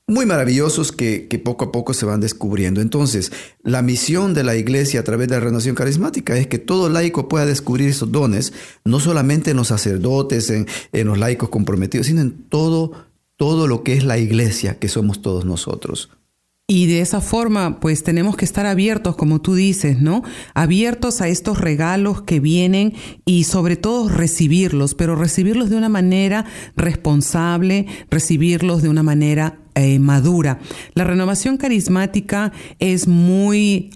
muy 0.06 0.26
maravillosos 0.26 0.92
que, 0.92 1.42
poco 1.44 1.66
a 1.66 1.72
poco 1.72 1.94
se 1.94 2.06
van 2.06 2.20
descubriendo. 2.20 2.80
Entonces, 2.80 3.32
la 3.62 3.82
misión 3.82 4.34
de 4.34 4.44
la 4.44 4.56
iglesia 4.56 5.00
a 5.00 5.04
través 5.04 5.28
de 5.28 5.36
la 5.36 5.40
renovación 5.40 5.74
carismática 5.74 6.36
es 6.36 6.46
que 6.46 6.58
todo 6.58 6.88
laico 6.88 7.28
pueda 7.28 7.46
descubrir 7.46 7.88
esos 7.88 8.10
dones, 8.10 8.52
no 8.84 9.00
solamente 9.00 9.52
en 9.52 9.56
los 9.56 9.68
sacerdotes, 9.68 10.50
en, 10.50 10.66
en 10.92 11.06
los 11.06 11.18
laicos 11.18 11.48
comprometidos, 11.48 12.08
sino 12.08 12.20
en 12.20 12.48
todo, 12.48 12.92
todo 13.36 13.68
lo 13.68 13.82
que 13.82 13.94
es 13.94 14.04
la 14.04 14.18
iglesia, 14.18 14.78
que 14.78 14.88
somos 14.88 15.22
todos 15.22 15.44
nosotros. 15.44 16.10
Y 16.66 16.86
de 16.86 17.02
esa 17.02 17.20
forma, 17.20 17.78
pues 17.78 18.02
tenemos 18.04 18.38
que 18.38 18.46
estar 18.46 18.64
abiertos, 18.64 19.16
como 19.16 19.42
tú 19.42 19.54
dices, 19.54 20.00
¿no? 20.00 20.22
Abiertos 20.54 21.20
a 21.20 21.28
estos 21.28 21.60
regalos 21.60 22.22
que 22.22 22.40
vienen 22.40 22.94
y 23.26 23.44
sobre 23.44 23.76
todo 23.76 24.08
recibirlos, 24.08 24.94
pero 24.94 25.14
recibirlos 25.14 25.68
de 25.68 25.76
una 25.76 25.90
manera 25.90 26.46
responsable, 26.74 27.84
recibirlos 28.10 28.80
de 28.80 28.88
una 28.88 29.02
manera 29.02 29.58
eh, 29.74 29.98
madura. 29.98 30.58
La 30.94 31.04
renovación 31.04 31.58
carismática 31.58 32.50
es 32.78 33.08
muy 33.08 33.90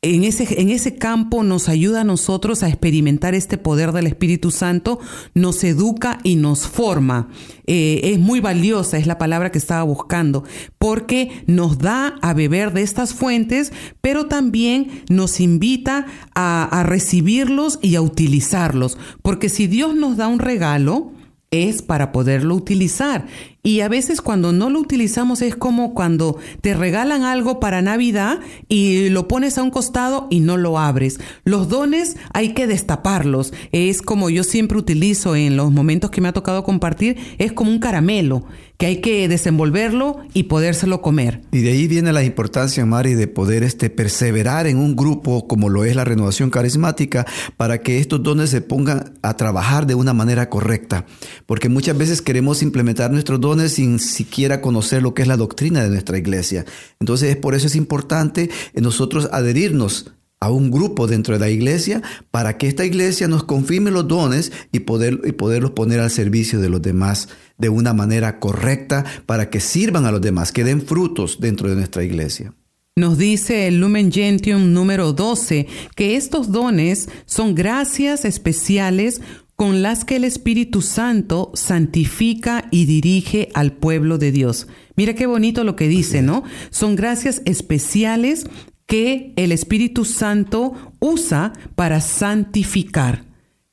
en 0.00 0.22
ese, 0.22 0.60
en 0.60 0.70
ese 0.70 0.94
campo 0.94 1.42
nos 1.42 1.68
ayuda 1.68 2.02
a 2.02 2.04
nosotros 2.04 2.62
a 2.62 2.68
experimentar 2.68 3.34
este 3.34 3.58
poder 3.58 3.90
del 3.90 4.06
Espíritu 4.06 4.52
Santo, 4.52 5.00
nos 5.34 5.64
educa 5.64 6.20
y 6.22 6.36
nos 6.36 6.68
forma. 6.68 7.28
Eh, 7.66 8.00
es 8.04 8.20
muy 8.20 8.38
valiosa, 8.38 8.96
es 8.96 9.08
la 9.08 9.18
palabra 9.18 9.50
que 9.50 9.58
estaba 9.58 9.82
buscando, 9.82 10.44
porque 10.78 11.42
nos 11.48 11.78
da 11.78 12.16
a 12.22 12.32
beber 12.32 12.72
de 12.72 12.82
estas 12.82 13.12
fuentes, 13.12 13.72
pero 14.00 14.26
también 14.26 15.02
nos 15.08 15.40
invita 15.40 16.06
a, 16.32 16.62
a 16.62 16.84
recibirlos 16.84 17.80
y 17.82 17.96
a 17.96 18.00
utilizarlos. 18.00 18.98
Porque 19.22 19.48
si 19.48 19.66
Dios 19.66 19.96
nos 19.96 20.16
da 20.16 20.28
un 20.28 20.38
regalo, 20.38 21.12
es 21.50 21.82
para 21.82 22.12
poderlo 22.12 22.54
utilizar. 22.54 23.26
Y 23.62 23.80
a 23.80 23.88
veces 23.88 24.20
cuando 24.20 24.52
no 24.52 24.70
lo 24.70 24.80
utilizamos 24.80 25.42
es 25.42 25.56
como 25.56 25.92
cuando 25.94 26.38
te 26.60 26.74
regalan 26.74 27.22
algo 27.22 27.60
para 27.60 27.82
Navidad 27.82 28.40
y 28.68 29.08
lo 29.10 29.28
pones 29.28 29.58
a 29.58 29.62
un 29.62 29.70
costado 29.70 30.26
y 30.30 30.40
no 30.40 30.56
lo 30.56 30.78
abres. 30.78 31.20
Los 31.44 31.68
dones 31.68 32.16
hay 32.32 32.54
que 32.54 32.66
destaparlos. 32.66 33.52
Es 33.72 34.00
como 34.02 34.30
yo 34.30 34.44
siempre 34.44 34.78
utilizo 34.78 35.36
en 35.36 35.56
los 35.56 35.70
momentos 35.70 36.10
que 36.10 36.20
me 36.20 36.28
ha 36.28 36.32
tocado 36.32 36.64
compartir, 36.64 37.18
es 37.38 37.52
como 37.52 37.70
un 37.70 37.78
caramelo 37.78 38.44
que 38.78 38.86
hay 38.86 39.00
que 39.00 39.26
desenvolverlo 39.28 40.20
y 40.34 40.44
podérselo 40.44 41.02
comer. 41.02 41.42
Y 41.50 41.62
de 41.62 41.72
ahí 41.72 41.88
viene 41.88 42.12
la 42.12 42.22
importancia, 42.22 42.86
Mari, 42.86 43.14
de 43.14 43.26
poder 43.26 43.64
este, 43.64 43.90
perseverar 43.90 44.68
en 44.68 44.78
un 44.78 44.94
grupo 44.94 45.48
como 45.48 45.68
lo 45.68 45.84
es 45.84 45.96
la 45.96 46.04
renovación 46.04 46.48
carismática 46.48 47.26
para 47.56 47.78
que 47.82 47.98
estos 47.98 48.22
dones 48.22 48.50
se 48.50 48.60
pongan 48.60 49.14
a 49.22 49.36
trabajar 49.36 49.86
de 49.86 49.96
una 49.96 50.14
manera 50.14 50.48
correcta. 50.48 51.06
Porque 51.44 51.68
muchas 51.68 51.98
veces 51.98 52.22
queremos 52.22 52.62
implementar 52.62 53.10
nuestros 53.10 53.40
dones 53.40 53.72
sin 53.72 53.98
siquiera 53.98 54.60
conocer 54.60 55.02
lo 55.02 55.12
que 55.12 55.22
es 55.22 55.28
la 55.28 55.36
doctrina 55.36 55.82
de 55.82 55.90
nuestra 55.90 56.16
iglesia. 56.16 56.64
Entonces, 57.00 57.36
por 57.36 57.56
eso 57.56 57.66
es 57.66 57.74
importante 57.74 58.48
nosotros 58.74 59.28
adherirnos 59.32 60.12
a 60.40 60.50
un 60.50 60.70
grupo 60.70 61.06
dentro 61.06 61.34
de 61.34 61.40
la 61.40 61.50
iglesia 61.50 62.02
para 62.30 62.56
que 62.56 62.68
esta 62.68 62.84
iglesia 62.84 63.28
nos 63.28 63.44
confirme 63.44 63.90
los 63.90 64.06
dones 64.06 64.52
y, 64.72 64.80
poder, 64.80 65.20
y 65.24 65.32
poderlos 65.32 65.72
poner 65.72 66.00
al 66.00 66.10
servicio 66.10 66.60
de 66.60 66.68
los 66.68 66.82
demás 66.82 67.28
de 67.58 67.68
una 67.68 67.92
manera 67.92 68.38
correcta 68.38 69.04
para 69.26 69.50
que 69.50 69.60
sirvan 69.60 70.06
a 70.06 70.12
los 70.12 70.20
demás, 70.20 70.52
que 70.52 70.64
den 70.64 70.82
frutos 70.82 71.38
dentro 71.40 71.68
de 71.68 71.76
nuestra 71.76 72.04
iglesia. 72.04 72.54
Nos 72.96 73.16
dice 73.16 73.68
el 73.68 73.80
Lumen 73.80 74.10
Gentium 74.10 74.72
número 74.72 75.12
12 75.12 75.68
que 75.94 76.16
estos 76.16 76.50
dones 76.50 77.08
son 77.26 77.54
gracias 77.54 78.24
especiales 78.24 79.20
con 79.54 79.82
las 79.82 80.04
que 80.04 80.16
el 80.16 80.24
Espíritu 80.24 80.82
Santo 80.82 81.50
santifica 81.54 82.66
y 82.70 82.86
dirige 82.86 83.50
al 83.54 83.72
pueblo 83.72 84.18
de 84.18 84.30
Dios. 84.30 84.68
Mira 84.96 85.14
qué 85.14 85.26
bonito 85.26 85.64
lo 85.64 85.74
que 85.74 85.88
dice, 85.88 86.22
¿no? 86.22 86.44
Son 86.70 86.96
gracias 86.96 87.42
especiales 87.44 88.46
que 88.88 89.34
el 89.36 89.52
Espíritu 89.52 90.04
Santo 90.04 90.72
usa 90.98 91.52
para 91.76 92.00
santificar. 92.00 93.28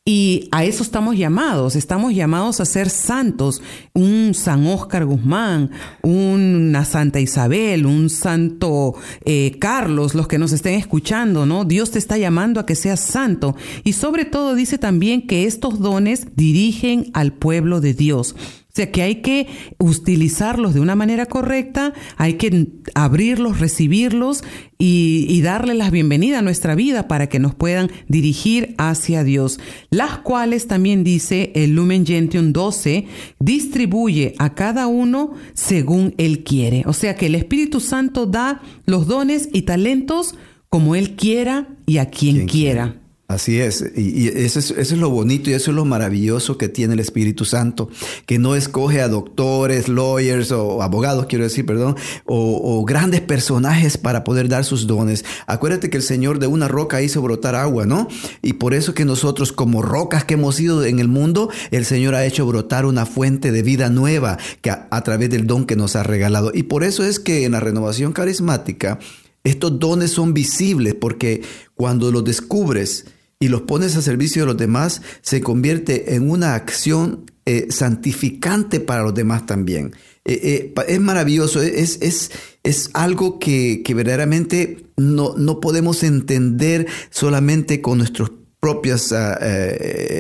Y 0.08 0.50
a 0.52 0.64
eso 0.64 0.84
estamos 0.84 1.18
llamados, 1.18 1.76
estamos 1.76 2.14
llamados 2.14 2.60
a 2.60 2.66
ser 2.66 2.92
santos, 2.92 3.64
un 3.94 4.36
San 4.36 4.68
Óscar 4.68 5.04
Guzmán, 5.04 5.72
una 6.04 6.86
Santa 6.86 7.20
Isabel, 7.20 7.88
un 7.88 8.12
Santo 8.12 8.94
eh, 9.24 9.58
Carlos, 9.58 10.14
los 10.14 10.28
que 10.28 10.38
nos 10.38 10.52
estén 10.52 10.76
escuchando, 10.76 11.48
¿no? 11.48 11.66
Dios 11.66 11.90
te 11.90 11.98
está 11.98 12.20
llamando 12.20 12.60
a 12.60 12.68
que 12.68 12.76
seas 12.76 13.00
santo. 13.00 13.56
Y 13.84 13.94
sobre 13.94 14.26
todo 14.26 14.54
dice 14.54 14.78
también 14.78 15.26
que 15.26 15.46
estos 15.46 15.80
dones 15.80 16.36
dirigen 16.36 17.10
al 17.16 17.34
pueblo 17.34 17.82
de 17.82 17.96
Dios. 17.96 18.36
O 18.76 18.78
sea 18.78 18.92
que 18.92 19.04
hay 19.04 19.22
que 19.22 19.48
utilizarlos 19.80 20.74
de 20.74 20.82
una 20.82 20.96
manera 20.96 21.28
correcta, 21.28 21.94
hay 22.18 22.34
que 22.34 22.68
abrirlos, 22.94 23.62
recibirlos 23.62 24.44
y, 24.78 25.42
darle 25.44 25.76
la 25.76 25.90
bienvenida 25.90 26.40
a 26.40 26.42
nuestra 26.42 26.76
vida 26.76 27.08
para 27.08 27.30
que 27.30 27.40
nos 27.40 27.56
puedan 27.56 27.90
dirigir 28.10 28.76
hacia 28.78 29.24
Dios. 29.24 29.62
Las 29.92 30.18
cuales 30.18 30.68
también 30.68 31.06
dice 31.06 31.54
el 31.56 31.74
Lumen 31.74 32.06
Gentium 32.06 32.52
12, 32.52 33.06
distribuye 33.40 34.36
a 34.40 34.56
cada 34.56 34.88
uno 34.88 35.36
según 35.54 36.14
Él 36.18 36.44
quiere. 36.44 36.84
O 36.86 36.92
sea 36.92 37.16
que 37.16 37.28
el 37.28 37.36
Espíritu 37.36 37.80
Santo 37.80 38.26
da 38.26 38.62
los 38.86 39.08
dones 39.08 39.48
y 39.54 39.62
talentos 39.62 40.36
como 40.68 40.96
Él 40.98 41.16
quiera 41.16 41.70
y 41.86 42.00
a 42.00 42.10
quien 42.10 42.46
quiera. 42.46 43.05
Así 43.36 43.60
es, 43.60 43.84
y, 43.98 44.30
eso 44.30 44.60
es, 44.60 44.92
lo 44.94 45.10
bonito 45.10 45.50
y 45.50 45.54
eso 45.54 45.72
es 45.72 45.76
lo 45.76 45.84
maravilloso 45.84 46.58
que 46.58 46.70
tiene 46.70 46.94
el 46.94 47.02
Espíritu 47.02 47.44
Santo, 47.44 47.90
que 48.26 48.40
no 48.40 48.56
escoge 48.56 49.02
a 49.02 49.10
doctores, 49.10 49.90
lawyers 49.90 50.54
o 50.54 50.82
abogados, 50.82 51.26
quiero 51.26 51.44
decir, 51.44 51.66
perdón, 51.66 51.98
o, 52.24 52.86
grandes 52.86 53.20
personajes 53.20 53.98
para 53.98 54.24
poder 54.24 54.48
dar 54.48 54.64
sus 54.64 54.88
dones. 54.88 55.26
Acuérdate 55.48 55.90
que 55.90 55.98
el 55.98 56.04
Señor 56.04 56.40
de 56.40 56.48
una 56.48 56.70
roca 56.70 57.02
hizo 57.02 57.22
brotar 57.22 57.56
agua, 57.56 57.86
¿no? 57.86 58.08
Y 58.42 58.54
por 58.54 58.74
eso 58.74 58.94
que 58.94 59.04
nosotros 59.04 59.52
como 59.52 59.82
rocas 59.82 60.24
que 60.24 60.36
hemos 60.36 60.56
sido 60.56 60.86
en 60.86 61.00
el 61.00 61.10
mundo, 61.10 61.50
el 61.72 61.84
Señor 61.84 62.16
ha 62.16 62.26
hecho 62.26 62.46
brotar 62.46 62.86
una 62.86 63.06
fuente 63.06 63.52
de 63.52 63.64
vida 63.64 63.90
nueva 63.90 64.38
que 64.62 64.70
a 64.70 65.02
través 65.04 65.30
del 65.30 65.46
don 65.46 65.66
que 65.66 65.76
nos 65.76 65.98
ha 65.98 66.04
regalado. 66.04 66.52
Y 66.54 66.64
por 66.64 66.86
eso 66.86 67.04
es 67.04 67.20
que 67.20 67.44
en 67.44 67.52
la 67.52 67.60
renovación 67.60 68.14
carismática, 68.14 68.98
estos 69.44 69.78
dones 69.78 70.12
son 70.12 70.34
visibles 70.34 70.96
porque 70.96 71.42
cuando 71.76 72.12
los 72.12 72.24
descubres, 72.24 73.06
y 73.40 73.48
los 73.50 73.62
pones 73.62 73.96
a 73.96 74.02
servicio 74.02 74.44
de 74.44 74.48
los 74.48 74.58
demás, 74.58 75.02
se 75.22 75.42
convierte 75.42 76.16
en 76.16 76.30
una 76.30 76.56
acción 76.56 77.26
eh, 77.46 77.68
santificante 77.70 78.80
para 78.80 79.04
los 79.04 79.14
demás 79.14 79.46
también. 79.46 79.94
Eh, 80.24 80.74
eh, 80.76 80.86
es 80.88 81.00
maravilloso, 81.00 81.62
es, 81.62 82.00
es, 82.02 82.32
es 82.64 82.90
algo 82.94 83.38
que, 83.38 83.84
verdaderamente 83.96 84.88
no, 84.98 85.36
no, 85.38 85.60
podemos 85.60 86.02
entender 86.04 86.88
solamente 87.12 87.82
con 87.82 88.00
nuestros 88.00 88.32
propias, 88.60 89.12
ah, 89.12 89.38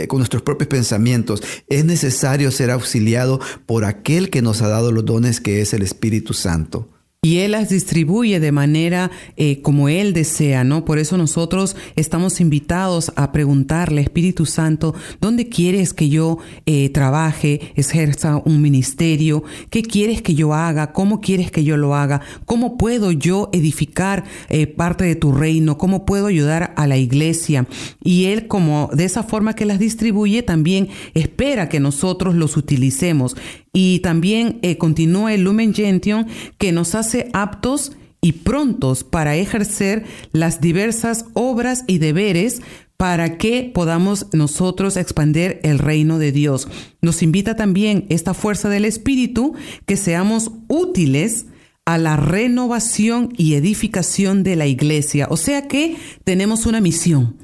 con 0.07 0.19
nuestros 0.19 0.43
propios 0.43 0.67
pensamientos. 0.67 1.41
Es 1.67 1.83
necesario 1.83 2.51
ser 2.51 2.69
auxiliado 2.69 3.39
por 3.65 3.85
aquel 3.85 4.29
que 4.29 4.43
nos 4.43 4.61
ha 4.61 4.67
dado 4.67 4.91
los 4.91 5.05
dones, 5.05 5.41
que 5.41 5.61
es 5.61 5.73
el 5.73 5.81
Espíritu 5.81 6.33
Santo 6.33 6.89
y 7.25 7.39
Él 7.39 7.53
las 7.53 7.69
distribuye 7.69 8.39
de 8.39 8.51
manera 8.51 9.09
eh, 9.35 9.59
como 9.63 9.89
Él 9.89 10.13
desea, 10.13 10.63
¿no? 10.63 10.85
Por 10.85 10.99
eso 10.99 11.17
nosotros 11.17 11.75
estamos 11.95 12.39
invitados 12.39 13.11
a 13.15 13.31
preguntarle, 13.31 14.01
Espíritu 14.01 14.45
Santo, 14.45 14.93
¿dónde 15.21 15.49
quieres 15.49 15.95
que 15.95 16.07
yo 16.07 16.37
eh, 16.67 16.91
trabaje, 16.91 17.73
ejerza 17.73 18.43
un 18.45 18.61
ministerio? 18.61 19.43
¿Qué 19.71 19.81
quieres 19.81 20.21
que 20.21 20.35
yo 20.35 20.53
haga? 20.53 20.93
¿Cómo 20.93 21.19
quieres 21.19 21.49
que 21.49 21.63
yo 21.63 21.77
lo 21.77 21.95
haga? 21.95 22.21
¿Cómo 22.45 22.77
puedo 22.77 23.11
yo 23.11 23.49
edificar 23.53 24.25
eh, 24.49 24.67
parte 24.67 25.03
de 25.05 25.15
tu 25.15 25.31
reino? 25.31 25.79
¿Cómo 25.79 26.05
puedo 26.05 26.27
ayudar 26.27 26.75
a 26.77 26.85
la 26.85 26.97
iglesia? 26.97 27.65
Y 28.03 28.25
Él, 28.25 28.47
como 28.47 28.91
de 28.93 29.05
esa 29.05 29.23
forma 29.23 29.55
que 29.55 29.65
las 29.65 29.79
distribuye, 29.79 30.43
también 30.43 30.89
espera 31.15 31.69
que 31.69 31.79
nosotros 31.79 32.35
los 32.35 32.55
utilicemos. 32.55 33.35
Y 33.75 33.99
también 33.99 34.61
continúa 34.79 35.33
el 35.33 35.43
Lumen 35.43 35.73
Gentium 35.73 36.25
que 36.57 36.71
nos 36.71 36.95
hace 36.95 37.29
aptos 37.33 37.91
y 38.21 38.31
prontos 38.31 39.03
para 39.03 39.35
ejercer 39.35 40.05
las 40.31 40.61
diversas 40.61 41.25
obras 41.33 41.83
y 41.85 41.99
deberes 41.99 42.61
para 42.97 43.37
que 43.37 43.69
podamos 43.73 44.27
nosotros 44.31 44.95
expandir 44.95 45.59
el 45.63 45.79
reino 45.79 46.17
de 46.17 46.31
Dios. 46.31 46.67
Nos 47.01 47.21
invita 47.21 47.55
también 47.55 48.05
esta 48.09 48.33
fuerza 48.33 48.69
del 48.69 48.85
Espíritu 48.85 49.53
que 49.85 49.97
seamos 49.97 50.51
útiles 50.69 51.47
a 51.83 51.97
la 51.97 52.15
renovación 52.15 53.33
y 53.37 53.55
edificación 53.55 54.43
de 54.43 54.55
la 54.55 54.65
iglesia. 54.65 55.27
O 55.29 55.37
sea 55.37 55.67
que 55.67 55.97
tenemos 56.23 56.65
una 56.65 56.81
misión. 56.81 57.35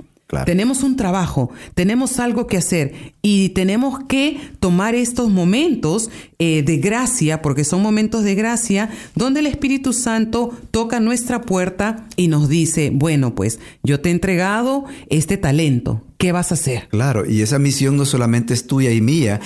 Tenemos 0.45 0.83
un 0.83 0.95
trabajo, 0.95 1.51
tenemos 1.75 2.19
algo 2.19 2.47
que 2.47 2.57
hacer 2.57 3.13
y 3.21 3.49
tenemos 3.49 4.03
que 4.05 4.39
tomar 4.59 4.95
estos 4.95 5.29
momentos 5.29 6.09
eh, 6.39 6.63
de 6.63 6.77
gracia, 6.77 7.41
porque 7.41 7.63
son 7.63 7.81
momentos 7.81 8.23
de 8.23 8.35
gracia, 8.35 8.89
donde 9.15 9.41
el 9.41 9.47
Espíritu 9.47 9.93
Santo 9.93 10.51
toca 10.71 10.99
nuestra 10.99 11.41
puerta 11.41 12.07
y 12.15 12.27
nos 12.27 12.47
dice, 12.47 12.91
bueno, 12.93 13.35
pues 13.35 13.59
yo 13.83 13.99
te 13.99 14.09
he 14.09 14.11
entregado 14.11 14.85
este 15.09 15.37
talento, 15.37 16.01
¿qué 16.17 16.31
vas 16.31 16.51
a 16.51 16.55
hacer? 16.55 16.87
Claro, 16.89 17.29
y 17.29 17.41
esa 17.41 17.59
misión 17.59 17.97
no 17.97 18.05
solamente 18.05 18.53
es 18.53 18.67
tuya 18.67 18.91
y 18.91 19.01
mía, 19.01 19.41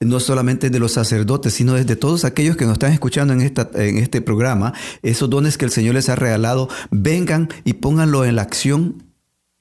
no 0.00 0.18
solamente 0.18 0.70
de 0.70 0.78
los 0.78 0.92
sacerdotes, 0.92 1.52
sino 1.52 1.74
de 1.74 1.96
todos 1.96 2.24
aquellos 2.24 2.56
que 2.56 2.64
nos 2.64 2.74
están 2.74 2.92
escuchando 2.92 3.34
en, 3.34 3.42
esta, 3.42 3.68
en 3.74 3.98
este 3.98 4.22
programa, 4.22 4.72
esos 5.02 5.28
dones 5.28 5.58
que 5.58 5.66
el 5.66 5.70
Señor 5.70 5.94
les 5.94 6.08
ha 6.08 6.16
regalado, 6.16 6.70
vengan 6.90 7.50
y 7.64 7.74
pónganlo 7.74 8.24
en 8.24 8.36
la 8.36 8.42
acción 8.42 9.09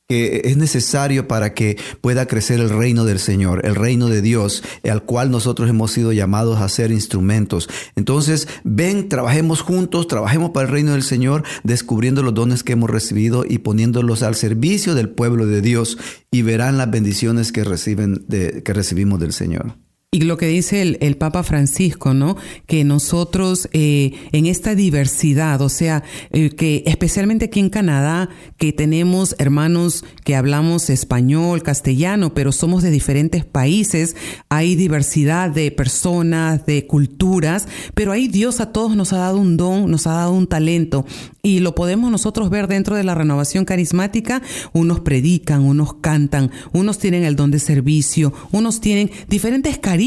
que 0.10 0.42
es 0.46 0.58
necesario 0.58 1.28
para 1.28 1.54
que 1.54 1.78
pueda 2.02 2.26
crecer 2.26 2.60
el 2.60 2.72
reino 2.72 3.06
del 3.06 3.20
Señor, 3.20 3.64
el 3.64 3.76
reino 3.76 4.08
de 4.08 4.24
Dios, 4.24 4.64
al 4.84 5.04
cual 5.04 5.30
nosotros 5.30 5.70
hemos 5.70 5.92
sido 5.92 6.12
llamados 6.12 6.60
a 6.60 6.68
ser 6.68 6.92
instrumentos. 6.92 7.70
Entonces, 7.96 8.48
ven, 8.64 9.08
trabajemos 9.08 9.62
juntos, 9.62 10.08
trabajemos 10.08 10.50
para 10.50 10.66
el 10.66 10.72
reino 10.72 10.94
del 10.94 11.04
Señor, 11.04 11.44
descubriendo 11.64 12.24
los 12.24 12.34
dones 12.34 12.64
que 12.64 12.74
hemos 12.74 12.90
recibido 12.90 13.46
y 13.48 13.60
poniéndolos 13.60 14.24
al 14.24 14.34
servicio 14.34 14.96
del 14.96 15.10
pueblo 15.10 15.46
de 15.46 15.62
Dios 15.62 16.00
y 16.32 16.42
verán 16.42 16.80
las 16.80 16.90
bendiciones 16.90 17.52
que 17.52 17.64
reciben 17.64 18.26
de, 18.28 18.64
que 18.64 18.74
recibimos 18.74 19.20
del 19.20 19.34
Señor. 19.34 19.76
Y 20.12 20.22
lo 20.22 20.38
que 20.38 20.48
dice 20.48 20.98
el, 21.00 21.18
Papa 21.18 21.44
Francisco, 21.44 22.16
¿no? 22.16 22.36
Que 22.66 22.84
nosotros 22.84 23.70
eh, 23.74 24.14
en 24.32 24.48
esta 24.48 24.74
diversidad, 24.74 25.62
o 25.62 25.70
sea, 25.70 26.02
eh, 26.32 26.50
que 26.50 26.82
especialmente 26.88 27.46
aquí 27.46 27.60
en 27.60 27.70
Canadá, 27.70 28.28
que 28.58 28.74
tenemos 28.74 29.36
hermanos 29.38 30.04
que 30.24 30.36
hablamos 30.36 30.90
español, 30.90 31.62
castellano, 31.62 32.34
pero 32.34 32.52
somos 32.52 32.82
de 32.82 32.90
diferentes 32.90 33.46
países, 33.46 34.16
hay 34.50 34.76
diversidad 34.76 35.52
de 35.52 35.70
personas, 35.70 36.66
de 36.66 36.88
culturas, 36.88 37.68
pero 37.94 38.12
ahí 38.12 38.28
Dios 38.28 38.62
a 38.62 38.72
todos 38.72 38.96
nos 38.96 39.14
ha 39.14 39.20
dado 39.20 39.38
un 39.38 39.58
don, 39.58 39.92
nos 39.92 40.08
ha 40.08 40.14
dado 40.14 40.32
un 40.32 40.48
talento 40.48 41.06
y 41.44 41.60
lo 41.60 41.76
podemos 41.76 42.10
nosotros 42.10 42.50
ver 42.50 42.68
dentro 42.68 42.96
de 42.96 43.04
la 43.04 43.14
renovación 43.14 43.64
carismática. 43.64 44.42
Unos 44.74 45.02
predican, 45.02 45.62
unos 45.62 45.94
cantan, 45.94 46.50
unos 46.74 46.98
tienen 46.98 47.24
el 47.26 47.36
don 47.36 47.52
de 47.52 47.60
servicio, 47.60 48.34
unos 48.52 48.82
tienen 48.82 49.12
diferentes 49.28 49.78
carismas 49.78 49.99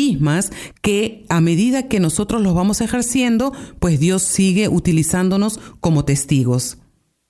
que 0.80 1.24
a 1.28 1.40
medida 1.40 1.88
que 1.88 2.00
nosotros 2.00 2.42
los 2.42 2.54
vamos 2.54 2.80
ejerciendo, 2.80 3.52
pues 3.78 4.00
Dios 4.00 4.22
sigue 4.22 4.68
utilizándonos 4.68 5.60
como 5.80 6.04
testigos. 6.04 6.78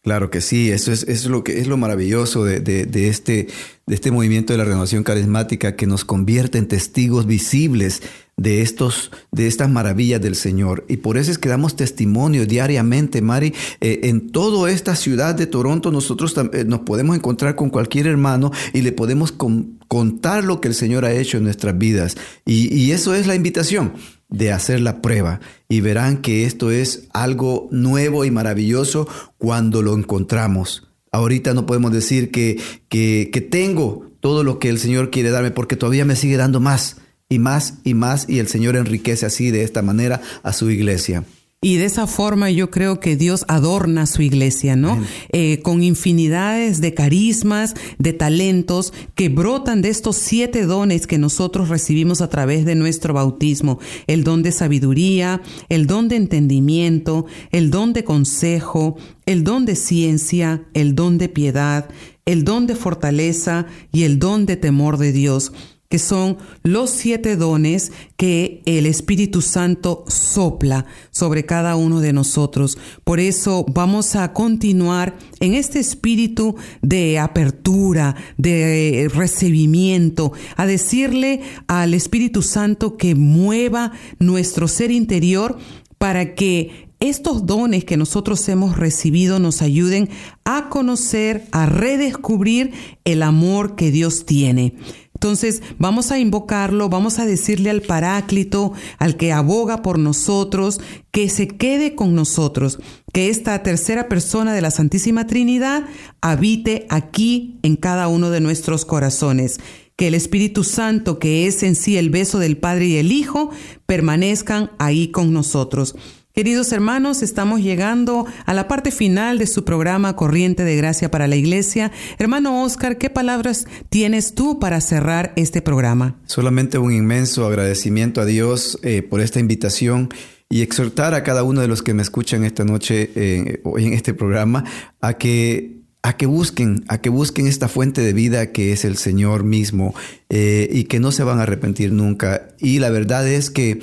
Claro 0.02 0.30
que 0.30 0.40
sí, 0.40 0.70
eso 0.70 0.90
es, 0.90 1.26
lo 1.26 1.44
que 1.44 1.60
es 1.60 1.68
lo 1.68 1.76
maravilloso 1.76 2.44
de, 2.44 2.58
de, 2.58 3.08
este, 3.08 3.46
de 3.86 3.94
este 3.94 4.10
movimiento 4.10 4.52
de 4.52 4.58
la 4.58 4.64
renovación 4.64 5.04
carismática 5.04 5.76
que 5.76 5.86
nos 5.86 6.04
convierte 6.04 6.58
en 6.58 6.66
testigos 6.66 7.24
visibles 7.26 8.02
de 8.36 8.62
estos, 8.62 9.10
de 9.30 9.46
estas 9.46 9.70
maravillas 9.70 10.20
del 10.20 10.34
Señor. 10.34 10.84
Y 10.88 10.98
por 10.98 11.18
eso 11.18 11.30
es 11.30 11.38
que 11.38 11.48
damos 11.48 11.76
testimonio 11.76 12.46
diariamente, 12.46 13.20
Mari. 13.22 13.54
Eh, 13.80 14.00
en 14.04 14.30
toda 14.30 14.70
esta 14.70 14.96
ciudad 14.96 15.34
de 15.34 15.46
Toronto 15.46 15.92
nosotros 15.92 16.34
eh, 16.52 16.64
nos 16.64 16.80
podemos 16.80 17.16
encontrar 17.16 17.54
con 17.54 17.70
cualquier 17.70 18.06
hermano 18.06 18.50
y 18.72 18.82
le 18.82 18.92
podemos 18.92 19.32
contar 19.32 20.44
lo 20.44 20.60
que 20.60 20.68
el 20.68 20.74
Señor 20.74 21.04
ha 21.04 21.12
hecho 21.12 21.36
en 21.36 21.44
nuestras 21.44 21.76
vidas. 21.76 22.16
Y, 22.44 22.90
eso 22.92 23.14
es 23.14 23.26
la 23.26 23.34
invitación 23.34 23.94
de 24.28 24.52
hacer 24.52 24.80
la 24.80 25.00
prueba 25.00 25.40
y 25.68 25.80
verán 25.80 26.18
que 26.18 26.44
esto 26.44 26.70
es 26.70 27.08
algo 27.12 27.68
nuevo 27.70 28.24
y 28.24 28.30
maravilloso 28.30 29.08
cuando 29.38 29.82
lo 29.82 29.94
encontramos. 29.94 30.88
Ahorita 31.10 31.54
no 31.54 31.64
podemos 31.64 31.92
decir 31.92 32.30
que, 32.30 32.60
que 32.88 33.48
tengo 33.50 34.10
todo 34.20 34.44
lo 34.44 34.58
que 34.58 34.68
el 34.68 34.78
Señor 34.78 35.10
quiere 35.10 35.30
darme 35.30 35.50
porque 35.50 35.76
todavía 35.76 36.04
me 36.04 36.16
sigue 36.16 36.36
dando 36.36 36.60
más 36.60 37.01
y 37.32 37.38
más 37.38 37.74
y 37.82 37.94
más 37.94 38.28
y 38.28 38.38
el 38.38 38.48
Señor 38.48 38.76
enriquece 38.76 39.26
así 39.26 39.50
de 39.50 39.64
esta 39.64 39.82
manera 39.82 40.20
a 40.42 40.52
su 40.52 40.70
iglesia. 40.70 41.24
Y 41.64 41.76
de 41.76 41.84
esa 41.84 42.08
forma 42.08 42.50
yo 42.50 42.72
creo 42.72 42.98
que 42.98 43.14
Dios 43.14 43.44
adorna 43.46 44.06
su 44.06 44.22
iglesia, 44.22 44.74
¿no? 44.74 45.00
Eh, 45.32 45.60
con 45.62 45.84
infinidades 45.84 46.80
de 46.80 46.92
carismas, 46.92 47.74
de 47.98 48.12
talentos 48.12 48.92
que 49.14 49.28
brotan 49.28 49.80
de 49.80 49.88
estos 49.88 50.16
siete 50.16 50.66
dones 50.66 51.06
que 51.06 51.18
nosotros 51.18 51.68
recibimos 51.68 52.20
a 52.20 52.28
través 52.28 52.64
de 52.64 52.74
nuestro 52.74 53.14
bautismo. 53.14 53.78
El 54.08 54.24
don 54.24 54.42
de 54.42 54.50
sabiduría, 54.50 55.40
el 55.68 55.86
don 55.86 56.08
de 56.08 56.16
entendimiento, 56.16 57.26
el 57.52 57.70
don 57.70 57.92
de 57.92 58.02
consejo, 58.02 58.96
el 59.24 59.44
don 59.44 59.64
de 59.64 59.76
ciencia, 59.76 60.64
el 60.74 60.96
don 60.96 61.16
de 61.16 61.28
piedad, 61.28 61.88
el 62.26 62.42
don 62.42 62.66
de 62.66 62.74
fortaleza 62.74 63.66
y 63.92 64.02
el 64.02 64.18
don 64.18 64.46
de 64.46 64.56
temor 64.56 64.98
de 64.98 65.12
Dios 65.12 65.52
que 65.92 65.98
son 65.98 66.38
los 66.62 66.88
siete 66.88 67.36
dones 67.36 67.92
que 68.16 68.62
el 68.64 68.86
Espíritu 68.86 69.42
Santo 69.42 70.06
sopla 70.08 70.86
sobre 71.10 71.44
cada 71.44 71.76
uno 71.76 72.00
de 72.00 72.14
nosotros. 72.14 72.78
Por 73.04 73.20
eso 73.20 73.66
vamos 73.68 74.16
a 74.16 74.32
continuar 74.32 75.18
en 75.40 75.52
este 75.52 75.80
espíritu 75.80 76.56
de 76.80 77.18
apertura, 77.18 78.16
de 78.38 79.10
recibimiento, 79.14 80.32
a 80.56 80.64
decirle 80.64 81.42
al 81.66 81.92
Espíritu 81.92 82.40
Santo 82.40 82.96
que 82.96 83.14
mueva 83.14 83.92
nuestro 84.18 84.68
ser 84.68 84.90
interior 84.90 85.58
para 85.98 86.34
que 86.34 86.88
estos 87.00 87.46
dones 87.46 87.84
que 87.84 87.96
nosotros 87.96 88.48
hemos 88.48 88.78
recibido 88.78 89.40
nos 89.40 89.60
ayuden 89.60 90.08
a 90.44 90.68
conocer, 90.70 91.44
a 91.50 91.66
redescubrir 91.66 92.72
el 93.04 93.22
amor 93.22 93.74
que 93.74 93.90
Dios 93.90 94.24
tiene. 94.24 94.74
Entonces 95.22 95.62
vamos 95.78 96.10
a 96.10 96.18
invocarlo, 96.18 96.88
vamos 96.88 97.20
a 97.20 97.26
decirle 97.26 97.70
al 97.70 97.80
Paráclito, 97.80 98.72
al 98.98 99.16
que 99.16 99.30
aboga 99.30 99.80
por 99.80 99.96
nosotros, 99.96 100.80
que 101.12 101.28
se 101.28 101.46
quede 101.46 101.94
con 101.94 102.16
nosotros, 102.16 102.80
que 103.12 103.28
esta 103.28 103.62
tercera 103.62 104.08
persona 104.08 104.52
de 104.52 104.60
la 104.60 104.72
Santísima 104.72 105.28
Trinidad 105.28 105.84
habite 106.22 106.86
aquí 106.90 107.60
en 107.62 107.76
cada 107.76 108.08
uno 108.08 108.30
de 108.30 108.40
nuestros 108.40 108.84
corazones 108.84 109.60
que 109.94 110.08
el 110.08 110.14
Espíritu 110.14 110.64
Santo, 110.64 111.20
que 111.20 111.46
es 111.46 111.62
en 111.62 111.76
sí 111.76 111.96
el 111.96 112.10
beso 112.10 112.40
del 112.40 112.56
Padre 112.56 112.86
y 112.86 112.96
el 112.96 113.12
Hijo, 113.12 113.50
permanezcan 113.86 114.72
ahí 114.80 115.12
con 115.12 115.32
nosotros. 115.32 115.94
Queridos 116.34 116.72
hermanos, 116.72 117.22
estamos 117.22 117.60
llegando 117.60 118.26
a 118.46 118.54
la 118.54 118.66
parte 118.66 118.90
final 118.90 119.36
de 119.36 119.46
su 119.46 119.64
programa 119.64 120.16
Corriente 120.16 120.64
de 120.64 120.76
Gracia 120.76 121.10
para 121.10 121.26
la 121.26 121.36
Iglesia. 121.36 121.92
Hermano 122.18 122.62
Oscar, 122.62 122.96
¿qué 122.96 123.10
palabras 123.10 123.66
tienes 123.90 124.34
tú 124.34 124.58
para 124.58 124.80
cerrar 124.80 125.34
este 125.36 125.60
programa? 125.60 126.16
Solamente 126.24 126.78
un 126.78 126.90
inmenso 126.90 127.44
agradecimiento 127.44 128.22
a 128.22 128.24
Dios 128.24 128.78
eh, 128.82 129.02
por 129.02 129.20
esta 129.20 129.40
invitación 129.40 130.08
y 130.48 130.62
exhortar 130.62 131.12
a 131.12 131.22
cada 131.22 131.42
uno 131.42 131.60
de 131.60 131.68
los 131.68 131.82
que 131.82 131.92
me 131.92 132.00
escuchan 132.00 132.44
esta 132.44 132.64
noche 132.64 133.10
eh, 133.14 133.60
hoy 133.64 133.84
en 133.84 133.92
este 133.92 134.14
programa 134.14 134.64
a 135.02 135.18
que 135.18 135.82
a 136.02 136.16
que 136.16 136.26
busquen, 136.26 136.84
a 136.88 136.98
que 136.98 137.10
busquen 137.10 137.46
esta 137.46 137.68
fuente 137.68 138.00
de 138.00 138.12
vida 138.12 138.52
que 138.52 138.72
es 138.72 138.84
el 138.84 138.96
Señor 138.96 139.44
mismo 139.44 139.94
eh, 140.30 140.68
y 140.72 140.84
que 140.84 140.98
no 140.98 141.12
se 141.12 141.24
van 141.24 141.38
a 141.38 141.42
arrepentir 141.42 141.92
nunca. 141.92 142.48
Y 142.58 142.80
la 142.80 142.90
verdad 142.90 143.28
es 143.28 143.50
que 143.50 143.80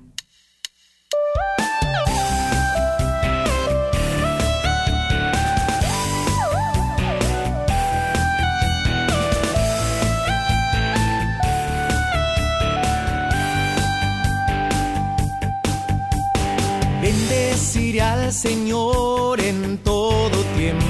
Señor 18.44 19.40
en 19.40 19.78
todo 19.78 20.36
tiempo 20.54 20.84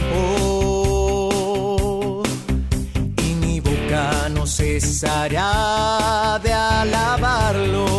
y 3.16 3.34
mi 3.46 3.60
boca 3.60 4.28
no 4.28 4.44
cesará 4.44 6.40
de 6.42 6.52
alabarlo. 6.52 7.93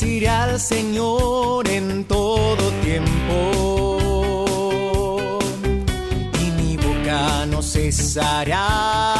Bendeciré 0.00 0.28
al 0.30 0.58
Señor 0.58 1.68
en 1.68 2.04
todo 2.04 2.70
tiempo. 2.82 3.98
Y 6.40 6.50
mi 6.62 6.76
boca 6.78 7.44
no 7.46 7.60
cesará 7.62 9.19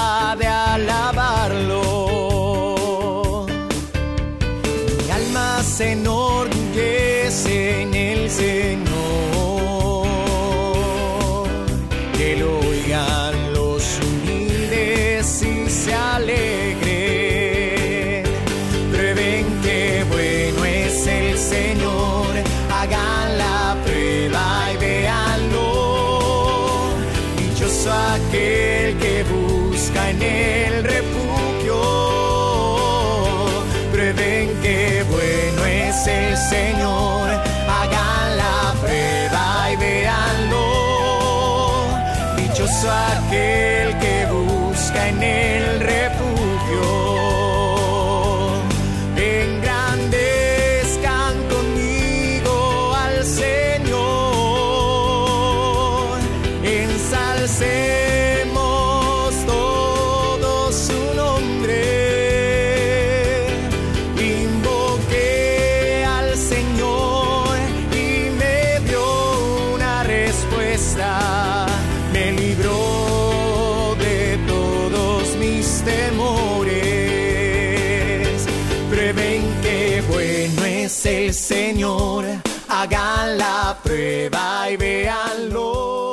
Señor. 81.32 82.24
Hagan 82.68 83.38
la 83.38 83.78
prueba 83.82 84.70
y 84.70 84.76
véanlo. 84.76 86.10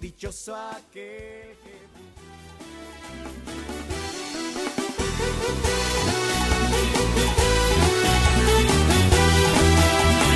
Dichoso 0.00 0.54
aquel 0.54 1.56
que 1.62 1.74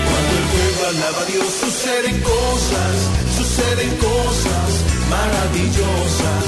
Cuando 0.08 0.34
el 0.36 0.46
pueblo 0.52 0.82
alaba 0.88 1.20
a 1.20 1.24
Dios 1.26 1.48
suceden 1.60 2.20
cosas, 2.22 2.96
suceden 3.36 3.96
cosas 3.96 4.70
maravillosas. 5.10 6.44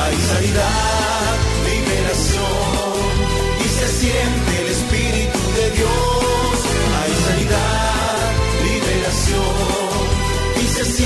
Hay 0.00 0.16
sanidad, 0.30 1.34
liberación 1.68 3.04
y 3.64 3.68
se 3.68 3.88
siente 4.00 4.62
el 4.62 4.68
Espíritu 4.68 5.38
de 5.56 5.70
Dios. 5.70 6.13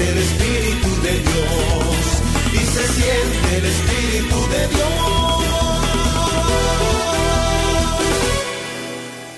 el 0.00 0.18
Espíritu 0.18 0.88
de 1.02 1.12
Dios. 1.12 2.04
Y 2.52 2.58
se 2.58 2.84
siente 2.94 3.56
el 3.58 3.64
Espíritu 3.64 4.36
de 4.50 4.68
Dios. 4.68 4.96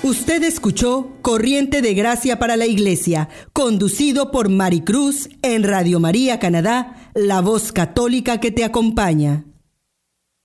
Usted 0.03 0.43
escuchó 0.43 1.19
Corriente 1.21 1.83
de 1.83 1.93
Gracia 1.95 2.39
para 2.39 2.57
la 2.57 2.67
Iglesia, 2.67 3.29
conducido 3.53 4.31
por 4.31 4.49
Maricruz 4.49 5.29
en 5.43 5.65
Radio 5.65 6.01
María 6.01 6.39
Canadá, 6.39 7.11
la 7.15 7.41
voz 7.41 7.73
católica 7.73 8.41
que 8.41 8.51
te 8.51 8.65
acompaña. 8.65 9.45